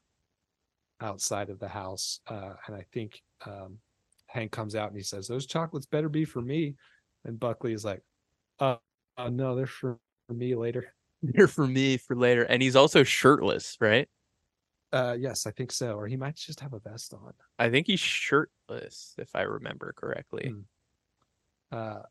outside 1.00 1.50
of 1.50 1.60
the 1.60 1.68
house. 1.68 2.18
Uh, 2.26 2.54
and 2.66 2.74
I 2.74 2.84
think 2.92 3.22
um, 3.44 3.78
Hank 4.26 4.50
comes 4.50 4.74
out 4.74 4.88
and 4.88 4.96
he 4.96 5.04
says, 5.04 5.28
Those 5.28 5.46
chocolates 5.46 5.86
better 5.86 6.08
be 6.08 6.24
for 6.24 6.42
me. 6.42 6.74
And 7.24 7.38
Buckley 7.38 7.72
is 7.72 7.84
like, 7.84 8.02
Uh, 8.58 8.76
uh 9.16 9.28
no, 9.30 9.54
they're 9.54 9.66
for, 9.66 9.98
for 10.26 10.34
me 10.34 10.54
later. 10.54 10.92
They're 11.22 11.48
for 11.48 11.66
me 11.66 11.96
for 11.96 12.14
later. 12.14 12.42
And 12.42 12.62
he's 12.62 12.76
also 12.76 13.02
shirtless, 13.02 13.78
right? 13.80 14.06
Uh, 14.92 15.16
yes, 15.18 15.46
I 15.46 15.50
think 15.50 15.72
so. 15.72 15.94
Or 15.94 16.06
he 16.06 16.16
might 16.16 16.36
just 16.36 16.60
have 16.60 16.74
a 16.74 16.78
vest 16.78 17.14
on. 17.14 17.32
I 17.58 17.70
think 17.70 17.86
he's 17.86 18.00
shirtless, 18.00 19.14
if 19.18 19.30
I 19.34 19.42
remember 19.42 19.94
correctly. 19.96 20.52
Hmm. 20.52 21.76
Uh, 21.76 22.02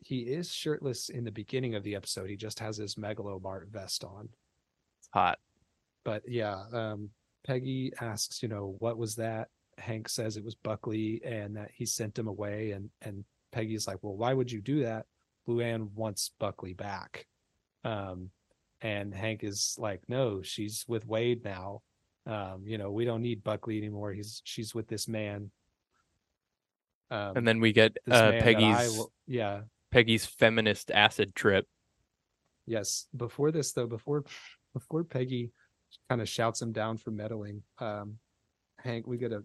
he 0.00 0.20
is 0.20 0.52
shirtless 0.52 1.08
in 1.08 1.24
the 1.24 1.30
beginning 1.30 1.74
of 1.74 1.82
the 1.82 1.94
episode. 1.94 2.28
He 2.28 2.36
just 2.36 2.58
has 2.58 2.76
his 2.76 2.98
Mega 2.98 3.22
Lo 3.22 3.40
Mart 3.42 3.68
vest 3.70 4.04
on. 4.04 4.28
It's 5.00 5.08
hot. 5.12 5.38
but 6.04 6.22
yeah, 6.26 6.64
um, 6.72 7.10
Peggy 7.46 7.92
asks, 8.00 8.42
you 8.42 8.48
know, 8.48 8.76
what 8.78 8.98
was 8.98 9.16
that? 9.16 9.48
Hank 9.78 10.08
says 10.08 10.36
it 10.36 10.44
was 10.44 10.54
Buckley 10.54 11.20
and 11.24 11.56
that 11.56 11.70
he 11.74 11.86
sent 11.86 12.18
him 12.18 12.28
away. 12.28 12.72
And 12.72 12.90
and 13.02 13.24
Peggy's 13.52 13.86
like, 13.86 13.98
well, 14.02 14.16
why 14.16 14.34
would 14.34 14.50
you 14.50 14.60
do 14.60 14.82
that? 14.82 15.06
Luanne 15.48 15.90
wants 15.94 16.30
Buckley 16.38 16.74
back. 16.74 17.26
Um, 17.84 18.30
and 18.80 19.14
Hank 19.14 19.44
is 19.44 19.76
like, 19.78 20.02
no, 20.08 20.42
she's 20.42 20.84
with 20.88 21.06
Wade 21.06 21.44
now. 21.44 21.82
Um, 22.26 22.62
you 22.66 22.78
know, 22.78 22.90
we 22.90 23.04
don't 23.04 23.22
need 23.22 23.44
Buckley 23.44 23.78
anymore. 23.78 24.12
He's 24.12 24.40
she's 24.44 24.74
with 24.74 24.88
this 24.88 25.06
man. 25.08 25.50
Um, 27.10 27.36
And 27.36 27.46
then 27.46 27.60
we 27.60 27.72
get 27.72 27.96
uh, 28.10 28.32
Peggy's 28.32 28.96
will- 28.96 29.12
yeah, 29.26 29.62
Peggy's 29.90 30.24
feminist 30.26 30.90
acid 30.90 31.34
trip. 31.34 31.66
Yes. 32.66 33.06
Before 33.14 33.50
this, 33.50 33.72
though, 33.72 33.86
before 33.86 34.24
before 34.72 35.04
Peggy 35.04 35.52
kind 36.08 36.20
of 36.20 36.28
shouts 36.28 36.60
him 36.62 36.72
down 36.72 36.96
for 36.96 37.10
meddling, 37.10 37.62
um, 37.78 38.18
Hank, 38.78 39.06
we 39.06 39.18
get 39.18 39.32
a 39.32 39.44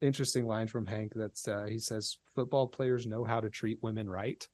interesting 0.00 0.46
line 0.46 0.66
from 0.66 0.86
Hank 0.86 1.12
that's 1.14 1.46
uh, 1.46 1.66
he 1.68 1.78
says, 1.78 2.18
"Football 2.34 2.66
players 2.66 3.06
know 3.06 3.24
how 3.24 3.40
to 3.40 3.50
treat 3.50 3.78
women 3.82 4.08
right." 4.10 4.46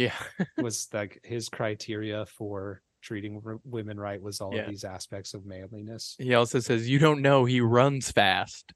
Yeah. 0.00 0.14
Was 0.58 0.88
like 0.92 1.20
his 1.22 1.48
criteria 1.48 2.26
for 2.26 2.82
treating 3.02 3.40
r- 3.44 3.60
women 3.64 3.98
right 3.98 4.20
was 4.20 4.40
all 4.40 4.54
Yeah. 4.54 4.62
of 4.62 4.70
these 4.70 4.84
aspects 4.84 5.34
of 5.34 5.44
manliness. 5.46 6.16
He 6.18 6.34
also 6.34 6.60
says, 6.60 6.88
You 6.88 6.98
don't 6.98 7.22
know 7.22 7.44
he 7.44 7.60
runs 7.60 8.10
fast. 8.10 8.72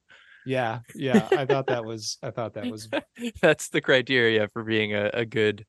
Yeah, 0.46 0.80
yeah. 0.94 1.26
I 1.32 1.46
thought 1.46 1.66
that 1.68 1.84
was 1.84 2.18
I 2.22 2.30
thought 2.30 2.54
that 2.54 2.66
was 2.70 2.88
That's 3.42 3.70
the 3.70 3.80
criteria 3.80 4.48
for 4.48 4.62
being 4.62 4.94
a, 4.94 5.10
a 5.14 5.24
good 5.24 5.64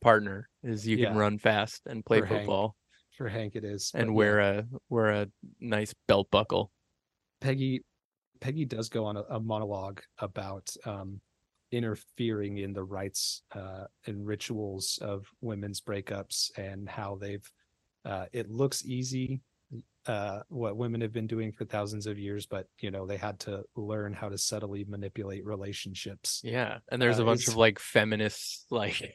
partner 0.00 0.48
is 0.62 0.86
you 0.86 0.96
can 0.98 1.16
run 1.16 1.38
fast 1.38 1.82
and 1.86 2.04
play 2.04 2.20
For 2.20 2.26
Hank, 2.26 2.40
football 2.42 2.76
for 3.16 3.28
Hank. 3.28 3.56
It 3.56 3.64
is 3.64 3.90
and 3.94 4.14
wear 4.14 4.40
yeah. 4.40 4.60
a 4.60 4.62
wear 4.88 5.10
a 5.10 5.26
nice 5.60 5.94
belt 6.06 6.28
buckle. 6.30 6.70
Peggy 7.40 7.82
Peggy 8.40 8.64
does 8.64 8.88
go 8.88 9.04
on 9.06 9.16
a, 9.16 9.22
a 9.30 9.40
monologue 9.40 10.00
about 10.18 10.70
um, 10.84 11.20
interfering 11.72 12.58
in 12.58 12.72
the 12.72 12.82
rights 12.84 13.42
uh, 13.54 13.84
and 14.06 14.26
rituals 14.26 14.98
of 15.02 15.26
women's 15.40 15.80
breakups 15.80 16.50
and 16.58 16.88
how 16.88 17.16
they've 17.20 17.48
uh, 18.04 18.26
it 18.32 18.50
looks 18.50 18.84
easy 18.84 19.40
uh, 20.06 20.40
what 20.48 20.76
women 20.76 21.00
have 21.02 21.12
been 21.12 21.26
doing 21.26 21.52
for 21.52 21.66
thousands 21.66 22.06
of 22.06 22.18
years, 22.18 22.46
but 22.46 22.66
you 22.80 22.90
know 22.90 23.06
they 23.06 23.18
had 23.18 23.38
to 23.40 23.62
learn 23.76 24.12
how 24.14 24.28
to 24.30 24.38
subtly 24.38 24.84
manipulate 24.88 25.44
relationships. 25.44 26.40
Yeah. 26.42 26.78
And 26.90 27.00
there's 27.00 27.18
Uh, 27.18 27.22
a 27.22 27.26
bunch 27.26 27.46
of 27.48 27.56
like 27.56 27.78
feminist 27.78 28.66
like 28.70 29.14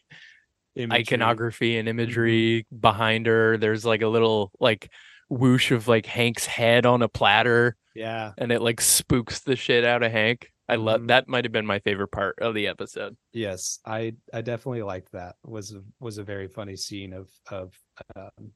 Imagery. 0.75 1.01
iconography 1.01 1.77
and 1.77 1.87
Mm-hmm. 1.87 1.99
imagery 1.99 2.67
behind 2.79 3.25
her. 3.27 3.57
There's 3.57 3.83
like 3.85 4.01
a 4.03 4.07
little 4.07 4.51
like 4.59 4.91
whoosh 5.29 5.71
of 5.71 5.87
like 5.87 6.05
Hank's 6.05 6.45
head 6.45 6.85
on 6.85 7.01
a 7.01 7.09
platter 7.09 7.75
Yeah, 7.95 8.33
and 8.37 8.51
it 8.51 8.61
like 8.61 8.79
spooks 8.81 9.39
the 9.41 9.55
shit 9.55 9.83
out 9.85 10.03
of 10.03 10.11
Hank. 10.11 10.51
I 10.67 10.75
love 10.75 11.01
Mhm. 11.01 11.07
that 11.09 11.27
might 11.27 11.45
have 11.45 11.51
been 11.51 11.65
my 11.65 11.79
favorite 11.79 12.07
part 12.09 12.39
of 12.39 12.53
the 12.55 12.67
episode. 12.67 13.15
yes, 13.33 13.79
I 13.85 14.15
I 14.33 14.41
definitely 14.41 14.81
liked 14.83 15.11
that. 15.11 15.35
was 15.43 15.73
a, 15.73 15.83
was 15.99 16.17
a 16.17 16.23
very 16.23 16.47
funny 16.47 16.75
scene 16.75 17.13
of 17.13 17.29
of 17.51 17.77
um, 18.15 18.53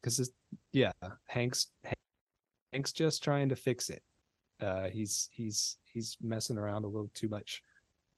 because 0.00 0.20
it's 0.20 0.30
yeah, 0.72 0.92
Hank's 1.26 1.72
Hank's 2.72 2.92
just 2.92 3.22
trying 3.24 3.48
to 3.48 3.56
fix 3.56 3.90
it. 3.90 4.02
Uh, 4.60 4.88
he's 4.88 5.28
he's 5.32 5.78
he's 5.84 6.16
messing 6.20 6.58
around 6.58 6.84
a 6.84 6.88
little 6.88 7.10
too 7.14 7.28
much. 7.28 7.62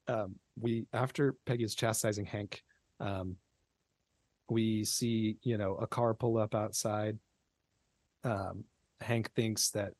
Um, 0.08 0.36
we 0.58 0.86
after 0.92 1.36
Peggy 1.46 1.64
is 1.64 1.74
chastising 1.74 2.26
Hank, 2.26 2.62
um, 2.98 3.36
we 4.48 4.84
see 4.84 5.38
you 5.42 5.56
know 5.56 5.76
a 5.76 5.86
car 5.86 6.12
pull 6.14 6.36
up 6.36 6.54
outside. 6.54 7.18
Um, 8.24 8.64
Hank 9.00 9.32
thinks 9.34 9.70
that 9.70 9.94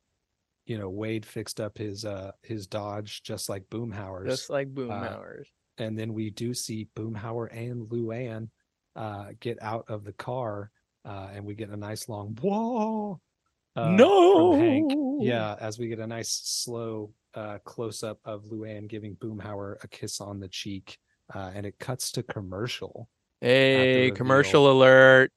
you 0.71 0.79
know 0.79 0.89
Wade 0.89 1.27
fixed 1.27 1.61
up 1.61 1.77
his 1.77 2.05
uh 2.05 2.31
his 2.45 2.69
Dodge 2.69 3.25
just 3.25 3.49
like 3.49 3.65
Boomhauer's, 3.71 4.29
Just 4.29 4.51
like 4.51 4.73
Boomhauer's. 4.73 5.49
and 5.79 5.99
then 5.99 6.15
we 6.15 6.31
do 6.31 6.55
see 6.55 6.87
Boomhauer 6.95 7.49
and 7.51 7.89
Luanne 7.89 8.51
uh 8.95 9.31
get 9.41 9.61
out 9.61 9.87
of 9.89 10.05
the 10.05 10.13
car, 10.13 10.71
uh, 11.05 11.27
and 11.35 11.45
we 11.45 11.57
get 11.57 11.71
a 11.71 11.77
nice 11.77 12.09
long 12.09 12.39
whoa. 12.41 13.21
uh, 13.75 14.57
Hank. 14.57 14.93
Yeah, 15.19 15.57
as 15.59 15.77
we 15.81 15.89
get 15.89 15.99
a 15.99 16.07
nice 16.07 16.31
slow 16.45 17.11
uh, 17.35 17.59
close 17.65 18.05
up 18.05 18.21
of 18.25 18.45
Luanne 18.45 18.87
giving 18.89 19.17
Boomhauer 19.17 19.83
a 19.83 19.89
kiss 19.89 20.21
on 20.21 20.39
the 20.39 20.49
cheek, 20.49 20.99
uh, 21.35 21.51
and 21.53 21.67
it 21.67 21.81
cuts 21.81 22.13
to 22.13 22.23
commercial. 22.23 23.09
Hey, 23.41 24.13
commercial 24.15 24.71
alert. 24.71 25.33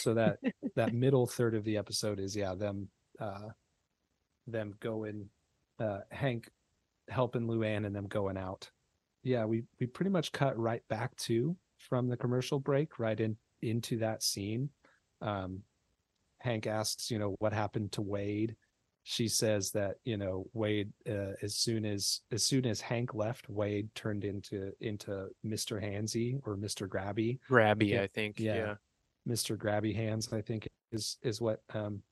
So 0.00 0.14
that 0.14 0.38
that 0.76 0.94
middle 0.94 1.26
third 1.26 1.54
of 1.54 1.64
the 1.64 1.76
episode 1.76 2.20
is 2.20 2.36
yeah 2.36 2.54
them 2.54 2.88
uh, 3.18 3.48
them 4.46 4.74
going 4.80 5.28
uh, 5.78 6.00
Hank 6.10 6.50
helping 7.08 7.46
Luanne 7.46 7.86
and 7.86 7.94
them 7.94 8.06
going 8.06 8.36
out. 8.36 8.70
Yeah, 9.22 9.44
we 9.44 9.64
we 9.78 9.86
pretty 9.86 10.10
much 10.10 10.32
cut 10.32 10.58
right 10.58 10.82
back 10.88 11.14
to 11.16 11.56
from 11.78 12.08
the 12.08 12.16
commercial 12.16 12.58
break 12.58 12.98
right 12.98 13.18
in 13.18 13.36
into 13.62 13.98
that 13.98 14.22
scene. 14.22 14.70
Um, 15.20 15.62
Hank 16.38 16.66
asks, 16.66 17.10
you 17.10 17.18
know, 17.18 17.36
what 17.38 17.52
happened 17.52 17.92
to 17.92 18.02
Wade. 18.02 18.56
She 19.02 19.28
says 19.28 19.70
that 19.72 19.96
you 20.04 20.16
know 20.16 20.46
Wade, 20.52 20.92
uh, 21.08 21.32
as 21.42 21.56
soon 21.56 21.84
as 21.84 22.20
as 22.30 22.44
soon 22.44 22.66
as 22.66 22.80
Hank 22.80 23.14
left, 23.14 23.48
Wade 23.48 23.88
turned 23.94 24.24
into 24.24 24.72
into 24.80 25.28
Mister 25.42 25.80
Hansy 25.80 26.38
or 26.44 26.56
Mister 26.56 26.86
Grabby. 26.86 27.38
Grabby, 27.50 27.88
Yeah. 27.88 28.02
I 28.02 28.06
think. 28.06 28.38
Yeah. 28.38 28.54
Yeah. 28.54 28.74
Mr. 29.30 29.56
Grabby 29.56 29.94
Hands, 29.94 30.32
I 30.32 30.42
think 30.42 30.68
is 30.92 31.18
is 31.22 31.40
what 31.40 31.62
um 31.72 32.02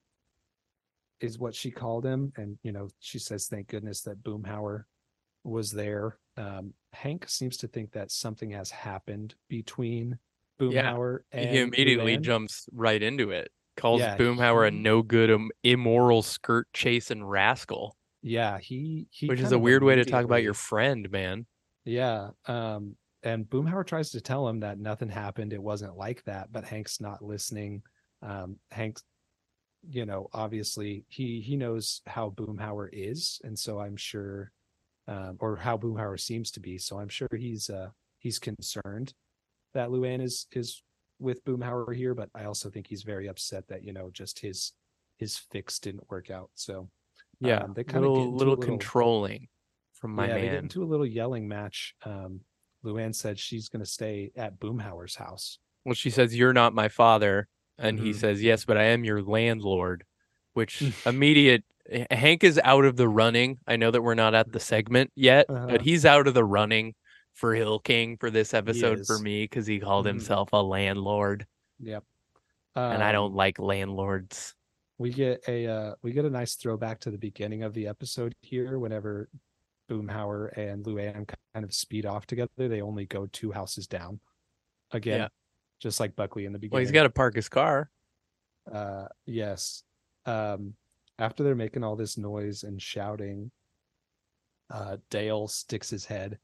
is 1.20 1.38
what 1.38 1.54
she 1.54 1.70
called 1.70 2.04
him. 2.06 2.32
And 2.36 2.58
you 2.62 2.72
know, 2.72 2.88
she 3.00 3.18
says, 3.18 3.46
thank 3.48 3.68
goodness 3.68 4.02
that 4.02 4.22
Boomhauer 4.22 4.84
was 5.44 5.70
there. 5.72 6.18
Um 6.36 6.74
Hank 6.92 7.28
seems 7.28 7.56
to 7.58 7.68
think 7.68 7.92
that 7.92 8.10
something 8.10 8.50
has 8.52 8.70
happened 8.70 9.34
between 9.48 10.18
Yeah, 10.60 10.92
Boomhauer 10.92 11.20
and 11.32 11.50
he 11.50 11.58
immediately 11.58 12.16
Luanne. 12.16 12.22
jumps 12.22 12.68
right 12.72 13.02
into 13.02 13.30
it. 13.30 13.50
Calls 13.76 14.00
Yeah, 14.00 14.16
Boomhauer 14.16 14.68
a 14.68 14.70
no 14.70 15.02
good, 15.02 15.30
um, 15.30 15.50
immoral 15.62 16.22
skirt 16.22 16.66
chasing 16.72 17.24
rascal, 17.24 17.96
Yeah, 18.22 18.58
he 18.58 19.06
he 19.10 19.28
which 19.28 19.40
is 19.40 19.52
a 19.52 19.58
weird 19.58 19.82
way 19.84 19.96
to 19.96 20.04
talk 20.04 20.24
about 20.24 20.42
your 20.42 20.54
friend, 20.54 21.08
man. 21.10 21.46
Yeah. 21.84 22.30
Um, 22.46 22.96
and 23.22 23.44
Boomhauer 23.44 23.86
tries 23.86 24.10
to 24.10 24.20
tell 24.20 24.46
him 24.48 24.60
that 24.60 24.78
nothing 24.78 25.08
happened. 25.08 25.52
It 25.52 25.62
wasn't 25.62 25.96
like 25.96 26.22
that, 26.24 26.52
but 26.52 26.64
Hank's 26.64 27.00
not 27.00 27.22
listening. 27.22 27.82
Um, 28.22 28.56
Hank's, 28.70 29.02
you 29.88 30.06
know, 30.06 30.28
obviously 30.32 31.04
he 31.08 31.40
he 31.40 31.56
knows 31.56 32.02
how 32.06 32.30
Boomhauer 32.30 32.88
is, 32.92 33.40
and 33.44 33.58
so 33.58 33.80
I'm 33.80 33.96
sure, 33.96 34.52
um, 35.06 35.36
or 35.40 35.56
how 35.56 35.76
Boomhauer 35.76 36.18
seems 36.20 36.50
to 36.52 36.60
be. 36.60 36.78
So 36.78 36.98
I'm 36.98 37.08
sure 37.08 37.28
he's 37.36 37.70
uh 37.70 37.88
he's 38.18 38.38
concerned 38.38 39.14
that 39.74 39.88
Luanne 39.88 40.22
is 40.22 40.46
is 40.52 40.82
with 41.18 41.44
Boomhauer 41.44 41.94
here, 41.94 42.14
but 42.14 42.28
I 42.34 42.44
also 42.44 42.70
think 42.70 42.86
he's 42.86 43.02
very 43.02 43.28
upset 43.28 43.66
that 43.68 43.82
you 43.82 43.92
know 43.92 44.10
just 44.12 44.38
his 44.38 44.72
his 45.16 45.36
fix 45.36 45.78
didn't 45.78 46.08
work 46.10 46.30
out. 46.30 46.50
So 46.54 46.88
Yeah, 47.40 47.64
um, 47.64 47.74
they 47.74 47.84
kind 47.84 48.04
of 48.04 48.12
little, 48.12 48.28
a 48.28 48.36
little 48.36 48.54
little 48.54 48.64
controlling 48.64 49.48
from 49.92 50.14
my 50.14 50.28
yeah, 50.28 50.34
they 50.34 50.42
get 50.42 50.54
into 50.54 50.82
a 50.82 50.86
little 50.86 51.06
yelling 51.06 51.48
match. 51.48 51.94
Um, 52.04 52.40
Luanne 52.84 53.14
said 53.14 53.38
she's 53.38 53.68
going 53.68 53.84
to 53.84 53.90
stay 53.90 54.30
at 54.36 54.58
Boomhauer's 54.58 55.16
house. 55.16 55.58
Well, 55.84 55.94
she 55.94 56.10
says, 56.10 56.34
You're 56.36 56.52
not 56.52 56.74
my 56.74 56.88
father. 56.88 57.48
And 57.78 57.98
he 57.98 58.10
Mhm. 58.10 58.14
says, 58.16 58.42
Yes, 58.42 58.64
but 58.64 58.76
I 58.76 58.84
am 58.84 59.04
your 59.04 59.22
landlord, 59.22 60.04
which 60.54 60.82
immediate 61.06 61.64
Hank 62.10 62.44
is 62.44 62.60
out 62.64 62.84
of 62.84 62.96
the 62.96 63.08
running. 63.08 63.58
I 63.66 63.76
know 63.76 63.90
that 63.90 64.02
we're 64.02 64.14
not 64.14 64.34
at 64.34 64.52
the 64.52 64.60
segment 64.60 65.10
yet, 65.14 65.46
Uh-huh. 65.48 65.66
but 65.68 65.80
he's 65.82 66.04
out 66.04 66.26
of 66.28 66.34
the 66.34 66.44
running 66.44 66.94
for 67.32 67.54
Hill 67.54 67.78
King 67.78 68.16
for 68.18 68.30
this 68.30 68.52
episode 68.52 69.06
for 69.06 69.18
me 69.18 69.44
because 69.44 69.66
he 69.66 69.78
called 69.80 70.04
Mhm. 70.04 70.08
himself 70.10 70.50
a 70.52 70.62
landlord. 70.62 71.46
Yep. 71.80 72.04
and 72.74 73.02
I 73.02 73.08
Um, 73.08 73.12
don't 73.14 73.34
like 73.34 73.58
landlords. 73.58 74.54
We 74.98 75.10
get 75.12 75.42
a 75.48 75.66
uh, 75.66 75.94
we 76.02 76.12
get 76.12 76.24
a 76.24 76.30
nice 76.30 76.54
throwback 76.54 77.00
to 77.00 77.10
the 77.10 77.18
beginning 77.18 77.62
of 77.64 77.72
the 77.74 77.86
episode 77.88 78.34
here. 78.40 78.78
Whenever 78.78 79.28
Boomhauer 79.90 80.56
and 80.56 80.84
Luanne 80.84 81.26
kind 81.54 81.64
of 81.64 81.72
speed 81.74 82.06
off 82.06 82.26
together, 82.26 82.50
they 82.68 82.80
only 82.82 83.06
go 83.06 83.26
two 83.32 83.52
houses 83.52 83.86
down. 83.86 84.20
Again, 84.92 85.20
Yeah. 85.20 85.28
just 85.80 86.00
like 86.00 86.14
Buckley 86.16 86.44
in 86.44 86.52
the 86.52 86.58
beginning. 86.58 86.74
Well, 86.74 86.80
he's 86.80 86.92
got 86.92 87.02
to 87.04 87.10
park 87.10 87.34
his 87.36 87.48
car. 87.48 87.90
uh 88.72 89.06
yes 89.24 89.82
um 90.26 90.74
after 91.18 91.42
they're 91.42 91.54
making 91.54 91.82
all 91.82 91.96
this 91.96 92.18
noise 92.18 92.64
and 92.64 92.82
shouting 92.82 93.50
uh 94.70 94.98
dale 95.10 95.48
sticks 95.48 95.88
his 95.88 96.04
head 96.04 96.38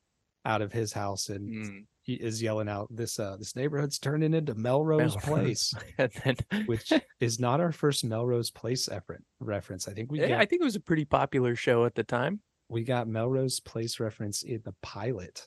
out 0.46 0.62
of 0.62 0.72
his 0.72 0.92
house 0.92 1.28
and 1.28 1.48
Mm. 1.48 1.86
he 2.02 2.14
is 2.14 2.42
yelling 2.42 2.68
out 2.68 2.88
this 2.90 3.18
uh 3.18 3.36
this 3.36 3.54
neighborhood's 3.56 3.98
turning 3.98 4.32
into 4.32 4.54
melrose 4.54 5.16
place 5.16 5.74
then, 5.98 6.36
which 6.64 6.92
is 7.20 7.38
not 7.38 7.60
our 7.60 7.72
first 7.72 8.04
melrose 8.04 8.50
place 8.50 8.88
effort 8.88 9.22
reference 9.40 9.86
i 9.86 9.92
think 9.92 10.10
we 10.10 10.20
Yeah, 10.20 10.28
get, 10.28 10.40
I 10.40 10.46
think 10.46 10.62
it 10.62 10.64
was 10.64 10.76
a 10.76 10.80
pretty 10.80 11.04
popular 11.04 11.54
show 11.54 11.84
at 11.84 11.94
the 11.94 12.04
time. 12.04 12.40
We 12.74 12.84
got 12.84 13.08
melrose 13.08 13.60
place 13.60 13.98
reference 14.00 14.42
in 14.42 14.60
the 14.64 14.74
pilot 14.82 15.46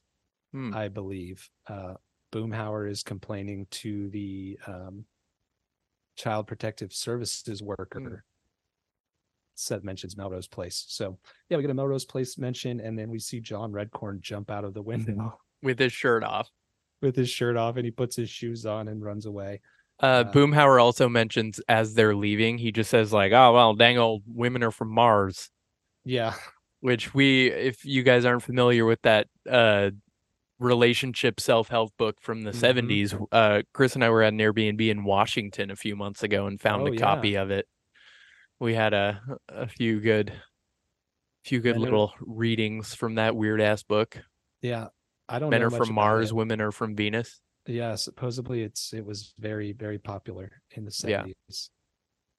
Hmm. 0.54 0.74
i 0.74 0.88
believe 0.88 1.50
uh 1.68 1.96
boomhauer 2.34 2.90
is 2.90 3.04
complaining 3.04 3.68
to 3.72 4.10
the 4.10 4.58
um 4.66 5.06
child 6.16 6.48
protective 6.48 6.92
services 6.94 7.62
worker 7.62 8.00
Hmm. 8.00 8.16
Seth 9.60 9.84
mentions 9.84 10.16
Melrose 10.16 10.46
Place. 10.48 10.86
So 10.88 11.18
yeah, 11.50 11.58
we 11.58 11.64
get 11.64 11.72
a 11.72 11.74
Melrose 11.74 12.06
Place 12.06 12.38
mention, 12.38 12.80
and 12.80 12.98
then 12.98 13.10
we 13.10 13.18
see 13.18 13.40
John 13.40 13.72
Redcorn 13.72 14.22
jump 14.22 14.52
out 14.52 14.64
of 14.64 14.76
the 14.76 14.84
window 14.84 15.40
with 15.64 15.80
his 15.80 15.92
shirt 15.92 16.24
off. 16.24 16.48
with 17.02 17.16
his 17.16 17.28
shirt 17.28 17.58
off, 17.58 17.76
and 17.76 17.84
he 17.84 17.90
puts 17.90 18.16
his 18.16 18.30
shoes 18.30 18.68
on 18.68 18.88
and 18.88 19.04
runs 19.04 19.26
away. 19.26 19.62
Uh, 20.00 20.06
Uh, 20.06 20.32
Boomhauer 20.32 20.80
also 20.80 21.10
mentions 21.10 21.60
as 21.68 21.96
they're 21.96 22.16
leaving, 22.16 22.60
he 22.60 22.72
just 22.72 22.92
says 22.92 23.12
like, 23.12 23.32
"Oh 23.32 23.52
well, 23.52 23.74
dang 23.74 23.98
old 23.98 24.22
women 24.28 24.62
are 24.62 24.70
from 24.70 24.90
Mars," 24.92 25.50
Yeah, 26.06 26.36
which 26.82 27.14
we, 27.14 27.48
if 27.52 27.84
you 27.86 28.04
guys 28.04 28.26
aren't 28.26 28.44
familiar 28.44 28.86
with 28.86 29.02
that 29.04 29.28
uh 29.50 29.92
relationship 30.60 31.40
self-help 31.40 31.92
book 31.98 32.18
from 32.20 32.42
the 32.44 32.52
Mhm. 32.52 32.56
70s, 32.60 33.28
uh 33.32 33.62
Chris 33.74 33.94
and 33.96 34.04
I 34.04 34.10
were 34.10 34.24
at 34.24 34.34
an 34.34 34.40
Airbnb 34.40 34.90
in 34.90 35.04
Washington 35.04 35.70
a 35.72 35.76
few 35.76 35.96
months 35.96 36.24
ago 36.24 36.48
and 36.48 36.60
found 36.60 36.84
Oh, 36.84 36.88
a 36.88 36.94
yeah. 36.94 37.00
copy 37.00 37.36
of 37.36 37.52
it. 37.52 37.68
We 38.60 38.74
had 38.74 38.94
a 38.94 39.22
a 39.50 39.68
few 39.68 40.00
good 40.00 40.34
few 41.46 41.60
good 41.62 41.78
little 41.78 42.14
readings 42.20 42.94
from 42.96 43.16
that 43.16 43.36
weird 43.36 43.62
ass 43.62 43.84
book. 43.84 44.18
yeah. 44.62 44.88
I 45.30 45.40
don't 45.40 45.50
Men 45.50 45.62
are 45.62 45.70
from 45.70 45.94
Mars, 45.94 46.30
it. 46.32 46.36
women 46.36 46.62
are 46.62 46.72
from 46.72 46.96
Venus. 46.96 47.42
Yeah, 47.68 47.96
supposedly 47.96 48.64
it's 48.64 48.94
it 48.94 49.06
was 49.06 49.34
very 49.38 49.74
very 49.74 50.00
popular 50.00 50.62
in 50.72 50.86
the 50.86 50.92
Yeah. 51.06 51.18
seventies. 51.24 51.70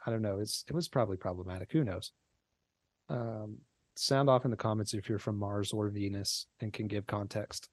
I 0.07 0.11
don't 0.11 0.23
know. 0.23 0.39
It's 0.41 0.65
it 0.69 0.73
was 0.75 0.89
probably 0.89 1.19
problematic. 1.19 1.71
Who 1.73 1.85
knows? 1.85 2.13
Um, 3.11 3.59
sound 3.99 4.31
off 4.31 4.45
in 4.45 4.51
the 4.51 4.57
comments 4.57 4.95
if 4.95 5.09
you're 5.09 5.19
from 5.19 5.39
Mars 5.39 5.73
or 5.73 5.89
Venus 5.89 6.47
and 6.61 6.73
can 6.73 6.87
give 6.87 7.07
context. 7.07 7.69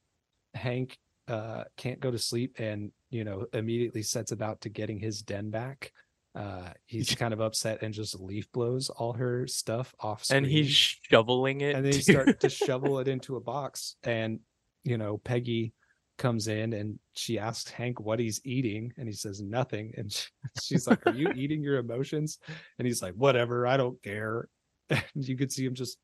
Hank 0.53 0.97
uh 1.28 1.63
can't 1.76 1.99
go 1.99 2.11
to 2.11 2.19
sleep 2.19 2.55
and 2.59 2.91
you 3.09 3.23
know 3.23 3.45
immediately 3.53 4.03
sets 4.03 4.32
about 4.32 4.61
to 4.61 4.69
getting 4.69 4.99
his 4.99 5.21
den 5.21 5.49
back. 5.49 5.91
Uh, 6.36 6.69
he's 6.86 7.15
kind 7.15 7.34
of 7.34 7.39
upset 7.39 7.82
and 7.82 7.93
just 7.93 8.19
leaf 8.19 8.51
blows 8.51 8.89
all 8.89 9.13
her 9.13 9.47
stuff 9.47 9.95
off 10.01 10.26
screen 10.26 10.43
And 10.43 10.45
he's 10.45 10.67
shoveling 10.69 11.61
it. 11.61 11.76
and 11.76 11.86
then 11.86 11.93
you 11.93 12.01
to- 12.01 12.11
start 12.11 12.39
to 12.41 12.49
shovel 12.49 12.99
it 12.99 13.07
into 13.15 13.38
a 13.38 13.41
box 13.41 13.95
and 14.03 14.39
you 14.84 14.97
know 14.97 15.17
peggy 15.17 15.73
comes 16.17 16.47
in 16.47 16.73
and 16.73 16.99
she 17.13 17.39
asks 17.39 17.69
hank 17.71 17.99
what 17.99 18.19
he's 18.19 18.39
eating 18.45 18.91
and 18.97 19.07
he 19.07 19.13
says 19.13 19.41
nothing 19.41 19.93
and 19.97 20.28
she's 20.61 20.88
like 20.88 21.05
are 21.07 21.13
you 21.13 21.30
eating 21.36 21.61
your 21.63 21.78
emotions 21.78 22.38
and 22.80 22.86
he's 22.86 23.01
like 23.01 23.13
whatever 23.15 23.65
i 23.67 23.76
don't 23.76 24.01
care 24.03 24.47
and 24.89 25.03
you 25.13 25.36
could 25.36 25.51
see 25.51 25.65
him 25.65 25.73
just 25.73 25.97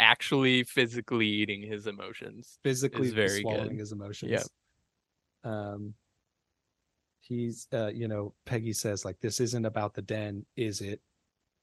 actually 0.00 0.62
physically 0.64 1.26
eating 1.26 1.62
his 1.62 1.86
emotions. 1.86 2.58
physically 2.62 3.10
very 3.10 3.40
swallowing 3.42 3.70
good. 3.70 3.78
his 3.80 3.92
emotions 3.92 4.30
Yeah. 4.30 4.42
um 5.44 5.94
he's 7.20 7.66
uh 7.72 7.88
you 7.92 8.08
know 8.08 8.34
peggy 8.46 8.72
says 8.72 9.04
like 9.04 9.18
this 9.20 9.40
isn't 9.40 9.64
about 9.66 9.94
the 9.94 10.02
den 10.02 10.44
is 10.56 10.80
it 10.80 11.00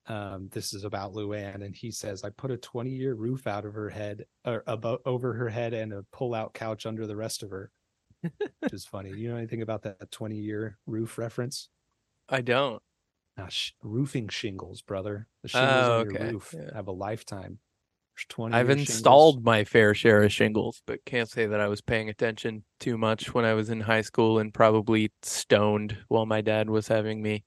um 0.07 0.47
this 0.51 0.73
is 0.73 0.83
about 0.83 1.13
luanne 1.13 1.63
and 1.63 1.75
he 1.75 1.89
says 1.89 2.23
i 2.23 2.29
put 2.29 2.51
a 2.51 2.57
20 2.57 2.91
year 2.91 3.15
roof 3.15 3.47
out 3.47 3.65
of 3.65 3.73
her 3.73 3.89
head 3.89 4.25
or 4.45 4.63
about 4.67 5.01
over 5.05 5.33
her 5.33 5.49
head 5.49 5.73
and 5.73 5.91
a 5.93 6.03
pull 6.11 6.35
out 6.35 6.53
couch 6.53 6.85
under 6.85 7.07
the 7.07 7.15
rest 7.15 7.41
of 7.41 7.49
her 7.49 7.71
which 8.21 8.73
is 8.73 8.85
funny 8.85 9.11
you 9.11 9.29
know 9.29 9.37
anything 9.37 9.61
about 9.63 9.81
that 9.81 10.11
20 10.11 10.35
year 10.35 10.77
roof 10.85 11.17
reference 11.17 11.69
I 12.27 12.41
don't. 12.41 12.81
Nah, 13.37 13.49
sh- 13.49 13.73
roofing 13.83 14.29
shingles 14.29 14.81
brother 14.81 15.27
the 15.41 15.47
shingles 15.49 15.69
Oh, 15.87 15.99
on 16.01 16.11
your 16.13 16.31
roof 16.33 16.53
yeah. 16.57 16.73
have 16.75 16.87
a 16.87 16.91
lifetime 16.91 17.59
There's 18.15 18.25
20 18.29 18.55
I've 18.55 18.69
installed 18.69 19.35
shingles. 19.35 19.45
my 19.45 19.63
fair 19.65 19.93
share 19.93 20.23
of 20.23 20.31
shingles, 20.31 20.81
but 20.87 21.03
can't 21.05 21.29
say 21.29 21.47
that 21.47 21.59
I 21.59 21.67
was 21.67 21.81
paying 21.81 22.09
attention 22.09 22.63
too 22.79 22.97
much 22.97 23.33
when 23.33 23.43
I 23.45 23.53
was 23.53 23.69
in 23.69 23.81
high 23.81 24.01
school 24.01 24.39
and 24.39 24.53
probably 24.53 25.11
stoned 25.21 25.97
while 26.07 26.25
my 26.25 26.41
dad 26.41 26.69
was 26.69 26.87
having 26.87 27.21
me 27.21 27.43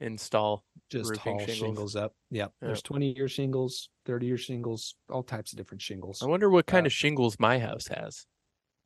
install. 0.00 0.64
just 0.90 1.10
roofing 1.10 1.38
shingles. 1.40 1.56
shingles. 1.58 1.96
up. 1.96 2.14
Yep. 2.30 2.52
There's 2.60 2.82
20 2.82 3.14
year 3.16 3.28
shingles, 3.28 3.90
30 4.06 4.26
year 4.26 4.36
shingles, 4.38 4.96
all 5.08 5.22
types 5.22 5.52
of 5.52 5.58
different 5.58 5.82
shingles. 5.82 6.20
I 6.22 6.26
wonder 6.26 6.50
what 6.50 6.66
kind 6.66 6.84
Uh, 6.84 6.88
of 6.88 6.92
shingles 6.92 7.36
my 7.38 7.58
house 7.60 7.86
has. 7.88 8.26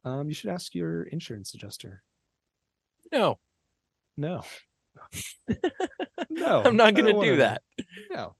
Um, 0.04 0.28
you 0.28 0.34
should 0.34 0.50
ask 0.50 0.74
your 0.74 1.04
insurance 1.04 1.54
adjuster. 1.54 2.02
No, 3.10 3.38
No. 4.18 4.42
no. 6.30 6.62
I'm 6.62 6.76
not 6.76 6.94
going 6.94 7.06
to 7.06 7.14
wanna 7.14 7.30
do 7.30 7.36
that. 7.38 7.62
No. 8.10 8.34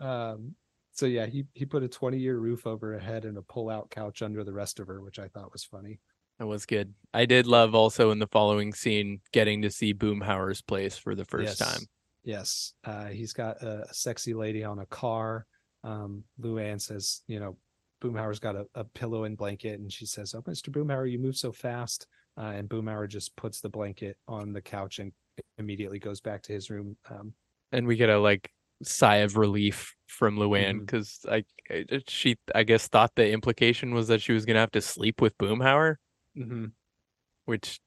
Um, 0.00 0.56
so 0.92 1.06
yeah, 1.06 1.26
he 1.26 1.44
he 1.54 1.64
put 1.64 1.82
a 1.82 1.88
20 1.88 2.18
year 2.18 2.38
roof 2.38 2.66
over 2.66 2.92
her 2.92 2.98
head 2.98 3.24
and 3.24 3.38
a 3.38 3.42
pull 3.42 3.70
out 3.70 3.90
couch 3.90 4.22
under 4.22 4.44
the 4.44 4.52
rest 4.52 4.80
of 4.80 4.86
her, 4.88 5.00
which 5.02 5.18
I 5.18 5.28
thought 5.28 5.52
was 5.52 5.64
funny. 5.64 6.00
That 6.38 6.46
was 6.46 6.66
good. 6.66 6.94
I 7.12 7.26
did 7.26 7.46
love 7.46 7.74
also 7.74 8.10
in 8.10 8.18
the 8.18 8.26
following 8.26 8.72
scene 8.72 9.20
getting 9.32 9.62
to 9.62 9.70
see 9.70 9.92
Boomhauer's 9.92 10.62
place 10.62 10.96
for 10.96 11.14
the 11.14 11.24
first 11.24 11.58
Yes. 11.58 11.58
time. 11.58 11.86
Yes. 12.24 12.72
Uh, 12.84 13.06
he's 13.06 13.32
got 13.32 13.62
a, 13.62 13.82
a 13.88 13.94
sexy 13.94 14.32
lady 14.34 14.64
on 14.64 14.78
a 14.78 14.86
car. 14.86 15.46
Um, 15.84 16.24
Luanne 16.40 16.80
says, 16.80 17.22
you 17.26 17.40
know, 17.40 17.56
Boomhauer's 18.02 18.38
got 18.38 18.56
a, 18.56 18.66
a 18.74 18.84
pillow 18.84 19.24
and 19.24 19.36
blanket, 19.36 19.78
and 19.80 19.92
she 19.92 20.06
says, 20.06 20.34
"Oh, 20.34 20.42
Mr. 20.42 20.70
Boomhauer, 20.70 21.10
you 21.10 21.18
move 21.18 21.36
so 21.36 21.52
fast." 21.52 22.06
Uh, 22.38 22.52
and 22.54 22.68
Boomhauer 22.68 23.08
just 23.08 23.36
puts 23.36 23.60
the 23.60 23.68
blanket 23.68 24.16
on 24.26 24.52
the 24.54 24.62
couch 24.62 24.98
and 24.98 25.12
immediately 25.58 25.98
goes 25.98 26.20
back 26.20 26.42
to 26.44 26.52
his 26.54 26.70
room. 26.70 26.96
Um, 27.10 27.34
and 27.72 27.86
we 27.86 27.96
get 27.96 28.08
a 28.08 28.18
like 28.18 28.50
sigh 28.82 29.16
of 29.16 29.36
relief 29.36 29.94
from 30.06 30.36
Luanne 30.36 30.70
mm-hmm. 30.70 30.80
because 30.80 31.20
I, 31.28 31.44
I 31.70 31.84
uh, 31.92 31.98
she 32.08 32.36
I 32.54 32.62
guess 32.62 32.88
thought 32.88 33.12
the 33.16 33.30
implication 33.30 33.94
was 33.94 34.08
that 34.08 34.20
she 34.22 34.32
was 34.32 34.44
gonna 34.44 34.60
have 34.60 34.72
to 34.72 34.80
sleep 34.80 35.20
with 35.20 35.36
Boomhauer, 35.38 35.96
mm-hmm. 36.36 36.66
which 37.46 37.80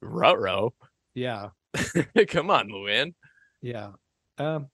row 0.00 0.72
Yeah, 1.14 1.50
Come 2.28 2.50
on, 2.50 2.68
Luanne. 2.68 3.14
yeah. 3.62 3.90
Um, 4.38 4.68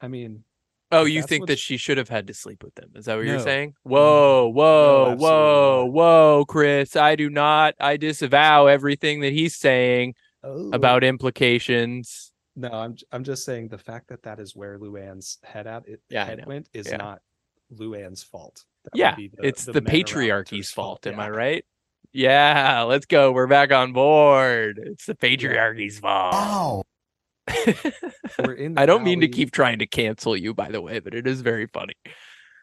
I 0.00 0.08
mean, 0.08 0.44
Oh, 0.90 1.04
you 1.04 1.22
think 1.22 1.42
what 1.42 1.48
that 1.48 1.58
she- 1.58 1.76
should 1.76 1.98
have 1.98 2.08
had 2.08 2.26
to 2.28 2.34
sleep 2.34 2.62
with 2.62 2.74
them? 2.74 2.90
Is 2.94 3.04
that 3.04 3.16
what 3.16 3.26
you're 3.26 3.40
saying? 3.40 3.74
Whoa, 3.82 4.48
whoa, 4.48 5.10
absolutely 5.12 5.36
whoa, 5.36 5.82
not. 5.84 5.92
whoa, 5.92 6.44
Chris! 6.48 6.96
I 6.96 7.14
do 7.16 7.28
not. 7.28 7.74
I 7.78 7.98
disavow 7.98 8.66
everything 8.66 9.20
that 9.20 9.32
he's 9.32 9.54
saying 9.54 10.14
oh, 10.42 10.70
about 10.72 11.04
implications. 11.04 12.32
No, 12.60 12.70
I'm 12.72 12.94
j- 12.96 13.06
I'm 13.12 13.22
just 13.22 13.44
saying 13.44 13.68
the 13.68 13.78
fact 13.78 14.08
that 14.08 14.24
that 14.24 14.40
is 14.40 14.56
where 14.56 14.78
Luanne's 14.80 15.38
head 15.44 15.68
at 15.68 15.86
it 15.86 16.00
Yeah, 16.10 16.22
I 16.22 16.26
head 16.26 16.38
know. 16.38 16.44
went 16.48 16.68
is 16.74 16.88
Yeah. 16.90 16.96
not 16.96 17.20
Luanne's 17.72 18.24
fault. 18.24 18.64
That 18.84 18.94
would 18.94 18.98
Yeah, 18.98 19.14
be 19.14 19.30
it's 19.44 19.64
the, 19.64 19.74
men 19.74 19.84
around 19.84 19.90
patriarchy's 19.92 20.66
her's 20.68 20.72
fault. 20.74 21.06
Am 21.06 21.14
yeah. 21.18 21.24
I 21.24 21.30
right? 21.30 21.64
Yeah, 22.12 22.82
let's 22.82 23.06
go. 23.06 23.30
We're 23.30 23.46
back 23.46 23.70
on 23.70 23.92
board. 23.92 24.80
It's 24.82 25.06
the 25.06 25.14
patriarchy's 25.14 26.00
fault. 26.00 26.84
We're 28.38 28.54
in 28.54 28.74
the 28.74 28.80
I 28.80 28.86
don't 28.86 29.04
mean 29.04 29.20
to 29.20 29.26
alley- 29.26 29.32
keep 29.32 29.52
trying 29.52 29.78
to 29.78 29.86
cancel 29.86 30.36
you, 30.36 30.52
by 30.52 30.70
the 30.70 30.80
way, 30.80 30.98
but 30.98 31.14
it 31.14 31.26
is 31.28 31.42
very 31.42 31.66
funny. 31.66 31.94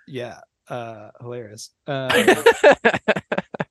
Yeah, 0.08 0.40
uh, 0.68 1.12
hilarious. 1.22 1.70
Um, 1.88 2.10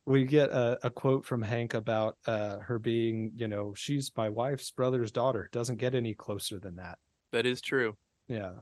we 0.07 0.25
get 0.25 0.51
a, 0.51 0.79
a 0.83 0.91
quote 0.91 1.25
from 1.25 1.41
Hank 1.43 1.75
about 1.75 2.17
uh, 2.27 2.59
her 2.59 2.79
being, 2.79 3.33
you 3.37 3.49
know, 3.49 3.73
she's 3.75 4.13
my 4.17 4.29
wife's 4.29 4.71
brother's 4.71 5.11
daughter. 5.11 5.49
Doesn't 5.53 5.77
get 5.79 5.95
any 5.95 6.15
closer 6.15 6.59
than 6.59 6.77
that. 6.77 6.99
that 7.33 7.47
is 7.47 7.61
true. 7.61 7.97
Yeah. 8.29 8.53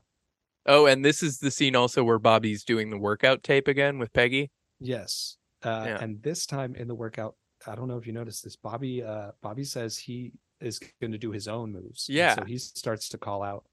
Oh, 0.65 0.85
and 0.85 1.03
this 1.03 1.21
is 1.21 1.39
the 1.39 1.51
scene 1.51 1.75
also 1.75 2.03
where 2.03 2.19
Bobby's 2.19 2.63
doing 2.63 2.89
the 2.89 2.97
workout 2.97 3.43
tape 3.43 3.67
again 3.67 3.99
with 3.99 4.13
Peggy. 4.13 4.51
Yes. 4.79 5.37
Uh, 5.61 5.83
Yeah. 5.87 5.97
And 6.01 6.23
this 6.23 6.45
time 6.45 6.75
in 6.75 6.87
the 6.87 6.95
workout, 6.95 7.35
I 7.67 7.75
don't 7.75 7.87
know 7.87 7.97
if 7.97 8.07
you 8.07 8.13
noticed 8.13 8.43
this. 8.45 8.55
Bobby, 8.55 9.03
uh, 9.03 9.31
Bobby 9.41 9.63
says 9.65 9.97
he 9.97 10.31
is 10.61 10.79
going 11.01 11.11
to 11.11 11.17
do 11.17 11.31
his 11.31 11.47
own 11.49 11.71
moves. 11.73 12.07
and 12.07 12.17
Yeah. 12.17 12.35
So 12.35 12.45
he 12.45 12.57
starts 12.57 13.09
to 13.09 13.17
call 13.17 13.43
out 13.43 13.65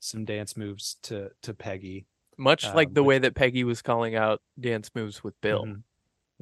some 0.00 0.26
dance 0.26 0.56
moves 0.56 0.98
to 1.04 1.30
to 1.42 1.54
Peggy. 1.54 2.06
Much 2.36 2.64
like 2.74 2.88
Um, 2.88 2.94
the 2.94 3.02
which- 3.02 3.08
way 3.08 3.18
that 3.20 3.34
Peggy 3.34 3.64
was 3.64 3.80
calling 3.80 4.14
out 4.14 4.42
dance 4.60 4.90
moves 4.94 5.24
with 5.24 5.40
Bill. 5.40 5.64
Mhm. 5.64 5.82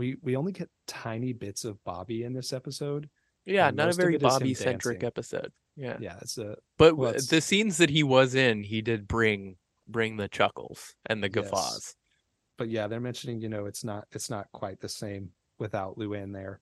We 0.03 0.17
we 0.21 0.35
only 0.35 0.51
get 0.51 0.69
tiny 0.89 1.33
bits 1.33 1.65
of 1.65 1.79
Bobby 1.85 2.25
in 2.25 2.33
this 2.33 2.53
episode. 2.53 3.09
Yeah, 3.47 3.71
not 3.71 3.91
a 3.91 3.93
very 3.93 4.17
it 4.17 4.23
is 4.23 4.23
him 4.25 4.29
Bobby 4.41 4.55
centric 4.55 5.05
episode. 5.05 5.53
Yeah. 5.77 5.97
Yeah, 6.01 6.17
it's 6.21 6.39
a 6.39 6.57
But 6.77 6.97
Well, 6.97 7.11
it's- 7.11 7.29
the 7.29 7.41
scenes 7.41 7.77
that 7.77 7.89
he 7.89 8.03
was 8.03 8.35
in, 8.35 8.65
he 8.65 8.83
did 8.83 9.07
bring 9.07 9.59
bring 9.87 10.17
the 10.17 10.27
chuckles 10.29 10.97
and 11.07 11.23
the 11.23 11.29
Yes. 11.29 11.35
guffaws. 11.35 11.95
but 12.59 12.69
yeah, 12.69 12.89
they're 12.89 13.01
mentioning, 13.01 13.41
you 13.41 13.49
know, 13.49 13.67
it's 13.67 13.85
not 13.85 14.09
it's 14.11 14.29
not 14.29 14.51
quite 14.51 14.81
the 14.81 14.89
same 14.89 15.31
without 15.61 15.97
Luanne 15.99 16.33
there. 16.33 16.61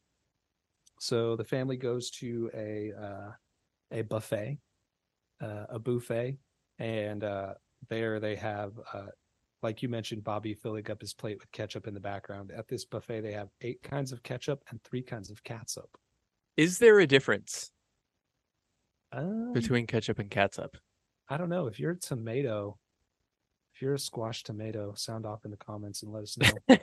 So 1.00 1.34
the 1.34 1.44
family 1.44 1.78
goes 1.78 2.10
to 2.20 2.50
a 2.52 2.92
uh, 2.92 3.32
a 3.90 4.02
buffet, 4.02 4.58
uh, 5.40 5.64
a 5.70 5.78
buffet, 5.78 6.36
and 6.78 7.24
uh, 7.24 7.54
there 7.88 8.20
they 8.20 8.36
have, 8.36 8.72
uh, 8.92 9.06
like 9.62 9.82
you 9.82 9.88
mentioned, 9.88 10.24
Bobby 10.24 10.54
filling 10.54 10.90
up 10.90 11.00
his 11.00 11.12
plate 11.14 11.38
with 11.38 11.50
ketchup 11.52 11.86
in 11.86 11.94
the 11.94 12.00
background. 12.00 12.50
At 12.50 12.68
this 12.68 12.84
buffet, 12.84 13.20
they 13.20 13.32
have 13.32 13.48
eight 13.60 13.82
kinds 13.82 14.12
of 14.12 14.22
ketchup 14.22 14.62
and 14.70 14.82
three 14.82 15.02
kinds 15.02 15.30
of 15.30 15.42
catsup. 15.44 15.90
Is 16.56 16.78
there 16.78 17.00
a 17.00 17.06
difference 17.06 17.70
Um, 19.12 19.52
between 19.52 19.86
ketchup 19.86 20.18
and 20.18 20.30
catsup? 20.30 20.76
I 21.28 21.36
don't 21.36 21.48
know 21.48 21.66
if 21.66 21.78
you're 21.78 21.92
a 21.92 21.98
tomato, 21.98 22.78
if 23.74 23.82
you're 23.82 23.94
a 23.94 23.98
squash 23.98 24.42
tomato, 24.42 24.94
sound 24.94 25.26
off 25.26 25.44
in 25.44 25.50
the 25.50 25.56
comments 25.56 26.02
and 26.02 26.12
let 26.12 26.22
us 26.24 26.36
know. 26.38 26.76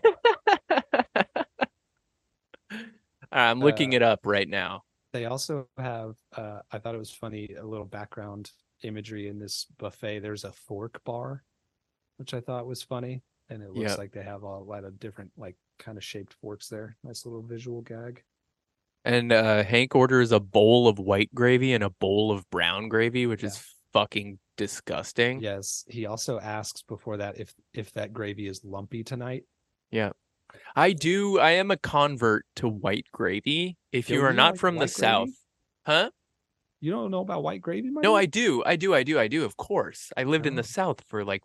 I'm 3.31 3.59
looking 3.59 3.93
Uh, 3.93 3.97
it 3.97 4.03
up 4.03 4.21
right 4.25 4.47
now. 4.47 4.83
they 5.13 5.25
also 5.25 5.67
have 5.77 6.15
uh 6.35 6.59
i 6.71 6.77
thought 6.77 6.93
it 6.95 6.99
was 6.99 7.11
funny 7.11 7.49
a 7.59 7.65
little 7.65 7.85
background 7.85 8.51
imagery 8.83 9.27
in 9.27 9.39
this 9.39 9.65
buffet 9.77 10.19
there's 10.19 10.43
a 10.43 10.51
fork 10.51 11.03
bar 11.03 11.43
which 12.17 12.33
i 12.33 12.39
thought 12.41 12.67
was 12.67 12.83
funny 12.83 13.21
and 13.49 13.63
it 13.63 13.71
looks 13.71 13.97
like 13.97 14.11
they 14.11 14.23
have 14.23 14.43
a 14.43 14.47
lot 14.59 14.83
of 14.83 14.99
different 14.99 15.31
like 15.37 15.55
kind 15.79 15.97
of 15.97 16.03
shaped 16.03 16.33
forks 16.41 16.67
there 16.67 16.97
nice 17.03 17.25
little 17.25 17.41
visual 17.41 17.81
gag 17.81 18.21
And 19.05 19.31
uh, 19.31 19.63
Hank 19.63 19.95
orders 19.95 20.31
a 20.33 20.39
bowl 20.39 20.87
of 20.87 20.99
white 20.99 21.33
gravy 21.33 21.73
and 21.73 21.83
a 21.83 21.89
bowl 21.89 22.29
of 22.31 22.43
brown 22.49 22.89
gravy, 22.89 23.25
which 23.25 23.41
is 23.43 23.63
fucking 23.93 24.37
disgusting. 24.57 25.39
yes 25.39 25.85
he 25.87 26.05
also 26.05 26.39
asks 26.39 26.81
before 26.81 27.17
that 27.17 27.39
if 27.39 27.53
if 27.73 27.91
that 27.93 28.11
gravy 28.11 28.47
is 28.47 28.61
lumpy 28.65 29.03
tonight 29.03 29.43
Yeah. 29.91 30.11
I 30.75 30.93
do. 30.93 31.39
I 31.39 31.51
am 31.51 31.71
a 31.71 31.77
convert 31.77 32.45
to 32.55 32.67
white 32.69 33.05
gravy. 33.11 33.75
If 33.91 34.09
you 34.09 34.19
Yo, 34.19 34.25
are 34.25 34.29
you 34.31 34.35
not 34.37 34.53
like 34.53 34.59
from 34.59 34.75
the 34.75 34.79
white 34.81 34.93
gravy? 34.93 35.01
South, 35.01 35.29
huh? 35.85 36.09
you 36.79 36.89
don't 36.91 37.11
know 37.11 37.19
about 37.21 37.43
white 37.43 37.61
gravy 37.61 37.89
No? 37.91 38.15
I 38.15 38.25
do. 38.25 38.63
I 38.65 38.75
do. 38.77 38.93
I 38.95 39.03
do. 39.03 39.19
I 39.19 39.27
do. 39.27 39.43
Of 39.43 39.57
course. 39.57 40.11
I 40.15 40.23
lived 40.23 40.45
in 40.45 40.55
the 40.55 40.61
Oh. 40.61 40.75
South 40.79 41.03
for 41.09 41.23
like 41.25 41.43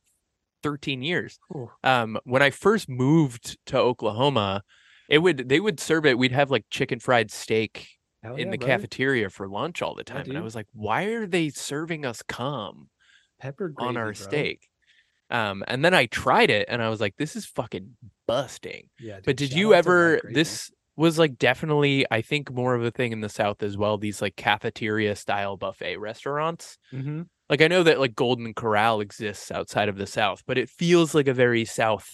13 0.62 1.02
years. 1.02 1.38
Ooh. 1.54 1.70
Um, 1.82 2.18
when 2.24 2.42
I 2.42 2.50
first 2.50 2.88
moved 2.88 3.58
to 3.66 3.78
Oklahoma, 3.78 4.62
it 5.08 5.18
would 5.18 5.48
they 5.48 5.60
would 5.60 5.80
serve 5.80 6.06
it. 6.06 6.18
We'd 6.18 6.32
have 6.32 6.50
like 6.50 6.64
chicken 6.70 7.00
fried 7.00 7.30
steak 7.30 7.88
Hell 8.22 8.34
in 8.36 8.46
yeah, 8.46 8.50
the 8.52 8.58
brother. 8.58 8.72
cafeteria 8.72 9.30
for 9.30 9.48
lunch 9.48 9.82
all 9.82 9.94
the 9.94 10.04
time, 10.04 10.28
and 10.28 10.38
I 10.38 10.42
was 10.42 10.54
like, 10.54 10.68
why 10.72 11.04
are 11.04 11.26
they 11.26 11.48
serving 11.50 12.04
us 12.06 12.22
cum 12.22 12.88
pepper 13.40 13.68
gravy, 13.68 13.88
on 13.88 13.96
our 13.96 14.04
bro. 14.06 14.12
steak? 14.12 14.68
Um, 15.30 15.64
and 15.66 15.84
then 15.84 15.94
I 15.94 16.06
tried 16.06 16.50
it, 16.50 16.66
and 16.68 16.82
I 16.82 16.88
was 16.88 17.00
like, 17.00 17.16
this 17.16 17.36
is 17.36 17.46
fucking 17.46 17.96
busting. 18.26 18.90
yeah 18.98 19.20
But 19.24 19.36
did 19.36 19.52
you 19.52 19.74
out 19.74 19.84
to 19.84 19.90
white 19.90 20.20
ever? 20.20 20.20
This 20.34 20.70
was 20.96 21.18
like 21.18 21.38
definitely, 21.38 22.04
I 22.10 22.20
think, 22.20 22.52
more 22.52 22.74
of 22.74 22.84
a 22.84 22.90
thing 22.90 23.12
in 23.12 23.20
the 23.22 23.28
South 23.30 23.62
as 23.62 23.76
well. 23.78 23.96
These 23.98 24.20
like 24.20 24.36
cafeteria 24.36 25.16
style 25.16 25.56
buffet 25.56 25.96
restaurants. 25.96 26.76
Mhm. 26.92 27.28
Like 27.52 27.60
I 27.60 27.68
know 27.68 27.82
that 27.82 28.00
like 28.00 28.14
Golden 28.14 28.54
Corral 28.54 29.02
exists 29.02 29.50
outside 29.50 29.90
of 29.90 29.98
the 29.98 30.06
South, 30.06 30.42
but 30.46 30.56
it 30.56 30.70
feels 30.70 31.14
like 31.14 31.28
a 31.28 31.34
very 31.34 31.66
South. 31.66 32.08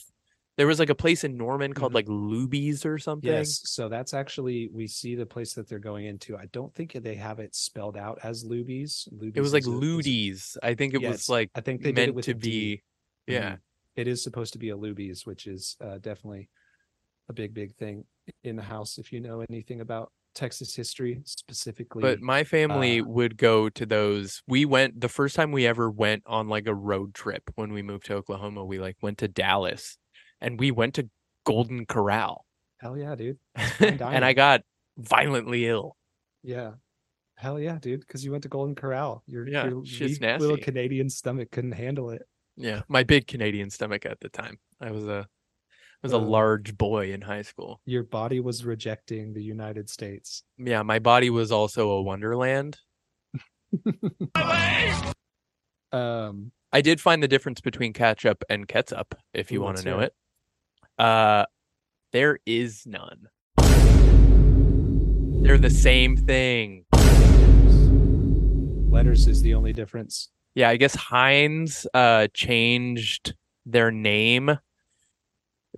There 0.56 0.66
was 0.66 0.80
like 0.80 0.90
a 0.90 0.96
place 0.96 1.22
in 1.22 1.36
Norman 1.36 1.74
called 1.74 1.92
Mhm. 1.92 1.94
like 1.94 2.06
Luby's 2.06 2.84
or 2.84 2.98
something. 2.98 3.30
Yes, 3.30 3.60
so 3.62 3.88
that's 3.88 4.12
actually 4.14 4.68
we 4.72 4.88
see 4.88 5.14
the 5.14 5.26
place 5.26 5.54
that 5.54 5.68
they're 5.68 5.78
going 5.78 6.06
into. 6.06 6.36
I 6.36 6.46
don't 6.46 6.74
think 6.74 6.92
they 6.92 7.14
have 7.14 7.38
it 7.38 7.54
spelled 7.54 7.96
out 7.96 8.18
as 8.24 8.42
Lubies. 8.44 9.08
Luby's 9.14 9.36
It 9.36 9.40
was 9.40 9.52
like 9.52 9.60
is 9.62 9.68
a- 9.68 9.70
is 9.70 9.76
a- 9.76 9.80
Ludi's. 9.80 10.58
I 10.60 10.74
think 10.74 10.94
it 10.94 11.02
Yeah, 11.02 11.10
was 11.10 11.28
like 11.28 11.50
I 11.54 11.60
think 11.60 11.82
they 11.82 11.92
meant 11.92 12.20
to 12.24 12.34
be. 12.34 12.82
Yeah. 13.28 13.52
Mhm. 13.52 13.60
It 13.94 14.08
is 14.08 14.20
supposed 14.24 14.54
to 14.54 14.58
be 14.58 14.70
a 14.70 14.76
Luby's, 14.76 15.24
which 15.24 15.46
is 15.46 15.76
uh, 15.80 15.98
definitely 15.98 16.48
a 17.28 17.32
big, 17.32 17.54
big 17.54 17.76
thing 17.76 18.06
in 18.42 18.56
the 18.56 18.62
house. 18.64 18.98
If 18.98 19.12
you 19.12 19.20
know 19.20 19.44
anything 19.48 19.80
about 19.80 20.10
Texas 20.38 20.74
history, 20.74 21.20
specifically, 21.24 22.00
But 22.00 22.20
my 22.20 22.44
family 22.44 23.00
uh, 23.00 23.04
would 23.04 23.36
go 23.36 23.68
to 23.70 23.84
those. 23.84 24.40
We 24.46 24.64
went 24.64 25.00
the 25.00 25.08
first 25.08 25.34
time 25.34 25.50
we 25.50 25.66
ever 25.66 25.90
went 25.90 26.22
on 26.26 26.48
like 26.48 26.68
a 26.68 26.74
road 26.74 27.12
trip 27.12 27.42
when 27.56 27.72
we 27.72 27.82
moved 27.82 28.06
to 28.06 28.14
Oklahoma. 28.14 28.64
We 28.64 28.78
like 28.78 28.96
went 29.02 29.18
to 29.18 29.28
Dallas, 29.28 29.98
and 30.40 30.58
we 30.60 30.70
went 30.70 30.94
to 30.94 31.10
Golden 31.44 31.86
Corral, 31.86 32.46
hell 32.78 32.96
yeah, 32.96 33.16
dude. 33.16 33.38
and 33.80 34.24
I 34.24 34.32
got 34.32 34.62
violently 34.96 35.66
ill. 35.66 35.96
Yeah, 36.44 36.74
hell 37.34 37.58
yeah, 37.58 37.78
dude. 37.80 38.00
Because 38.00 38.24
you 38.24 38.30
went 38.30 38.44
to 38.44 38.48
Golden 38.48 38.76
Corral. 38.76 39.24
Your, 39.26 39.46
Yeah, 39.46 39.68
your 39.68 39.84
shit's 39.84 40.20
little. 40.20 40.56
Canadian 40.56 41.10
stomach 41.10 41.50
couldn't 41.50 41.72
handle 41.72 42.10
it. 42.10 42.22
Yeah, 42.56 42.82
my 42.88 43.02
big 43.02 43.26
Canadian 43.26 43.70
stomach 43.70 44.06
at 44.06 44.20
the 44.20 44.28
time. 44.28 44.58
I 44.80 44.92
was 44.92 45.04
a 45.04 45.26
was 46.02 46.12
a 46.12 46.18
large 46.18 46.76
boy 46.76 47.12
in 47.12 47.20
high 47.22 47.42
school. 47.42 47.80
Your 47.84 48.02
body 48.04 48.40
was 48.40 48.64
rejecting 48.64 49.32
the 49.34 49.42
United 49.42 49.90
States. 49.90 50.42
Yeah, 50.56 50.82
my 50.82 50.98
body 50.98 51.30
was 51.30 51.50
also 51.52 51.90
a 51.90 52.02
wonderland. 52.02 52.78
Um, 55.90 56.52
I 56.70 56.82
did 56.82 57.00
find 57.00 57.22
the 57.22 57.28
difference 57.28 57.62
between 57.62 57.94
ketchup 57.94 58.44
and 58.50 58.68
ketchup, 58.68 59.14
if 59.32 59.50
you 59.50 59.62
want 59.62 59.78
to 59.78 59.84
know 59.84 60.00
it. 60.00 60.12
Uh 60.98 61.46
there 62.12 62.38
is 62.44 62.84
none. 62.86 63.28
They're 65.42 65.56
the 65.56 65.70
same 65.70 66.16
thing. 66.16 66.84
letters 68.90 69.26
is 69.26 69.40
the 69.40 69.54
only 69.54 69.72
difference. 69.72 70.28
Yeah, 70.54 70.68
I 70.68 70.76
guess 70.76 70.94
Heinz 70.94 71.86
uh 71.94 72.28
changed 72.34 73.34
their 73.64 73.90
name. 73.90 74.58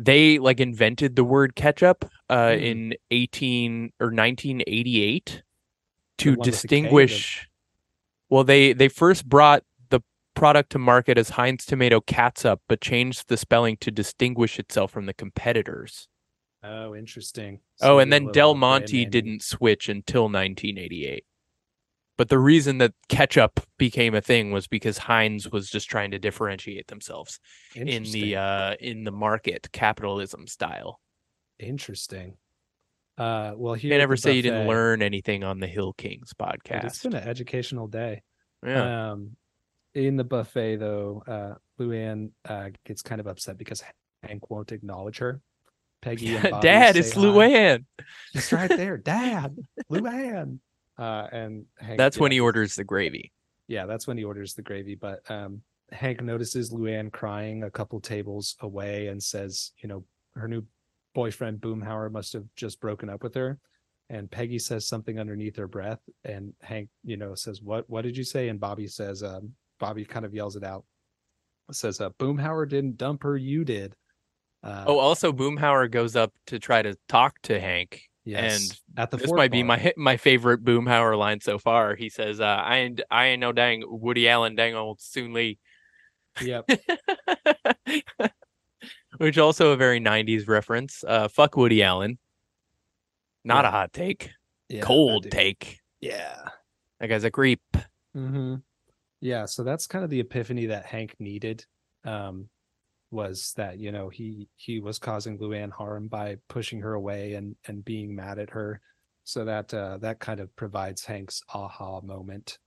They 0.04 0.38
like 0.38 0.60
invented 0.60 1.16
the 1.16 1.24
word 1.24 1.54
ketchup 1.54 2.04
uh 2.28 2.52
Hmm. 2.56 2.58
in 2.62 2.94
18 3.10 3.92
or 4.00 4.10
1988 4.10 5.42
to 6.18 6.30
one 6.30 6.38
with 6.38 6.44
the 6.44 6.44
K, 6.44 6.44
the- 6.44 6.50
distinguish 6.52 7.48
Well, 8.28 8.44
they 8.44 8.72
they 8.72 8.88
first 8.88 9.28
brought 9.28 9.64
the 9.90 10.00
product 10.34 10.70
to 10.72 10.78
market 10.78 11.18
as 11.18 11.30
Heinz 11.30 11.64
tomato 11.66 12.00
catsup 12.00 12.60
but 12.68 12.80
changed 12.80 13.28
the 13.28 13.36
spelling 13.36 13.76
to 13.78 13.90
distinguish 13.90 14.58
itself 14.58 14.90
from 14.92 15.06
the 15.06 15.14
competitors. 15.14 16.06
Oh, 16.62 16.94
interesting. 16.94 17.60
Oh, 17.80 17.98
and 17.98 18.12
then 18.12 18.30
Del 18.32 18.54
Monte 18.54 19.06
didn't 19.06 19.42
switch 19.42 19.88
until 19.88 20.28
1988. 20.28 21.24
But 22.20 22.28
the 22.28 22.38
reason 22.38 22.76
that 22.78 22.92
ketchup 23.08 23.60
became 23.78 24.14
a 24.14 24.20
thing 24.20 24.52
was 24.52 24.66
because 24.66 24.98
Heinz 24.98 25.50
was 25.50 25.70
just 25.70 25.88
trying 25.88 26.10
to 26.10 26.18
differentiate 26.18 26.88
themselves 26.88 27.40
in 27.74 28.02
the 28.02 28.36
uh 28.36 28.74
in 28.78 29.04
the 29.04 29.10
market 29.10 29.72
capitalism 29.72 30.46
style. 30.46 31.00
Interesting. 31.58 32.36
Uh, 33.16 33.52
well, 33.56 33.72
here 33.72 33.94
You 33.94 33.98
never 33.98 34.18
say 34.18 34.34
you 34.34 34.42
didn't 34.42 34.68
learn 34.68 35.00
anything 35.00 35.44
on 35.44 35.60
the 35.60 35.66
Hill 35.66 35.94
Kings 35.94 36.34
podcast. 36.38 36.84
It's 36.84 37.02
been 37.02 37.14
an 37.14 37.26
educational 37.26 37.86
day. 37.86 38.20
yeah. 38.66 39.12
Um, 39.12 39.36
in 39.94 40.18
the 40.18 40.24
buffet, 40.24 40.76
though, 40.76 41.22
uh, 41.26 41.54
Luanne 41.82 42.32
uh, 42.46 42.68
gets 42.84 43.00
kind 43.00 43.22
of 43.22 43.28
upset 43.28 43.56
because 43.56 43.82
Hank 44.24 44.50
won't 44.50 44.72
acknowledge 44.72 45.16
her. 45.20 45.40
Peggy 46.02 46.36
and 46.36 46.42
Bobby 46.50 46.66
Dad, 46.66 46.96
it's. 46.96 47.14
Luanne. 47.14 47.86
He's 48.34 48.52
right 48.52 48.68
there, 48.68 48.98
Dad, 48.98 49.56
Luanne. 49.90 50.58
Uh, 51.00 51.26
and 51.32 51.64
Hank, 51.78 51.96
That's 51.96 52.18
when 52.18 52.30
he 52.30 52.40
orders 52.40 52.74
the 52.74 52.84
gravy. 52.84 53.32
Yeah, 53.68 53.86
that's 53.86 54.06
when 54.06 54.18
he 54.18 54.24
orders 54.24 54.52
the 54.52 54.62
gravy. 54.62 54.94
But 54.96 55.28
um, 55.30 55.62
Hank 55.92 56.20
notices 56.22 56.72
Luanne 56.72 57.10
crying 57.10 57.62
a 57.62 57.70
couple 57.70 58.00
tables 58.00 58.56
away 58.60 59.06
and 59.06 59.22
says, 59.22 59.72
you 59.78 59.88
know, 59.88 60.04
her 60.34 60.46
new 60.46 60.62
boyfriend 61.14 61.60
Boomhauer 61.60 62.12
must 62.12 62.34
have 62.34 62.44
just 62.54 62.80
broken 62.80 63.08
up 63.08 63.22
with 63.22 63.34
her. 63.34 63.58
And 64.10 64.30
Peggy 64.30 64.58
says 64.58 64.86
something 64.86 65.18
underneath 65.18 65.56
her 65.56 65.68
breath, 65.68 66.00
and 66.24 66.52
Hank, 66.62 66.88
you 67.04 67.16
know, 67.16 67.36
says, 67.36 67.62
"What? 67.62 67.88
What 67.88 68.02
did 68.02 68.16
you 68.16 68.24
say?" 68.24 68.48
And 68.48 68.58
Bobby 68.58 68.88
says, 68.88 69.22
um, 69.22 69.52
"Bobby 69.78 70.04
kind 70.04 70.24
of 70.24 70.34
yells 70.34 70.56
it 70.56 70.64
out." 70.64 70.84
Says, 71.70 72.00
uh, 72.00 72.10
"Boomhauer 72.18 72.68
didn't 72.68 72.96
dump 72.96 73.22
her, 73.22 73.36
you 73.36 73.64
did." 73.64 73.94
Uh, 74.64 74.84
Oh, 74.88 74.98
also 74.98 75.32
Boomhauer 75.32 75.88
goes 75.88 76.16
up 76.16 76.32
to 76.46 76.58
try 76.58 76.82
to 76.82 76.96
talk 77.08 77.40
to 77.42 77.60
Hank. 77.60 78.09
Yes. 78.30 78.70
and 78.70 78.98
at 78.98 79.10
the 79.10 79.16
this 79.16 79.26
Ford 79.26 79.36
might 79.38 79.50
be 79.50 79.62
my 79.62 79.92
my 79.96 80.16
favorite 80.16 80.64
Boomhauer 80.64 81.18
line 81.18 81.40
so 81.40 81.58
far. 81.58 81.94
He 81.96 82.08
says, 82.08 82.40
uh, 82.40 82.44
"I 82.44 82.78
ain't 82.78 83.00
I 83.10 83.26
ain't 83.26 83.40
no 83.40 83.52
dang 83.52 83.84
Woody 83.86 84.28
Allen, 84.28 84.54
dang 84.54 84.74
old 84.74 85.00
Soon-Yi," 85.00 85.58
Yep. 86.40 86.70
which 89.18 89.38
also 89.38 89.72
a 89.72 89.76
very 89.76 90.00
'90s 90.00 90.48
reference. 90.48 91.04
Uh, 91.06 91.28
fuck 91.28 91.56
Woody 91.56 91.82
Allen. 91.82 92.18
Not 93.44 93.64
a 93.64 93.70
hot 93.70 93.92
take, 93.92 94.30
Yeah, 94.68 94.82
cold 94.82 95.30
take. 95.30 95.78
Yeah. 96.00 96.48
That 97.00 97.08
guy's 97.08 97.24
a 97.24 97.30
creep. 97.30 97.62
Mm-hmm. 98.16 98.56
Yeah, 99.22 99.46
so 99.46 99.64
that's 99.64 99.86
kind 99.86 100.04
of 100.04 100.10
the 100.10 100.20
epiphany 100.20 100.66
that 100.66 100.84
Hank 100.84 101.16
needed. 101.18 101.64
Um, 102.04 102.48
was 103.10 103.52
that 103.56 103.78
you 103.78 103.92
know 103.92 104.08
he 104.08 104.48
he 104.56 104.80
was 104.80 104.98
causing 104.98 105.38
Luanne 105.38 105.72
harm 105.72 106.08
by 106.08 106.36
pushing 106.48 106.80
her 106.80 106.94
away 106.94 107.34
and 107.34 107.56
and 107.66 107.84
being 107.84 108.14
mad 108.14 108.38
at 108.38 108.50
her, 108.50 108.80
so 109.24 109.44
that 109.44 109.72
uh, 109.74 109.98
that 109.98 110.20
kind 110.20 110.40
of 110.40 110.54
provides 110.56 111.04
Hank's 111.04 111.42
aha 111.52 112.00
moment 112.02 112.58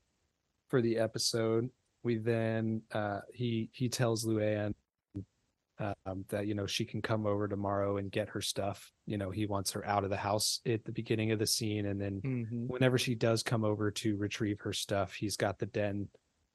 for 0.69 0.81
the 0.81 0.97
episode. 0.97 1.69
We 2.03 2.17
then 2.17 2.81
uh, 2.91 3.21
he 3.33 3.69
he 3.71 3.87
tells 3.89 4.25
Luanne 4.25 4.73
um, 5.79 6.25
that 6.29 6.45
you 6.47 6.53
know 6.53 6.67
she 6.67 6.85
can 6.85 7.01
come 7.01 7.25
over 7.25 7.47
tomorrow 7.47 7.97
and 7.97 8.11
get 8.11 8.29
her 8.29 8.41
stuff. 8.41 8.91
You 9.05 9.17
know 9.17 9.31
he 9.31 9.45
wants 9.45 9.71
her 9.71 9.85
out 9.87 10.03
of 10.03 10.09
the 10.09 10.17
house 10.17 10.59
at 10.65 10.83
the 10.85 10.91
beginning 10.91 11.31
of 11.31 11.39
the 11.39 11.47
scene, 11.47 11.85
and 11.87 11.99
then 11.99 12.21
Mm-hmm. 12.23 12.67
whenever 12.67 12.97
she 12.97 13.15
does 13.15 13.43
come 13.43 13.63
over 13.63 13.91
to 13.91 14.17
retrieve 14.17 14.59
her 14.61 14.73
stuff, 14.73 15.13
he's 15.13 15.37
got 15.37 15.57
the 15.59 15.65
den 15.65 16.07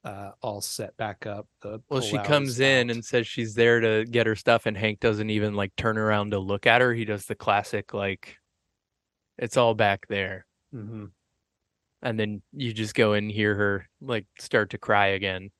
uh, 0.03 0.31
all 0.41 0.61
set 0.61 0.95
back 0.97 1.25
up. 1.25 1.47
The 1.61 1.81
Well, 1.89 2.01
she 2.01 2.17
comes 2.19 2.59
in 2.59 2.89
and 2.89 3.03
says 3.03 3.27
she's 3.27 3.53
there 3.53 3.79
to 3.79 4.05
get 4.05 4.27
her 4.27 4.35
stuff, 4.35 4.65
and 4.65 4.77
Hank 4.77 4.99
doesn't 4.99 5.29
even 5.29 5.53
like 5.55 5.75
turn 5.75 5.97
around 5.97 6.31
to 6.31 6.39
look 6.39 6.65
at 6.67 6.81
her. 6.81 6.93
He 6.93 7.05
does 7.05 7.25
the 7.25 7.35
classic 7.35 7.93
like, 7.93 8.37
"It's 9.37 9.57
all 9.57 9.73
back 9.75 10.07
there," 10.07 10.45
Mhm. 10.73 11.11
and 12.01 12.19
then 12.19 12.41
you 12.53 12.73
just 12.73 12.95
go 12.95 13.13
and 13.13 13.29
hear 13.29 13.55
her 13.55 13.89
like 14.01 14.25
start 14.39 14.69
to 14.71 14.77
cry 14.77 15.07
again. 15.07 15.51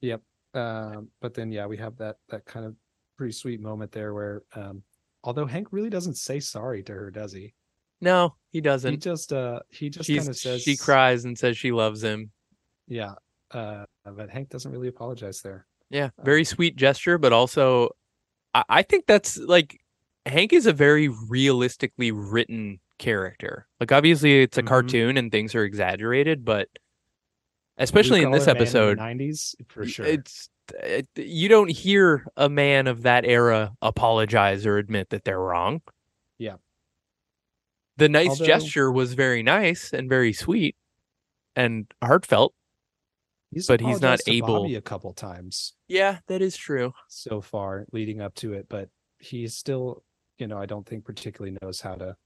Yep. 0.00 0.22
Um, 0.54 1.10
but 1.20 1.34
then 1.34 1.50
yeah, 1.52 1.66
we 1.66 1.76
have 1.78 1.96
that 1.98 2.16
that 2.28 2.44
kind 2.44 2.66
of 2.66 2.76
pretty 3.16 3.32
sweet 3.32 3.60
moment 3.60 3.92
there 3.92 4.12
where 4.14 4.42
um, 4.54 4.82
although 5.24 5.46
Hank 5.46 5.68
really 5.72 5.90
doesn't 5.90 6.16
say 6.16 6.40
sorry 6.40 6.82
to 6.84 6.92
her, 6.92 7.10
does 7.10 7.32
he? 7.32 7.54
No, 8.02 8.34
he 8.50 8.60
doesn't. 8.60 8.92
He 8.92 8.96
just 8.96 9.32
uh 9.32 9.60
he 9.70 9.90
just 9.90 10.08
kind 10.08 10.28
of 10.28 10.36
says 10.36 10.62
she 10.62 10.76
cries 10.76 11.24
and 11.24 11.38
says 11.38 11.56
she 11.56 11.70
loves 11.72 12.02
him. 12.02 12.30
Yeah. 12.88 13.14
Uh, 13.50 13.84
but 14.04 14.30
Hank 14.30 14.48
doesn't 14.48 14.70
really 14.70 14.88
apologize 14.88 15.40
there. 15.42 15.66
Yeah, 15.90 16.10
Uh, 16.18 16.22
very 16.24 16.44
sweet 16.44 16.76
gesture, 16.76 17.18
but 17.18 17.32
also, 17.32 17.90
I, 18.54 18.64
I 18.68 18.82
think 18.82 19.06
that's 19.06 19.36
like 19.38 19.78
Hank 20.26 20.52
is 20.52 20.66
a 20.66 20.72
very 20.72 21.08
realistically 21.08 22.12
written 22.12 22.78
character. 22.98 23.66
Like, 23.80 23.90
obviously, 23.92 24.42
it's 24.42 24.58
a 24.58 24.62
Mhm. 24.62 24.66
cartoon 24.68 25.16
and 25.16 25.32
things 25.32 25.54
are 25.54 25.64
exaggerated, 25.64 26.44
but 26.44 26.68
especially 27.78 28.22
in 28.22 28.30
this 28.30 28.46
episode, 28.46 28.98
nineties 28.98 29.54
for 29.68 29.86
sure. 29.86 30.04
it's 30.06 30.48
it, 30.84 31.08
you 31.16 31.48
don't 31.48 31.70
hear 31.70 32.24
a 32.36 32.48
man 32.48 32.86
of 32.86 33.02
that 33.02 33.24
era 33.24 33.72
apologize 33.82 34.64
or 34.66 34.78
admit 34.78 35.08
that 35.10 35.24
they're 35.24 35.40
wrong. 35.40 35.82
Yeah. 36.38 36.56
The 37.96 38.08
nice 38.08 38.28
Although- 38.30 38.44
gesture 38.46 38.92
was 38.92 39.14
very 39.14 39.42
nice 39.42 39.92
and 39.92 40.08
very 40.08 40.32
sweet 40.32 40.76
and 41.56 41.92
heartfelt. 42.02 42.54
He's 43.50 43.66
but 43.66 43.80
he's 43.80 44.00
not 44.00 44.20
to 44.20 44.30
able- 44.32 44.62
Bobby 44.62 44.76
a 44.76 44.80
couple 44.80 45.12
times 45.12 45.74
Yeah, 45.88 46.18
that 46.28 46.40
is 46.40 46.56
true. 46.56 46.92
so 47.08 47.40
far 47.40 47.84
leading 47.92 48.20
up 48.20 48.34
to 48.36 48.52
it, 48.52 48.66
but 48.68 48.88
he's 49.18 49.56
still, 49.56 50.04
you 50.38 50.46
know, 50.46 50.56
I 50.58 50.66
don't 50.66 50.86
think 50.86 51.04
particularly 51.04 51.56
knows 51.60 51.80
how 51.80 51.96
to 51.96 52.16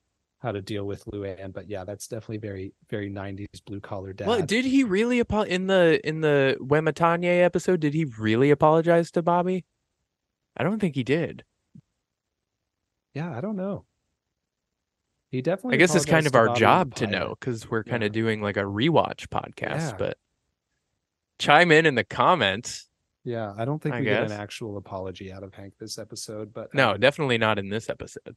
how 0.41 0.53
to 0.53 0.61
deal 0.61 0.85
with 0.85 1.07
Luanne. 1.07 1.55
But 1.55 1.71
yeah, 1.71 1.85
that's 1.85 2.07
definitely 2.07 2.37
very 2.39 2.75
very 2.91 3.09
nineties 3.09 3.49
blue 3.65 3.81
collar 3.81 4.13
dad. 4.13 4.29
Well, 4.29 4.43
did 4.43 4.67
he 4.67 4.85
really 4.85 5.21
apo- 5.21 5.43
in 5.43 5.67
the 5.67 5.99
in 6.07 6.21
the 6.21 6.59
Wematanye 6.61 7.43
episode? 7.43 7.81
Did 7.81 7.95
he 7.95 8.05
really 8.05 8.51
apologize 8.51 9.11
to 9.13 9.23
Bobby? 9.23 9.65
I 10.57 10.63
don't 10.63 10.79
think 10.79 10.95
he 10.95 11.03
did. 11.05 11.45
yeah, 13.15 13.35
I 13.37 13.41
don't 13.41 13.57
know. 13.57 13.87
He 15.31 15.41
definitely. 15.43 15.77
I 15.77 15.79
guess 15.79 15.95
it's 15.95 16.05
kind 16.05 16.27
of 16.27 16.35
our 16.35 16.49
Bobby 16.49 16.61
job 16.61 16.95
to 16.97 17.07
know 17.07 17.35
because 17.41 17.69
we're 17.71 17.83
kind 17.85 18.03
Yeah. 18.03 18.09
of 18.09 18.13
doing 18.13 18.43
like 18.43 18.57
a 18.57 18.63
rewatch 18.63 19.29
podcast. 19.29 19.93
Yeah. 19.93 19.97
But 19.99 20.19
chime 21.39 21.71
in 21.73 21.87
in 21.87 21.95
the 21.95 22.05
comments. 22.05 22.89
Yeah, 23.25 23.53
I 23.57 23.65
don't 23.65 23.83
think 23.83 23.95
I 23.95 24.01
we 24.01 24.05
get 24.05 24.23
an 24.25 24.33
actual 24.33 24.77
apology 24.77 25.33
out 25.33 25.43
of 25.43 25.55
Hank 25.55 25.75
this 25.79 25.99
episode, 25.99 26.53
but 26.53 26.75
No, 26.75 26.91
um, 26.93 27.01
definitely 27.01 27.39
not 27.39 27.59
in 27.59 27.69
this 27.71 27.89
episode. 27.89 28.37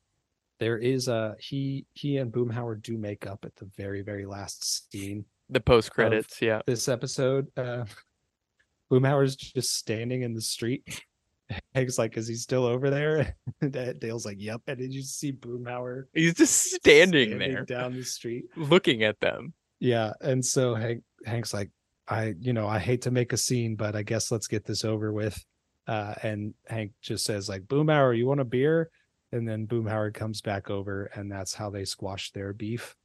there 0.60 0.78
is 0.78 1.08
a 1.08 1.36
he 1.40 1.86
he 1.94 2.18
and 2.18 2.32
Boomhauer 2.32 2.82
do 2.82 2.98
make 2.98 3.28
up 3.28 3.44
at 3.46 3.56
the 3.58 3.66
very 3.78 4.02
very 4.02 4.26
last 4.26 4.90
scene 4.92 5.26
The 5.50 5.60
post 5.60 5.92
credits, 5.92 6.42
yeah. 6.42 6.62
this 6.66 6.88
episode. 6.88 7.48
Uh, 7.58 7.86
Boomhauer's 8.92 9.36
just 9.36 9.76
standing 9.76 10.22
in 10.22 10.34
the 10.34 10.42
street. 10.42 11.02
Hank's 11.76 11.98
like, 11.98 12.16
"Is 12.18 12.28
he 12.28 12.36
still 12.36 12.66
over 12.66 12.90
there?" 12.90 13.36
And 13.62 13.72
Dale's 14.00 14.26
like, 14.26 14.38
"Yep." 14.40 14.62
And 14.68 14.78
did 14.78 14.94
you 14.94 15.02
see 15.02 15.32
Boomhauer 15.34 16.04
He's 16.14 16.34
just 16.36 16.56
standing, 16.76 17.38
there, 17.40 17.64
down 17.66 17.94
the 17.94 18.04
street? 18.04 18.46
looking 18.56 19.04
at 19.04 19.20
them. 19.20 19.54
Yeah, 19.80 20.14
and 20.22 20.44
so 20.46 20.76
Hank 20.76 21.04
Hank's 21.26 21.54
like, 21.54 21.70
"I, 22.08 22.34
you 22.40 22.54
know, 22.54 22.68
I 22.68 22.80
hate 22.80 23.02
to 23.04 23.12
make 23.12 23.34
a 23.34 23.38
scene, 23.38 23.76
but 23.76 23.96
I 23.96 24.04
guess 24.04 24.32
let's 24.32 24.48
get 24.48 24.66
this 24.66 24.84
over 24.86 25.12
with." 25.12 25.44
Uh, 25.88 26.14
and 26.24 26.54
Hank 26.68 26.92
just 27.02 27.26
says 27.26 27.48
like, 27.50 27.64
"Boomhauer, 27.64 28.18
you 28.18 28.26
want 28.28 28.40
a 28.42 28.46
beer?" 28.46 28.90
And 29.32 29.48
then 29.48 29.68
Boomhauer 29.68 30.14
comes 30.14 30.42
back 30.42 30.70
over, 30.70 31.06
and 31.16 31.32
that's 31.32 31.54
how 31.54 31.70
they 31.70 31.84
squash 31.86 32.32
their 32.32 32.54
beef. 32.54 32.96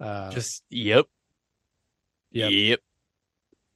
Uh, 0.00 0.30
Just 0.30 0.62
yep, 0.70 1.06
Yep. 2.32 2.50
yep. 2.52 2.80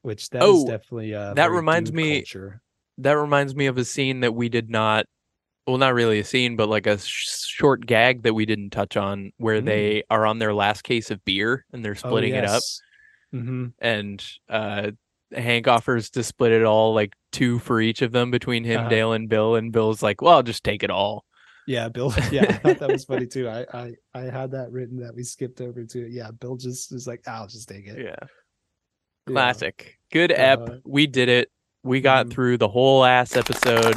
which 0.03 0.29
that 0.31 0.43
is 0.43 0.49
Oh, 0.49 0.66
definitely 0.66 1.14
uh 1.14 1.35
that 1.35 1.51
reminds 1.51 1.93
me- 1.93 2.21
culture. 2.23 2.61
that 2.99 3.12
reminds 3.12 3.55
me 3.55 3.66
of 3.66 3.79
a 3.79 3.85
scene 3.85 4.21
that 4.21 4.35
we 4.35 4.49
did 4.49 4.69
not 4.71 5.07
well 5.66 5.79
not 5.79 5.95
really 5.95 6.19
a 6.19 6.25
scene 6.25 6.57
but 6.57 6.69
like 6.69 6.87
a 6.87 6.99
sh- 6.99 7.29
short 7.47 7.87
gag 7.87 8.23
that 8.23 8.35
we 8.35 8.47
didn't 8.47 8.71
touch 8.71 8.97
on 8.97 9.33
where 9.37 9.61
Mm. 9.61 9.64
they 9.66 10.03
are 10.11 10.27
on 10.27 10.39
their 10.39 10.53
last 10.55 10.83
case 10.83 11.11
of 11.11 11.25
beer 11.25 11.64
and 11.73 11.85
they're 11.85 11.95
splitting 11.95 12.35
it 12.35 12.45
up 12.45 12.62
Mm-hmm. 13.35 13.66
and 13.81 14.24
uh 14.49 14.91
Hank 15.37 15.68
offers 15.68 16.09
to 16.11 16.22
split 16.22 16.53
it 16.53 16.64
all 16.64 16.95
like 16.95 17.12
two 17.33 17.59
for 17.59 17.81
each 17.83 18.01
of 18.01 18.12
them 18.12 18.31
between 18.31 18.64
him, 18.64 18.81
Uh-huh. 18.81 18.89
Dale, 18.89 19.12
and 19.12 19.29
Bill. 19.29 19.57
And 19.57 19.70
Bill's 19.70 20.03
like, 20.03 20.22
"Well, 20.22 20.33
I'll 20.37 20.43
just 20.43 20.64
take 20.64 20.83
it 20.83 20.91
all." 20.91 21.26
Yeah, 21.66 21.91
Bill. 21.91 22.14
Yeah, 22.33 22.45
I 22.49 22.53
thought 22.55 22.79
that 22.79 22.89
was 22.91 23.05
funny 23.05 23.26
too. 23.26 23.47
I, 23.47 23.66
I 23.74 23.93
I 24.14 24.20
had 24.22 24.53
that 24.53 24.72
written 24.72 25.01
that 25.01 25.14
we 25.14 25.22
skipped 25.24 25.61
over 25.61 25.85
to. 25.85 26.09
Yeah, 26.09 26.31
Bill 26.31 26.57
just 26.57 26.91
was 26.91 27.07
like, 27.07 27.29
"I'll 27.29 27.47
just 27.47 27.68
take 27.68 27.87
it." 27.87 27.99
Yeah, 27.99 28.05
Yeah. 28.18 28.26
classic. 29.26 29.99
Good 30.11 30.33
ep. 30.33 30.61
Uh-huh. 30.61 30.79
We 30.87 31.07
did 31.07 31.29
it. 31.29 31.51
We 31.83 32.01
got 32.01 32.26
Mhm. 32.26 32.33
through 32.33 32.57
the 32.57 32.68
whole 32.68 33.05
ass 33.05 33.37
episode. 33.37 33.97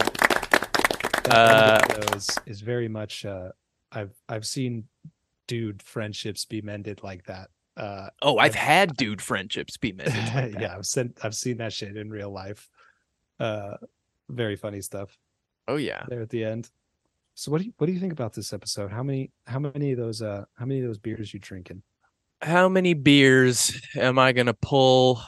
That 1.23 1.31
Uh, 1.31 2.01
those 2.11 2.27
is 2.45 2.59
very 2.61 2.89
much. 2.89 3.25
Uh, 3.25 3.51
I've 3.91 4.11
I've 4.27 4.45
seen 4.45 4.89
dude 5.47 5.81
friendships 5.81 6.43
be 6.45 6.61
mended 6.61 7.03
like 7.03 7.23
that. 7.27 7.49
Uh, 7.77 8.09
Oh, 8.21 8.37
I've 8.37 8.51
I've- 8.51 8.57
had 8.57 8.97
dude 8.97 9.21
friendships 9.21 9.77
be 9.77 9.91
mended. 9.93 10.15
Like 10.35 10.59
yeah, 10.59 10.75
I've 10.77 10.85
seen 10.85 11.13
I've 11.23 11.35
seen 11.35 11.57
that 11.57 11.73
shit 11.73 11.95
in 11.97 12.09
real 12.09 12.31
life. 12.31 12.69
Uh, 13.39 13.77
very 14.29 14.55
funny 14.55 14.81
stuff 14.81 15.17
Oh 15.67 15.75
yeah. 15.77 16.03
there 16.07 16.21
at 16.21 16.29
the 16.29 16.43
end. 16.43 16.69
So 17.35 17.51
what 17.51 17.59
do 17.61 17.65
you 17.67 17.73
what 17.77 17.87
do 17.87 17.93
you 17.93 17.99
think 17.99 18.13
about 18.13 18.33
this 18.33 18.53
episode? 18.53 18.91
How 18.91 19.03
many 19.03 19.31
how 19.47 19.59
many 19.59 19.91
of 19.93 19.97
those 19.97 20.21
uh 20.21 20.45
how 20.55 20.65
many 20.65 20.81
of 20.81 20.87
those 20.87 20.97
beers 20.99 21.33
you 21.33 21.39
drinking? 21.39 21.81
How 22.41 22.67
many 22.69 22.93
beers 22.93 23.79
am 23.95 24.19
I 24.19 24.31
gonna 24.33 24.53
pull 24.53 25.21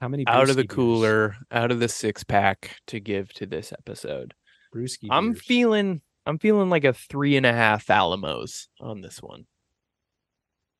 How 0.00 0.08
many 0.08 0.26
out 0.26 0.50
of 0.50 0.56
the 0.56 0.62
beers? 0.64 0.74
cooler, 0.74 1.36
out 1.50 1.70
of 1.72 1.80
the 1.80 1.88
six 1.88 2.22
pack 2.24 2.76
to 2.88 3.00
give 3.00 3.32
to 3.34 3.46
this 3.46 3.72
episode? 3.72 4.34
Brewski 4.74 5.08
I'm 5.10 5.32
beers. 5.32 5.44
feeling 5.44 6.00
I'm 6.26 6.38
feeling 6.38 6.68
like 6.70 6.84
a 6.84 6.92
three 6.92 7.36
and 7.36 7.46
a 7.46 7.52
half 7.52 7.88
Alamos 7.88 8.68
on 8.80 9.00
this 9.00 9.22
one. 9.22 9.46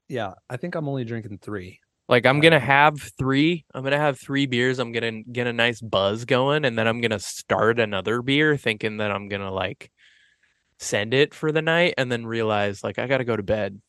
Yeah, 0.09 0.35
I 0.49 0.57
think 0.57 0.75
I'm 0.75 0.89
only 0.89 1.05
drinking 1.05 1.39
three. 1.39 1.81
Like 2.09 2.25
I'm 2.27 2.39
gonna 2.41 2.57
Um, 2.57 2.63
have 2.63 3.01
three. 3.19 3.65
I'm 3.75 3.83
gonna 3.83 3.99
have 3.99 4.19
three 4.19 4.47
beers. 4.47 4.79
I'm 4.79 4.93
gonna 4.93 5.23
get 5.25 5.47
a 5.47 5.53
nice 5.53 5.81
buzz 5.81 6.25
going, 6.25 6.65
and 6.65 6.79
then 6.79 6.87
I'm 6.87 7.01
gonna 7.01 7.19
start 7.19 7.81
another 7.81 8.23
beer, 8.23 8.57
thinking 8.57 8.99
that 8.99 9.11
I'm 9.11 9.29
gonna 9.29 9.51
like 9.53 9.91
send 10.79 11.15
it 11.15 11.35
for 11.35 11.51
the 11.51 11.63
night, 11.63 11.95
and 11.99 12.11
then 12.13 12.25
realize 12.27 12.85
like 12.85 12.99
I 12.99 13.07
gotta 13.09 13.25
go 13.25 13.37
to 13.37 13.43
bed. 13.43 13.81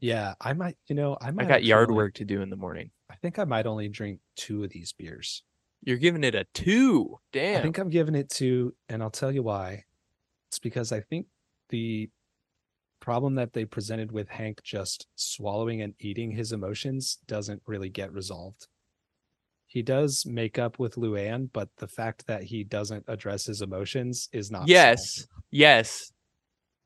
Yeah, 0.00 0.34
I 0.40 0.52
might, 0.52 0.76
you 0.86 0.94
know, 0.94 1.16
I 1.20 1.30
might 1.30 1.46
I 1.46 1.48
got 1.48 1.64
yard 1.64 1.88
only- 1.88 1.96
work 1.96 2.14
to 2.14 2.24
do 2.24 2.40
in 2.42 2.50
the 2.50 2.56
morning. 2.56 2.90
I 3.10 3.16
think 3.16 3.38
I 3.38 3.44
might 3.44 3.66
only 3.66 3.88
drink 3.88 4.20
two 4.36 4.62
of 4.64 4.70
these 4.70 4.92
beers. 4.92 5.42
You're 5.82 5.98
giving 5.98 6.24
it 6.24 6.34
a 6.34 6.46
two. 6.54 7.18
Damn. 7.32 7.58
I 7.58 7.62
think 7.62 7.78
I'm 7.78 7.90
giving 7.90 8.14
it 8.14 8.28
two, 8.30 8.74
and 8.88 9.02
I'll 9.02 9.10
tell 9.10 9.32
you 9.32 9.42
why. 9.42 9.84
It's 10.48 10.58
because 10.58 10.92
I 10.92 11.00
think 11.00 11.26
the 11.70 12.10
problem 13.04 13.34
that 13.34 13.52
they 13.52 13.66
presented 13.66 14.10
with 14.10 14.30
Hank 14.30 14.62
just 14.62 15.06
swallowing 15.14 15.82
and 15.82 15.92
eating 16.00 16.30
his 16.30 16.52
emotions 16.52 17.18
doesn't 17.26 17.60
really 17.66 17.90
get 17.90 18.10
resolved. 18.14 18.66
He 19.66 19.82
does 19.82 20.24
make 20.24 20.58
up 20.58 20.78
with 20.78 20.94
Luanne, 20.94 21.50
but 21.52 21.68
the 21.76 21.86
fact 21.86 22.26
that 22.28 22.44
he 22.44 22.64
doesn't 22.64 23.04
address 23.06 23.44
his 23.44 23.60
emotions 23.60 24.30
is 24.32 24.50
not. 24.50 24.60
solved. 24.60 24.70
yes, 24.70 25.26
yes, 25.50 26.12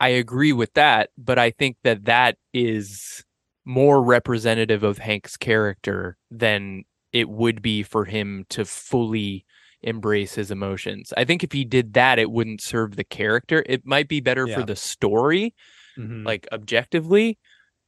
I 0.00 0.08
agree 0.08 0.52
with 0.52 0.74
that, 0.74 1.10
but 1.16 1.38
I 1.38 1.52
think 1.52 1.76
that 1.84 2.06
that 2.06 2.36
is 2.52 3.22
more 3.64 4.02
representative 4.02 4.82
of 4.82 4.98
Hank's 4.98 5.36
character 5.36 6.16
than 6.32 6.82
it 7.12 7.28
would 7.28 7.62
be 7.62 7.84
for 7.84 8.06
him 8.06 8.44
to 8.48 8.64
fully 8.64 9.44
embrace 9.82 10.34
his 10.34 10.50
emotions. 10.50 11.12
I 11.16 11.24
think 11.24 11.44
if 11.44 11.52
he 11.52 11.64
did 11.64 11.92
that, 11.92 12.18
it 12.18 12.32
wouldn't 12.32 12.60
serve 12.60 12.96
the 12.96 13.04
character. 13.04 13.62
It 13.66 13.86
might 13.86 14.08
be 14.08 14.18
better 14.18 14.48
for 14.48 14.64
the 14.64 14.74
story, 14.74 15.54
Mhm. 15.98 16.24
like 16.24 16.46
objectively, 16.52 17.38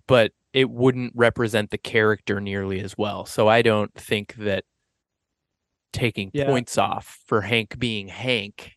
but 0.06 0.32
it 0.52 0.68
wouldn't 0.70 1.12
represent 1.14 1.70
the 1.70 1.78
character 1.78 2.40
nearly 2.40 2.80
as 2.80 2.98
well. 2.98 3.24
So 3.24 3.46
I 3.48 3.62
don't 3.62 3.94
think 3.94 4.34
that 4.34 4.64
taking 5.92 6.30
Yeah. 6.32 6.46
points 6.46 6.78
off 6.78 7.18
for 7.26 7.40
Hank 7.42 7.78
being 7.78 8.08
Hank 8.08 8.72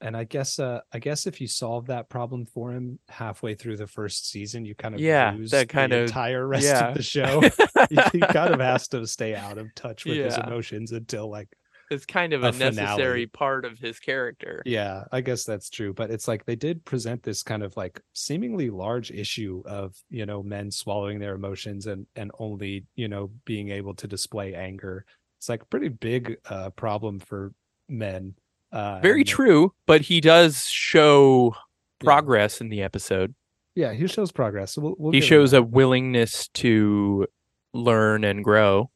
and 0.00 0.14
I 0.16 0.24
guess 0.24 0.58
uh 0.58 0.80
I 0.92 0.98
guess 0.98 1.26
if 1.26 1.40
you 1.40 1.46
solve 1.48 1.86
that 1.86 2.10
problem 2.10 2.44
for 2.44 2.72
him 2.72 2.98
halfway 3.08 3.54
through 3.54 3.78
the 3.78 3.86
first 3.86 4.28
season, 4.28 4.64
you 4.66 4.74
kind 4.74 4.94
of 4.94 5.00
Yeah, 5.00 5.32
lose 5.36 5.50
that 5.52 5.68
kind 5.70 5.92
the 5.92 6.00
of- 6.00 6.06
entire 6.08 6.46
rest 6.46 6.66
yeah. 6.66 6.88
of 6.88 6.94
the 6.94 7.02
show. 7.16 7.40
he 8.12 8.20
kind 8.20 8.52
of 8.52 8.60
has 8.60 8.88
to 8.88 9.06
stay 9.06 9.34
out 9.34 9.56
of 9.56 9.74
touch 9.74 10.04
with 10.04 10.16
his 10.18 10.36
emotions 10.36 10.92
until 10.92 11.30
like 11.30 11.48
It's 11.90 12.06
kind 12.06 12.32
of 12.32 12.42
a 12.44 12.48
a, 12.48 12.52
necessary 12.52 13.26
part 13.26 13.64
of 13.64 13.78
his 13.78 13.98
character. 13.98 14.62
yeah, 14.66 15.04
I 15.12 15.20
guess 15.20 15.44
that's 15.44 15.68
true. 15.70 15.92
But 15.92 16.10
it's 16.10 16.26
like 16.28 16.44
they 16.46 16.56
did 16.56 16.84
present 16.84 17.22
this 17.22 17.42
kind 17.42 17.62
of 17.62 17.76
like 17.76 18.00
seemingly 18.12 18.70
large 18.70 19.10
issue 19.10 19.62
of 19.66 19.94
you 20.10 20.26
know 20.26 20.42
men 20.42 20.70
swallowing 20.70 21.18
their 21.18 21.34
emotions 21.34 21.86
and 21.86 22.06
and 22.16 22.30
only 22.38 22.86
you 22.96 23.08
know 23.08 23.30
being 23.44 23.70
able 23.70 23.94
to 23.94 24.06
display 24.06 24.54
anger. 24.54 25.04
It's 25.38 25.48
like 25.48 25.62
a 25.62 25.66
pretty 25.66 25.88
big 25.88 26.38
uh 26.48 26.70
problem 26.70 27.20
for 27.20 27.52
men. 27.88 28.34
Uh, 28.72 29.00
Very 29.00 29.20
and- 29.20 29.28
true, 29.28 29.72
but 29.86 30.00
he 30.00 30.20
does 30.20 30.64
show 30.66 31.54
Yeah. 32.02 32.06
progress 32.06 32.60
in 32.60 32.70
the 32.70 32.82
episode. 32.82 33.34
Yeah, 33.76 33.92
he 33.92 34.06
shows 34.06 34.32
progress. 34.32 34.72
So 34.72 34.82
we'll, 34.82 34.94
we'll 34.98 35.12
he 35.12 35.20
shows 35.20 35.52
a 35.52 35.62
willingness 35.62 36.48
to 36.54 37.26
learn 37.72 38.24
and 38.24 38.42
grow 38.42 38.90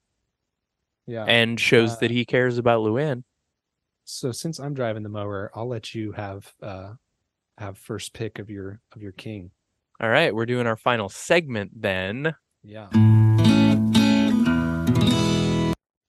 yeah. 1.08 1.24
and 1.24 1.58
shows 1.58 1.94
Uh, 1.94 1.96
that 2.00 2.10
he 2.12 2.24
cares 2.24 2.58
about 2.58 2.80
Luanne. 2.82 3.24
So 4.04 4.30
since 4.30 4.60
I'm 4.60 4.74
driving 4.74 5.02
the 5.02 5.08
mower, 5.08 5.50
I'll 5.54 5.68
let 5.68 5.94
you 5.94 6.12
have 6.12 6.54
uh 6.62 6.92
have 7.58 7.76
first 7.76 8.12
pick 8.14 8.38
of 8.38 8.48
your 8.48 8.80
of 8.94 9.02
your 9.02 9.12
king. 9.12 9.50
All 10.00 10.08
right, 10.08 10.32
we're 10.32 10.46
doing 10.46 10.66
our 10.68 10.76
final 10.76 11.08
segment 11.08 11.72
then. 11.74 12.34
Yeah. 12.62 12.86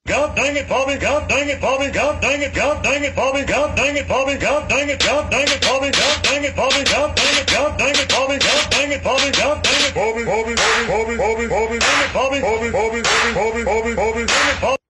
God 0.05 0.35
dang 0.35 0.55
it, 0.57 0.67
Bobby, 0.67 0.97
God 0.97 1.29
dang 1.29 1.49
it, 1.49 1.61
Bobby, 1.61 1.91
God 1.91 2.21
dang 2.21 2.41
it, 2.41 2.53
God 2.53 2.83
dang 2.83 3.03
it, 3.03 3.15
Bobby, 3.15 3.45
God 3.45 3.75
dang 3.75 3.95
it, 3.95 4.07
Bobby, 4.07 4.37
God 4.37 4.69
dang 4.69 4.89
it, 4.89 4.99
God 4.99 5.29
dang 5.29 5.47
it, 5.47 5.61
Bobby, 5.61 5.91
God 5.91 6.23
dang 6.23 6.43
it, 6.43 6.55
Bobby, 6.55 6.83
God 6.83 7.15
dang 7.15 7.37
it, 7.37 7.47
God 7.47 7.77
dang 7.77 7.95
it, 7.95 8.09
Bobby, 8.09 8.37
God 8.39 8.71
dang 8.71 8.91
it, 8.91 9.03
Bobby, 9.03 9.31
God 9.31 9.63
dang 9.63 9.81
it, 9.81 9.93
Bobby, 9.93 10.23
Bobby, 10.25 10.55
Bobby, 10.55 11.17
Bobby, 11.17 11.17
Bobby, 11.17 11.47
Bobby, 11.47 11.79
dang 11.79 12.01
it, 12.01 12.13
Bobby, 12.13 12.39
Bobby, 12.41 12.71
Bobby, 12.71 13.01
Bobby, 13.01 13.01
Bobby, 13.33 13.63
Bobby, 13.63 13.95
Bobby, 13.95 14.25
dang 14.25 14.49
it, 14.49 14.61
Bobby. 14.61 14.88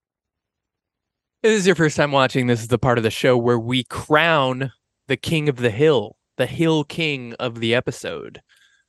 This 1.41 1.57
is 1.57 1.65
your 1.67 1.75
first 1.75 1.95
time 1.95 2.11
watching, 2.11 2.47
this 2.47 2.59
is 2.59 2.67
the 2.67 2.77
part 2.77 2.97
of 2.97 3.03
the 3.03 3.09
show 3.09 3.37
where 3.37 3.59
we 3.59 3.85
crown 3.85 4.73
the 5.07 5.15
king 5.15 5.47
of 5.47 5.55
the 5.55 5.69
hill, 5.69 6.17
the 6.35 6.45
hill 6.45 6.83
king 6.83 7.33
of 7.39 7.61
the 7.61 7.73
episode. 7.73 8.41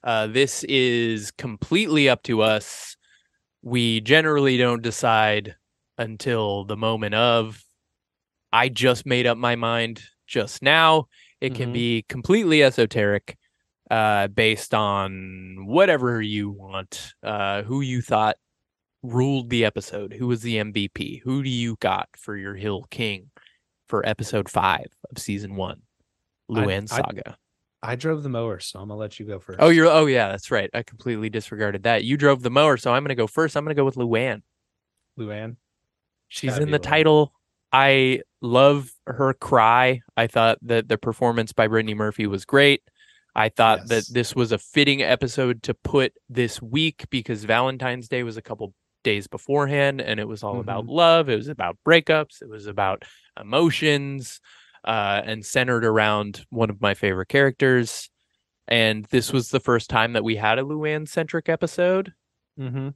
Uh, 0.02 0.26
this 0.26 0.64
is 0.64 1.30
completely 1.30 2.08
up 2.08 2.24
to 2.24 2.42
us. 2.42 2.96
We 3.62 4.00
generally 4.00 4.56
don't 4.56 4.82
decide 4.82 5.54
until 5.96 6.64
the 6.64 6.76
moment 6.76 7.14
of. 7.14 7.62
I 8.52 8.68
just 8.68 9.06
made 9.06 9.26
up 9.26 9.38
my 9.38 9.54
mind 9.54 10.02
just 10.26 10.60
now. 10.60 11.06
It 11.40 11.54
can 11.54 11.70
Mhm. 11.70 11.74
be 11.74 12.04
completely 12.08 12.64
esoteric, 12.64 13.36
uh, 13.92 14.26
based 14.28 14.74
on 14.74 15.66
whatever 15.66 16.20
you 16.20 16.50
want, 16.50 17.12
uh, 17.22 17.62
who 17.62 17.80
you 17.80 18.02
thought 18.02 18.36
ruled 19.02 19.50
the 19.50 19.64
episode? 19.64 20.12
Who 20.14 20.26
was 20.26 20.42
the 20.42 20.56
MVP? 20.56 21.22
Who 21.22 21.42
do 21.42 21.48
you 21.48 21.76
got 21.80 22.08
for 22.16 22.36
your 22.36 22.54
Hill 22.54 22.86
King 22.90 23.30
for 23.88 24.06
episode 24.06 24.48
five 24.48 24.86
of 25.10 25.18
season 25.18 25.56
one? 25.56 25.82
Luanne 26.50 26.90
I- 26.92 26.96
Saga. 26.96 27.36
I 27.82 27.96
drove 27.96 28.22
the 28.22 28.28
mower, 28.28 28.60
so 28.60 28.78
I'm 28.78 28.88
gonna 28.88 29.00
let 29.00 29.18
you 29.18 29.24
go 29.24 29.38
first. 29.40 29.58
oh, 29.62 29.70
you're 29.70 29.86
oh 29.86 30.04
yeah, 30.04 30.28
that's 30.28 30.50
right. 30.50 30.68
I 30.74 30.82
completely 30.82 31.30
disregarded 31.30 31.84
that. 31.84 32.04
You 32.04 32.18
drove 32.18 32.42
the 32.42 32.50
mower, 32.50 32.76
so 32.76 32.92
I'm 32.92 33.02
gonna 33.02 33.14
go 33.14 33.26
first. 33.26 33.56
I'm 33.56 33.64
gonna 33.64 33.74
go 33.74 33.86
with 33.86 33.94
Luanne. 33.94 34.42
Luanne. 35.18 35.56
She's 36.28 36.58
in 36.58 36.70
the 36.70 36.78
Luanne. 36.78 36.82
title. 36.82 37.32
I 37.72 38.20
love 38.42 38.92
her 39.06 39.32
cry. 39.32 40.02
I 40.14 40.26
thought 40.26 40.58
that 40.62 40.88
the 40.88 40.98
performance 40.98 41.52
by 41.52 41.68
Brittany 41.68 41.94
Murphy 41.94 42.26
was 42.26 42.44
great. 42.44 42.82
I 43.34 43.48
thought 43.48 43.86
that 43.88 44.04
this 44.10 44.34
was 44.34 44.52
a 44.52 44.58
fitting 44.58 45.02
episode 45.02 45.62
to 45.62 45.72
put 45.72 46.12
this 46.28 46.60
week 46.60 47.04
because 47.08 47.44
Valentine's 47.44 48.08
Day 48.08 48.24
was 48.24 48.36
a 48.36 48.42
couple 48.42 48.74
days 49.02 49.26
beforehand 49.26 50.00
and 50.00 50.20
it 50.20 50.28
was 50.28 50.42
all 50.42 50.60
about 50.60 50.84
Mhm. 50.84 50.90
love. 50.90 51.28
It 51.28 51.36
was 51.36 51.48
about 51.48 51.78
breakups. 51.86 52.42
It 52.42 52.48
was 52.48 52.66
about 52.66 53.04
emotions 53.40 54.40
uh, 54.84 55.20
and 55.24 55.44
centered 55.44 55.84
around 55.84 56.46
one 56.50 56.70
of 56.70 56.80
my 56.80 56.94
favorite 56.94 57.28
characters. 57.28 58.08
And 58.66 59.04
this 59.06 59.32
was 59.32 59.50
the 59.50 59.60
first 59.60 59.90
time 59.90 60.14
that 60.14 60.24
we 60.24 60.36
had 60.36 60.58
a 60.58 60.62
Luanne 60.62 61.06
centric 61.08 61.48
episode 61.48 62.12
Mm-hmm. 62.58 62.88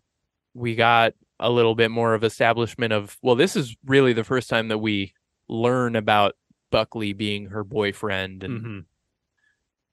we 0.54 0.74
got 0.74 1.14
a 1.40 1.50
little 1.50 1.74
bit 1.74 1.90
more 1.90 2.14
of 2.14 2.22
establishment 2.24 2.92
of 2.92 3.16
well 3.22 3.34
this 3.34 3.56
is 3.56 3.76
really 3.84 4.12
the 4.12 4.24
first 4.24 4.48
time 4.50 4.68
that 4.68 4.78
we 4.78 5.12
learn 5.48 5.96
about 5.96 6.34
buckley 6.70 7.12
being 7.12 7.46
her 7.46 7.64
boyfriend 7.64 8.44
and 8.44 8.60
Mm-hmm. 8.60 8.78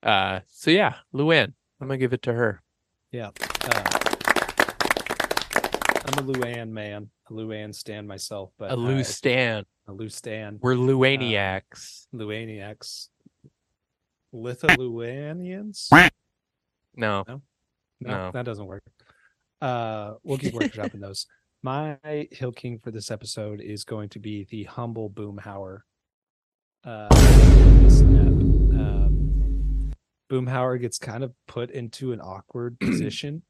uh 0.07 0.39
so 0.47 0.71
yeah 0.71 0.95
luanne 1.13 1.53
i'm 1.79 1.87
gonna 1.87 1.97
give 1.97 2.13
it 2.13 2.21
to 2.23 2.33
her 2.33 2.61
Yeah. 3.11 3.29
Uh, 3.63 3.97
I'm 6.13 6.29
a 6.29 6.33
Luanne 6.33 6.69
man. 6.71 7.09
a 7.29 7.33
Luanne 7.33 7.73
stand 7.73 8.07
myself, 8.07 8.51
but 8.57 8.71
A 8.71 8.75
loose 8.75 9.09
I- 9.09 9.11
stand. 9.13 9.65
a 9.87 9.93
loose 9.93 10.15
stand. 10.15 10.59
We're 10.61 10.75
Luaniacs. 10.75 12.07
Luaniacs. 12.13 13.07
Lithuanians? 14.33 15.87
no. 16.95 17.23
No, 17.27 17.41
No. 18.01 18.31
that 18.33 18.43
doesn't 18.45 18.65
work. 18.65 18.83
Uh, 19.61 20.15
we'll 20.23 20.37
keep 20.37 20.53
workshopping 20.53 20.99
those. 20.99 21.27
My 21.63 21.97
Hill 22.31 22.51
King 22.51 22.79
for 22.79 22.89
this 22.91 23.11
episode 23.11 23.61
is 23.61 23.83
going 23.83 24.09
to 24.09 24.19
be 24.19 24.45
the 24.49 24.63
humble 24.63 25.09
Boomhauer. 25.09 25.81
Uh, 26.83 27.07
snap. 27.87 28.25
Um, 28.27 29.91
Boomhauer 30.29 30.81
gets 30.81 30.97
kind 30.97 31.23
of 31.23 31.33
put 31.47 31.69
into 31.69 32.11
an 32.13 32.19
awkward 32.19 32.79
position 32.79 33.43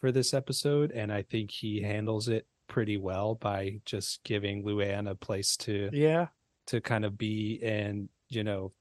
for 0.00 0.12
this 0.12 0.32
episode, 0.34 0.90
and 0.92 1.12
I 1.12 1.22
think 1.22 1.50
he 1.50 1.82
handles 1.82 2.28
it 2.28 2.46
pretty 2.68 2.96
well 2.96 3.34
by 3.34 3.80
just 3.84 4.22
giving 4.24 4.62
Luanne 4.64 5.08
a 5.10 5.14
place 5.14 5.56
to 5.58 5.90
Yeah. 5.92 6.28
to 6.66 6.80
kind 6.80 7.04
of 7.04 7.16
be 7.16 7.60
and 7.62 8.08
you 8.28 8.44
know 8.44 8.72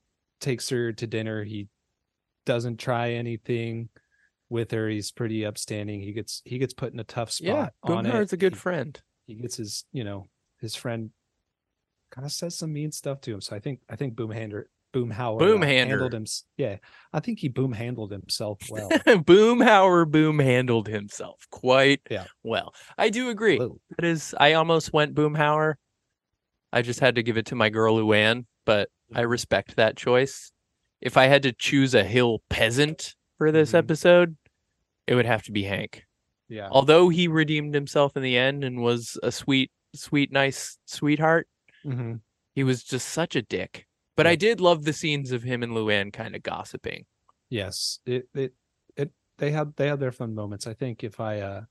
takes 0.41 0.69
her 0.69 0.91
to 0.93 1.07
dinner. 1.07 1.43
He 1.43 1.67
doesn't 2.45 2.77
try 2.77 3.11
anything 3.11 3.89
with 4.49 4.71
her. 4.71 4.87
He's 4.89 5.11
pretty 5.11 5.45
upstanding. 5.45 6.01
He 6.01 6.13
gets 6.13 6.41
he 6.45 6.57
gets 6.57 6.73
put 6.73 6.93
in 6.93 6.99
a 6.99 7.03
tough 7.05 7.31
spot 7.31 7.73
it. 7.85 7.89
Boomhauer's 7.89 8.33
a 8.33 8.37
good 8.37 8.53
he, 8.53 8.59
friend. 8.59 9.01
he 9.25 9.35
gets 9.35 9.57
his 9.57 9.85
you 9.91 10.03
know 10.03 10.27
his 10.59 10.75
friend 10.75 11.11
kind 12.11 12.25
of 12.25 12.31
says 12.31 12.57
some 12.57 12.71
mean 12.73 12.91
stuff 12.91 13.19
to 13.21 13.33
him. 13.33 13.41
So 13.41 13.55
i 13.55 13.59
think 13.59 13.79
i 13.89 13.95
think 13.95 14.15
boomhander 14.15 14.65
boomhauer 15.05 15.39
Boomhander. 15.39 15.87
handled 15.89 16.13
him 16.13 16.25
yeah 16.57 16.77
i 17.13 17.19
think 17.19 17.39
he 17.39 17.47
boom 17.49 17.71
handled 17.71 18.11
himself 18.11 18.59
well 18.69 18.89
Boomhauer 19.05 20.09
boom 20.09 20.39
handled 20.39 20.87
himself 20.87 21.47
quite 21.51 22.01
Yeah. 22.09 22.25
well. 22.43 22.73
I 22.97 23.09
do 23.09 23.29
agree. 23.29 23.57
That 23.57 24.05
is, 24.05 24.33
I 24.39 24.53
almost 24.53 24.93
went 24.93 25.15
Boomhauer. 25.15 25.75
I 26.73 26.81
just 26.81 26.99
had 26.99 27.15
to 27.15 27.23
give 27.23 27.37
it 27.37 27.45
to 27.47 27.55
my 27.55 27.69
girl 27.69 27.97
Luanne, 27.97 28.45
but 28.65 28.89
I 29.13 29.21
Mm-hmm. 29.21 29.29
respect 29.31 29.75
that 29.77 29.95
choice. 29.95 30.51
If 31.01 31.15
I 31.17 31.27
had 31.27 31.43
to 31.43 31.53
choose 31.53 31.93
a 31.95 32.03
hill 32.03 32.41
peasant 32.49 33.15
for 33.37 33.51
this 33.51 33.71
Mhm. 33.71 33.77
episode, 33.79 34.37
it 35.07 35.15
would 35.15 35.25
have 35.25 35.43
to 35.43 35.51
be 35.53 35.63
Hank. 35.63 36.03
yeah 36.49 36.67
Although 36.69 37.07
he 37.09 37.27
redeemed 37.29 37.73
himself 37.73 38.17
in 38.17 38.23
the 38.23 38.37
end 38.37 38.63
and 38.65 38.81
was 38.81 39.17
a 39.23 39.31
sweet, 39.31 39.71
sweet, 39.95 40.31
nice 40.31 40.77
sweetheart, 40.85 41.47
hmm 41.83 42.15
he 42.55 42.63
was 42.63 42.83
just 42.83 43.09
such 43.09 43.35
a 43.35 43.41
dick. 43.41 43.86
But 44.17 44.27
I 44.27 44.35
did 44.35 44.59
love 44.59 44.83
the 44.83 44.93
scenes 44.93 45.31
of 45.31 45.43
him 45.43 45.63
and 45.63 45.71
Luanne 45.73 46.11
kind 46.11 46.35
of 46.35 46.43
gossiping. 46.43 47.05
yes 47.49 47.99
it 48.05 48.27
it 48.33 48.53
it 48.97 49.11
they 49.37 49.51
had 49.51 49.73
they 49.77 49.87
had 49.87 50.01
their 50.01 50.11
fun 50.11 50.35
moments 50.35 50.67
i 50.67 50.73
think 50.73 51.01
if 51.01 51.21
i 51.21 51.39
uh 51.39 51.61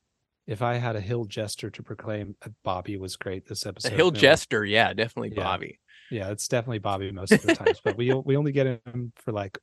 if 0.47 0.63
i 0.63 0.75
had 0.75 0.97
a 0.97 1.01
hill 1.03 1.27
jester 1.27 1.69
to 1.69 1.83
proclaim 1.83 2.35
bobby 2.65 2.97
was 2.97 3.17
great 3.17 3.47
this 3.47 3.67
A 3.67 3.69
episode 3.69 3.93
hill 3.95 4.07
you 4.15 4.15
jester, 4.15 4.65
yeah, 4.65 4.95
definitely 4.95 5.37
Yeah. 5.37 5.45
Bobby. 5.45 5.79
yeah 6.11 6.31
it's 6.31 6.49
definitely 6.49 6.79
bobby 6.79 7.11
most 7.13 7.33
of 7.33 7.43
the 7.43 7.53
times 7.53 7.79
but 7.85 7.97
we 7.99 8.11
we 8.25 8.37
only 8.39 8.53
get 8.53 8.67
him 8.87 9.13
for 9.17 9.33
like 9.33 9.59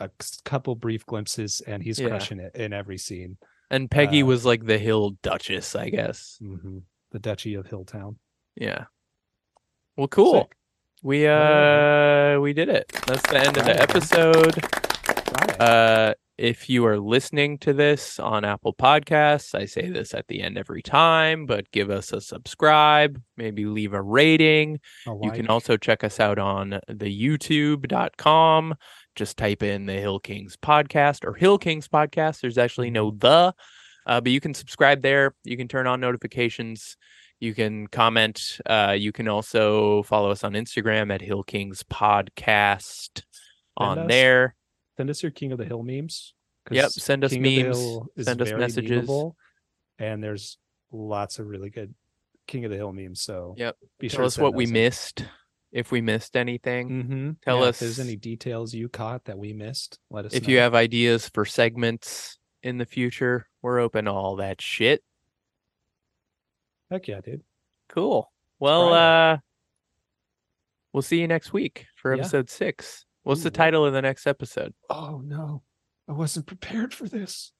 a 0.00 0.10
couple 0.44 0.74
brief 0.74 1.06
glimpses 1.06 1.62
and 1.66 1.82
he's 1.82 1.98
Yeah. 1.98 2.08
crushing 2.08 2.40
it 2.40 2.54
in 2.54 2.72
every 2.74 2.98
scene 2.98 3.38
And 3.70 3.90
Peggy 3.90 4.22
Uh, 4.22 4.26
was 4.26 4.44
like 4.44 4.64
the 4.66 4.78
hill 4.78 5.10
duchess, 5.22 5.74
I 5.76 5.88
guess. 5.90 6.36
hmm 6.40 6.78
the 7.10 7.18
duchy 7.18 7.54
of 7.54 7.66
hilltown 7.66 8.16
Yeah. 8.54 8.84
Well, 9.96 10.08
cool. 10.08 10.42
Sick. 10.42 10.54
We 11.02 11.26
uh 11.26 12.40
we 12.40 12.52
did 12.52 12.68
it. 12.68 12.88
That's 13.06 13.22
the 13.22 13.38
end 13.38 13.56
of 13.56 13.64
the 13.64 13.80
episode. 13.80 15.60
Uh 15.60 16.14
if 16.38 16.70
you 16.70 16.86
are 16.86 17.00
listening 17.00 17.58
to 17.58 17.72
this 17.72 18.20
on 18.20 18.44
Apple 18.44 18.72
Podcasts, 18.72 19.56
I 19.56 19.64
say 19.64 19.90
this 19.90 20.14
at 20.14 20.28
the 20.28 20.40
end 20.40 20.56
every 20.56 20.82
time, 20.82 21.46
but 21.46 21.68
give 21.72 21.90
us 21.90 22.12
a 22.12 22.20
subscribe, 22.20 23.20
maybe 23.36 23.64
leave 23.64 23.92
a 23.92 24.00
rating. 24.00 24.78
A 25.08 25.16
You 25.20 25.32
can 25.32 25.48
also 25.48 25.76
check 25.76 26.04
us 26.04 26.20
out 26.20 26.38
on 26.38 26.78
the 26.88 27.28
youtube.com. 27.28 28.76
Just 29.16 29.36
type 29.36 29.64
in 29.64 29.86
the 29.86 29.94
Hill 29.94 30.20
Kings 30.20 30.56
podcast 30.56 31.24
or 31.24 31.34
Hill 31.34 31.58
Kings 31.58 31.88
podcast. 31.88 32.40
There's 32.40 32.56
actually 32.56 32.90
no 32.90 33.10
the, 33.10 33.52
uh, 34.06 34.20
but 34.20 34.30
you 34.30 34.40
can 34.40 34.54
subscribe 34.54 35.02
there. 35.02 35.34
You 35.42 35.56
can 35.56 35.66
turn 35.66 35.88
on 35.88 36.00
notifications. 36.00 36.96
You 37.40 37.54
can 37.54 37.86
comment. 37.86 38.60
Uh, 38.66 38.96
you 38.98 39.12
can 39.12 39.28
also 39.28 40.02
follow 40.02 40.30
us 40.30 40.42
on 40.44 40.54
Instagram 40.54 41.12
at 41.12 41.20
Hill 41.20 41.42
Kings 41.44 41.82
podcast 41.84 43.22
on 43.76 44.00
us 44.00 44.08
there. 44.08 44.56
send 44.96 45.08
us 45.10 45.22
your 45.22 45.30
king 45.30 45.52
of 45.52 45.58
the 45.58 45.64
hill 45.64 45.82
memes. 45.82 46.34
Yep, 46.70 46.90
send 46.90 47.24
us 47.24 47.30
King 47.32 47.42
memes, 47.42 47.78
send 48.20 48.42
us 48.42 48.52
messages. 48.52 49.06
memeable, 49.08 49.34
and 49.98 50.22
there's 50.22 50.58
lots 50.92 51.38
of 51.38 51.46
really 51.46 51.70
good 51.70 51.94
king 52.46 52.64
of 52.64 52.70
the 52.70 52.76
hill 52.76 52.92
memes 52.92 53.20
so 53.22 53.54
Yep. 53.56 53.76
be 53.98 54.08
Tell 54.08 54.16
sure 54.16 54.22
to 54.24 54.26
us 54.26 54.38
what 54.38 54.54
we 54.54 54.66
missed. 54.66 55.24
If 55.70 55.92
we 55.92 56.00
missed 56.00 56.34
anything, 56.36 56.88
Mm-hmm. 56.90 57.30
Tell 57.44 57.62
If 57.64 57.78
there's 57.78 58.00
any 58.00 58.16
details 58.16 58.72
you 58.74 58.88
caught 58.88 59.26
that 59.26 59.38
we 59.38 59.52
missed, 59.52 59.98
let 60.10 60.24
us 60.24 60.32
know. 60.32 60.36
if 60.36 60.42
know. 60.46 60.52
you 60.52 60.58
have 60.60 60.74
ideas 60.74 61.28
for 61.28 61.44
segments 61.44 62.38
in 62.62 62.78
the 62.78 62.86
future, 62.86 63.46
we're 63.62 63.78
open 63.78 64.06
to 64.06 64.10
all 64.12 64.36
that 64.36 64.60
shit. 64.62 65.02
Heck 66.90 67.08
yeah, 67.08 67.20
dude. 67.20 67.42
Cool. 67.88 68.30
Well, 68.60 68.88
Friday. 68.90 69.34
uh 69.34 69.36
we'll 70.92 71.02
see 71.02 71.20
you 71.20 71.28
next 71.28 71.52
week 71.52 71.86
for 71.96 72.14
Yeah. 72.14 72.20
episode 72.20 72.48
6. 72.50 73.04
What's 73.24 73.42
the 73.42 73.50
title 73.50 73.84
of 73.84 73.92
the 73.92 74.02
next 74.02 74.26
episode? 74.26 74.74
Oh 74.88 75.20
no. 75.24 75.62
I 76.08 76.12
wasn't 76.12 76.46
prepared 76.46 76.94
for 76.94 77.06
this. 77.08 77.52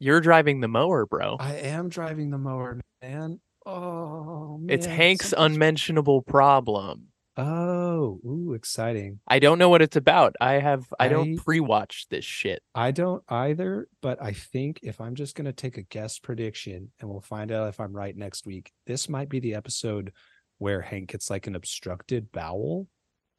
You're 0.00 0.20
driving 0.20 0.60
the 0.60 0.66
mower, 0.68 1.06
bro. 1.06 1.36
I 1.38 1.54
am 1.58 1.88
driving 1.88 2.30
the 2.30 2.38
mower, 2.38 2.80
man. 3.00 3.40
Oh 3.64 4.58
man. 4.58 4.74
it's 4.74 4.86
Hank's 4.86 5.28
something's- 5.28 5.52
unmentionable 5.54 6.22
problem. 6.22 7.11
Oh, 7.36 8.20
ooh, 8.26 8.52
exciting. 8.54 9.20
I 9.26 9.38
don't 9.38 9.58
know 9.58 9.68
what 9.70 9.80
it's 9.82 9.96
about. 9.96 10.34
I 10.40 10.54
have 10.54 10.84
I 11.00 11.08
don't 11.08 11.36
pre-watch 11.36 12.06
this 12.10 12.24
shit. 12.24 12.62
I 12.74 12.90
don't 12.90 13.22
either, 13.28 13.88
but 14.02 14.22
I 14.22 14.32
think 14.32 14.80
if 14.82 15.00
I'm 15.00 15.14
just 15.14 15.34
going 15.34 15.46
to 15.46 15.52
take 15.52 15.78
a 15.78 15.82
guess 15.82 16.18
prediction 16.18 16.92
and 17.00 17.08
we'll 17.08 17.20
find 17.22 17.50
out 17.50 17.68
if 17.68 17.80
I'm 17.80 17.92
right 17.94 18.14
next 18.16 18.46
week, 18.46 18.70
this 18.86 19.08
might 19.08 19.30
be 19.30 19.40
the 19.40 19.54
episode 19.54 20.12
where 20.58 20.82
Hank 20.82 21.10
gets 21.10 21.30
like 21.30 21.46
an 21.46 21.54
obstructed 21.56 22.30
bowel. 22.32 22.88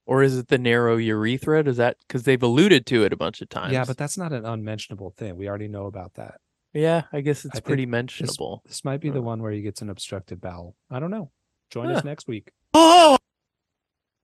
Or 0.06 0.24
is 0.24 0.38
it 0.38 0.48
the 0.50 0.58
narrow 0.58 0.98
urethra? 0.98 1.64
Does 1.64 1.78
that 1.78 1.98
cuz 2.10 2.24
they've 2.24 2.42
alluded 2.44 2.86
to 2.88 3.04
it 3.06 3.14
a 3.14 3.18
bunch 3.18 3.42
of 3.42 3.50
times. 3.50 3.74
Yeah, 3.74 3.86
but 3.86 3.98
that's 3.98 4.18
not 4.18 4.34
an 4.34 4.44
unmentionable 4.46 5.12
thing. 5.12 5.38
We 5.38 5.48
already 5.48 5.68
know 5.70 5.86
about 5.86 6.16
that. 6.16 6.42
yeah, 6.74 7.04
I 7.14 7.22
guess 7.22 7.46
it's 7.46 7.58
I 7.58 7.60
pretty 7.62 7.86
mentionable. 7.86 8.64
this 8.66 8.84
might 8.84 9.00
be 9.02 9.12
the 9.12 9.22
one 9.22 9.42
where 9.42 9.52
he 9.52 9.62
gets 9.62 9.82
an 9.84 9.90
obstructed 9.92 10.42
bowel. 10.42 10.76
I 10.90 11.00
don't 11.00 11.12
know. 11.12 11.32
Join 11.70 11.90
Huh. 11.90 11.98
us 11.98 12.04
next 12.04 12.28
week. 12.28 12.52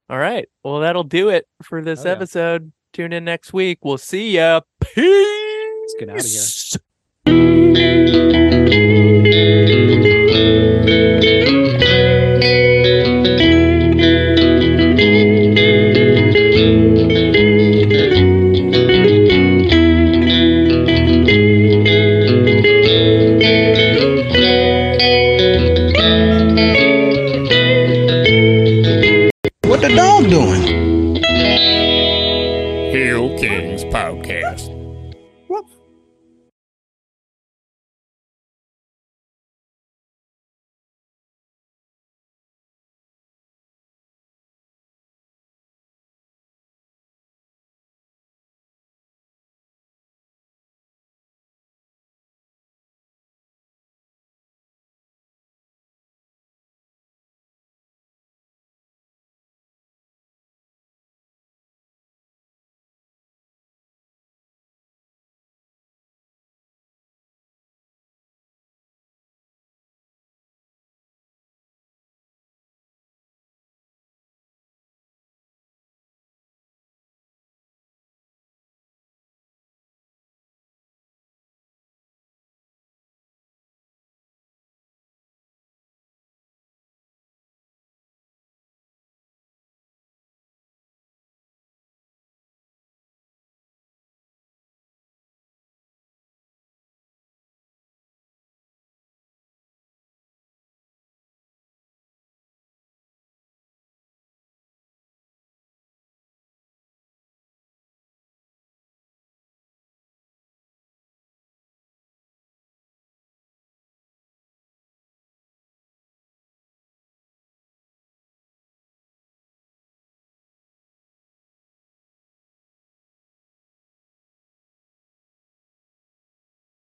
All 0.09 0.17
right. 0.17 0.47
Well, 0.63 0.79
that'll 0.79 1.03
do 1.03 1.29
it 1.29 1.47
for 1.61 1.81
this 1.81 2.01
Oh, 2.01 2.09
yeah. 2.09 2.11
episode. 2.15 2.71
Tune 2.93 3.13
in 3.13 3.23
next 3.25 3.53
week. 3.53 3.79
We'll 3.83 3.97
see 3.99 4.31
ya. 4.31 4.61
Peace. 4.81 5.95
get 5.99 6.09
outta 6.09 6.79
here. 7.25 8.28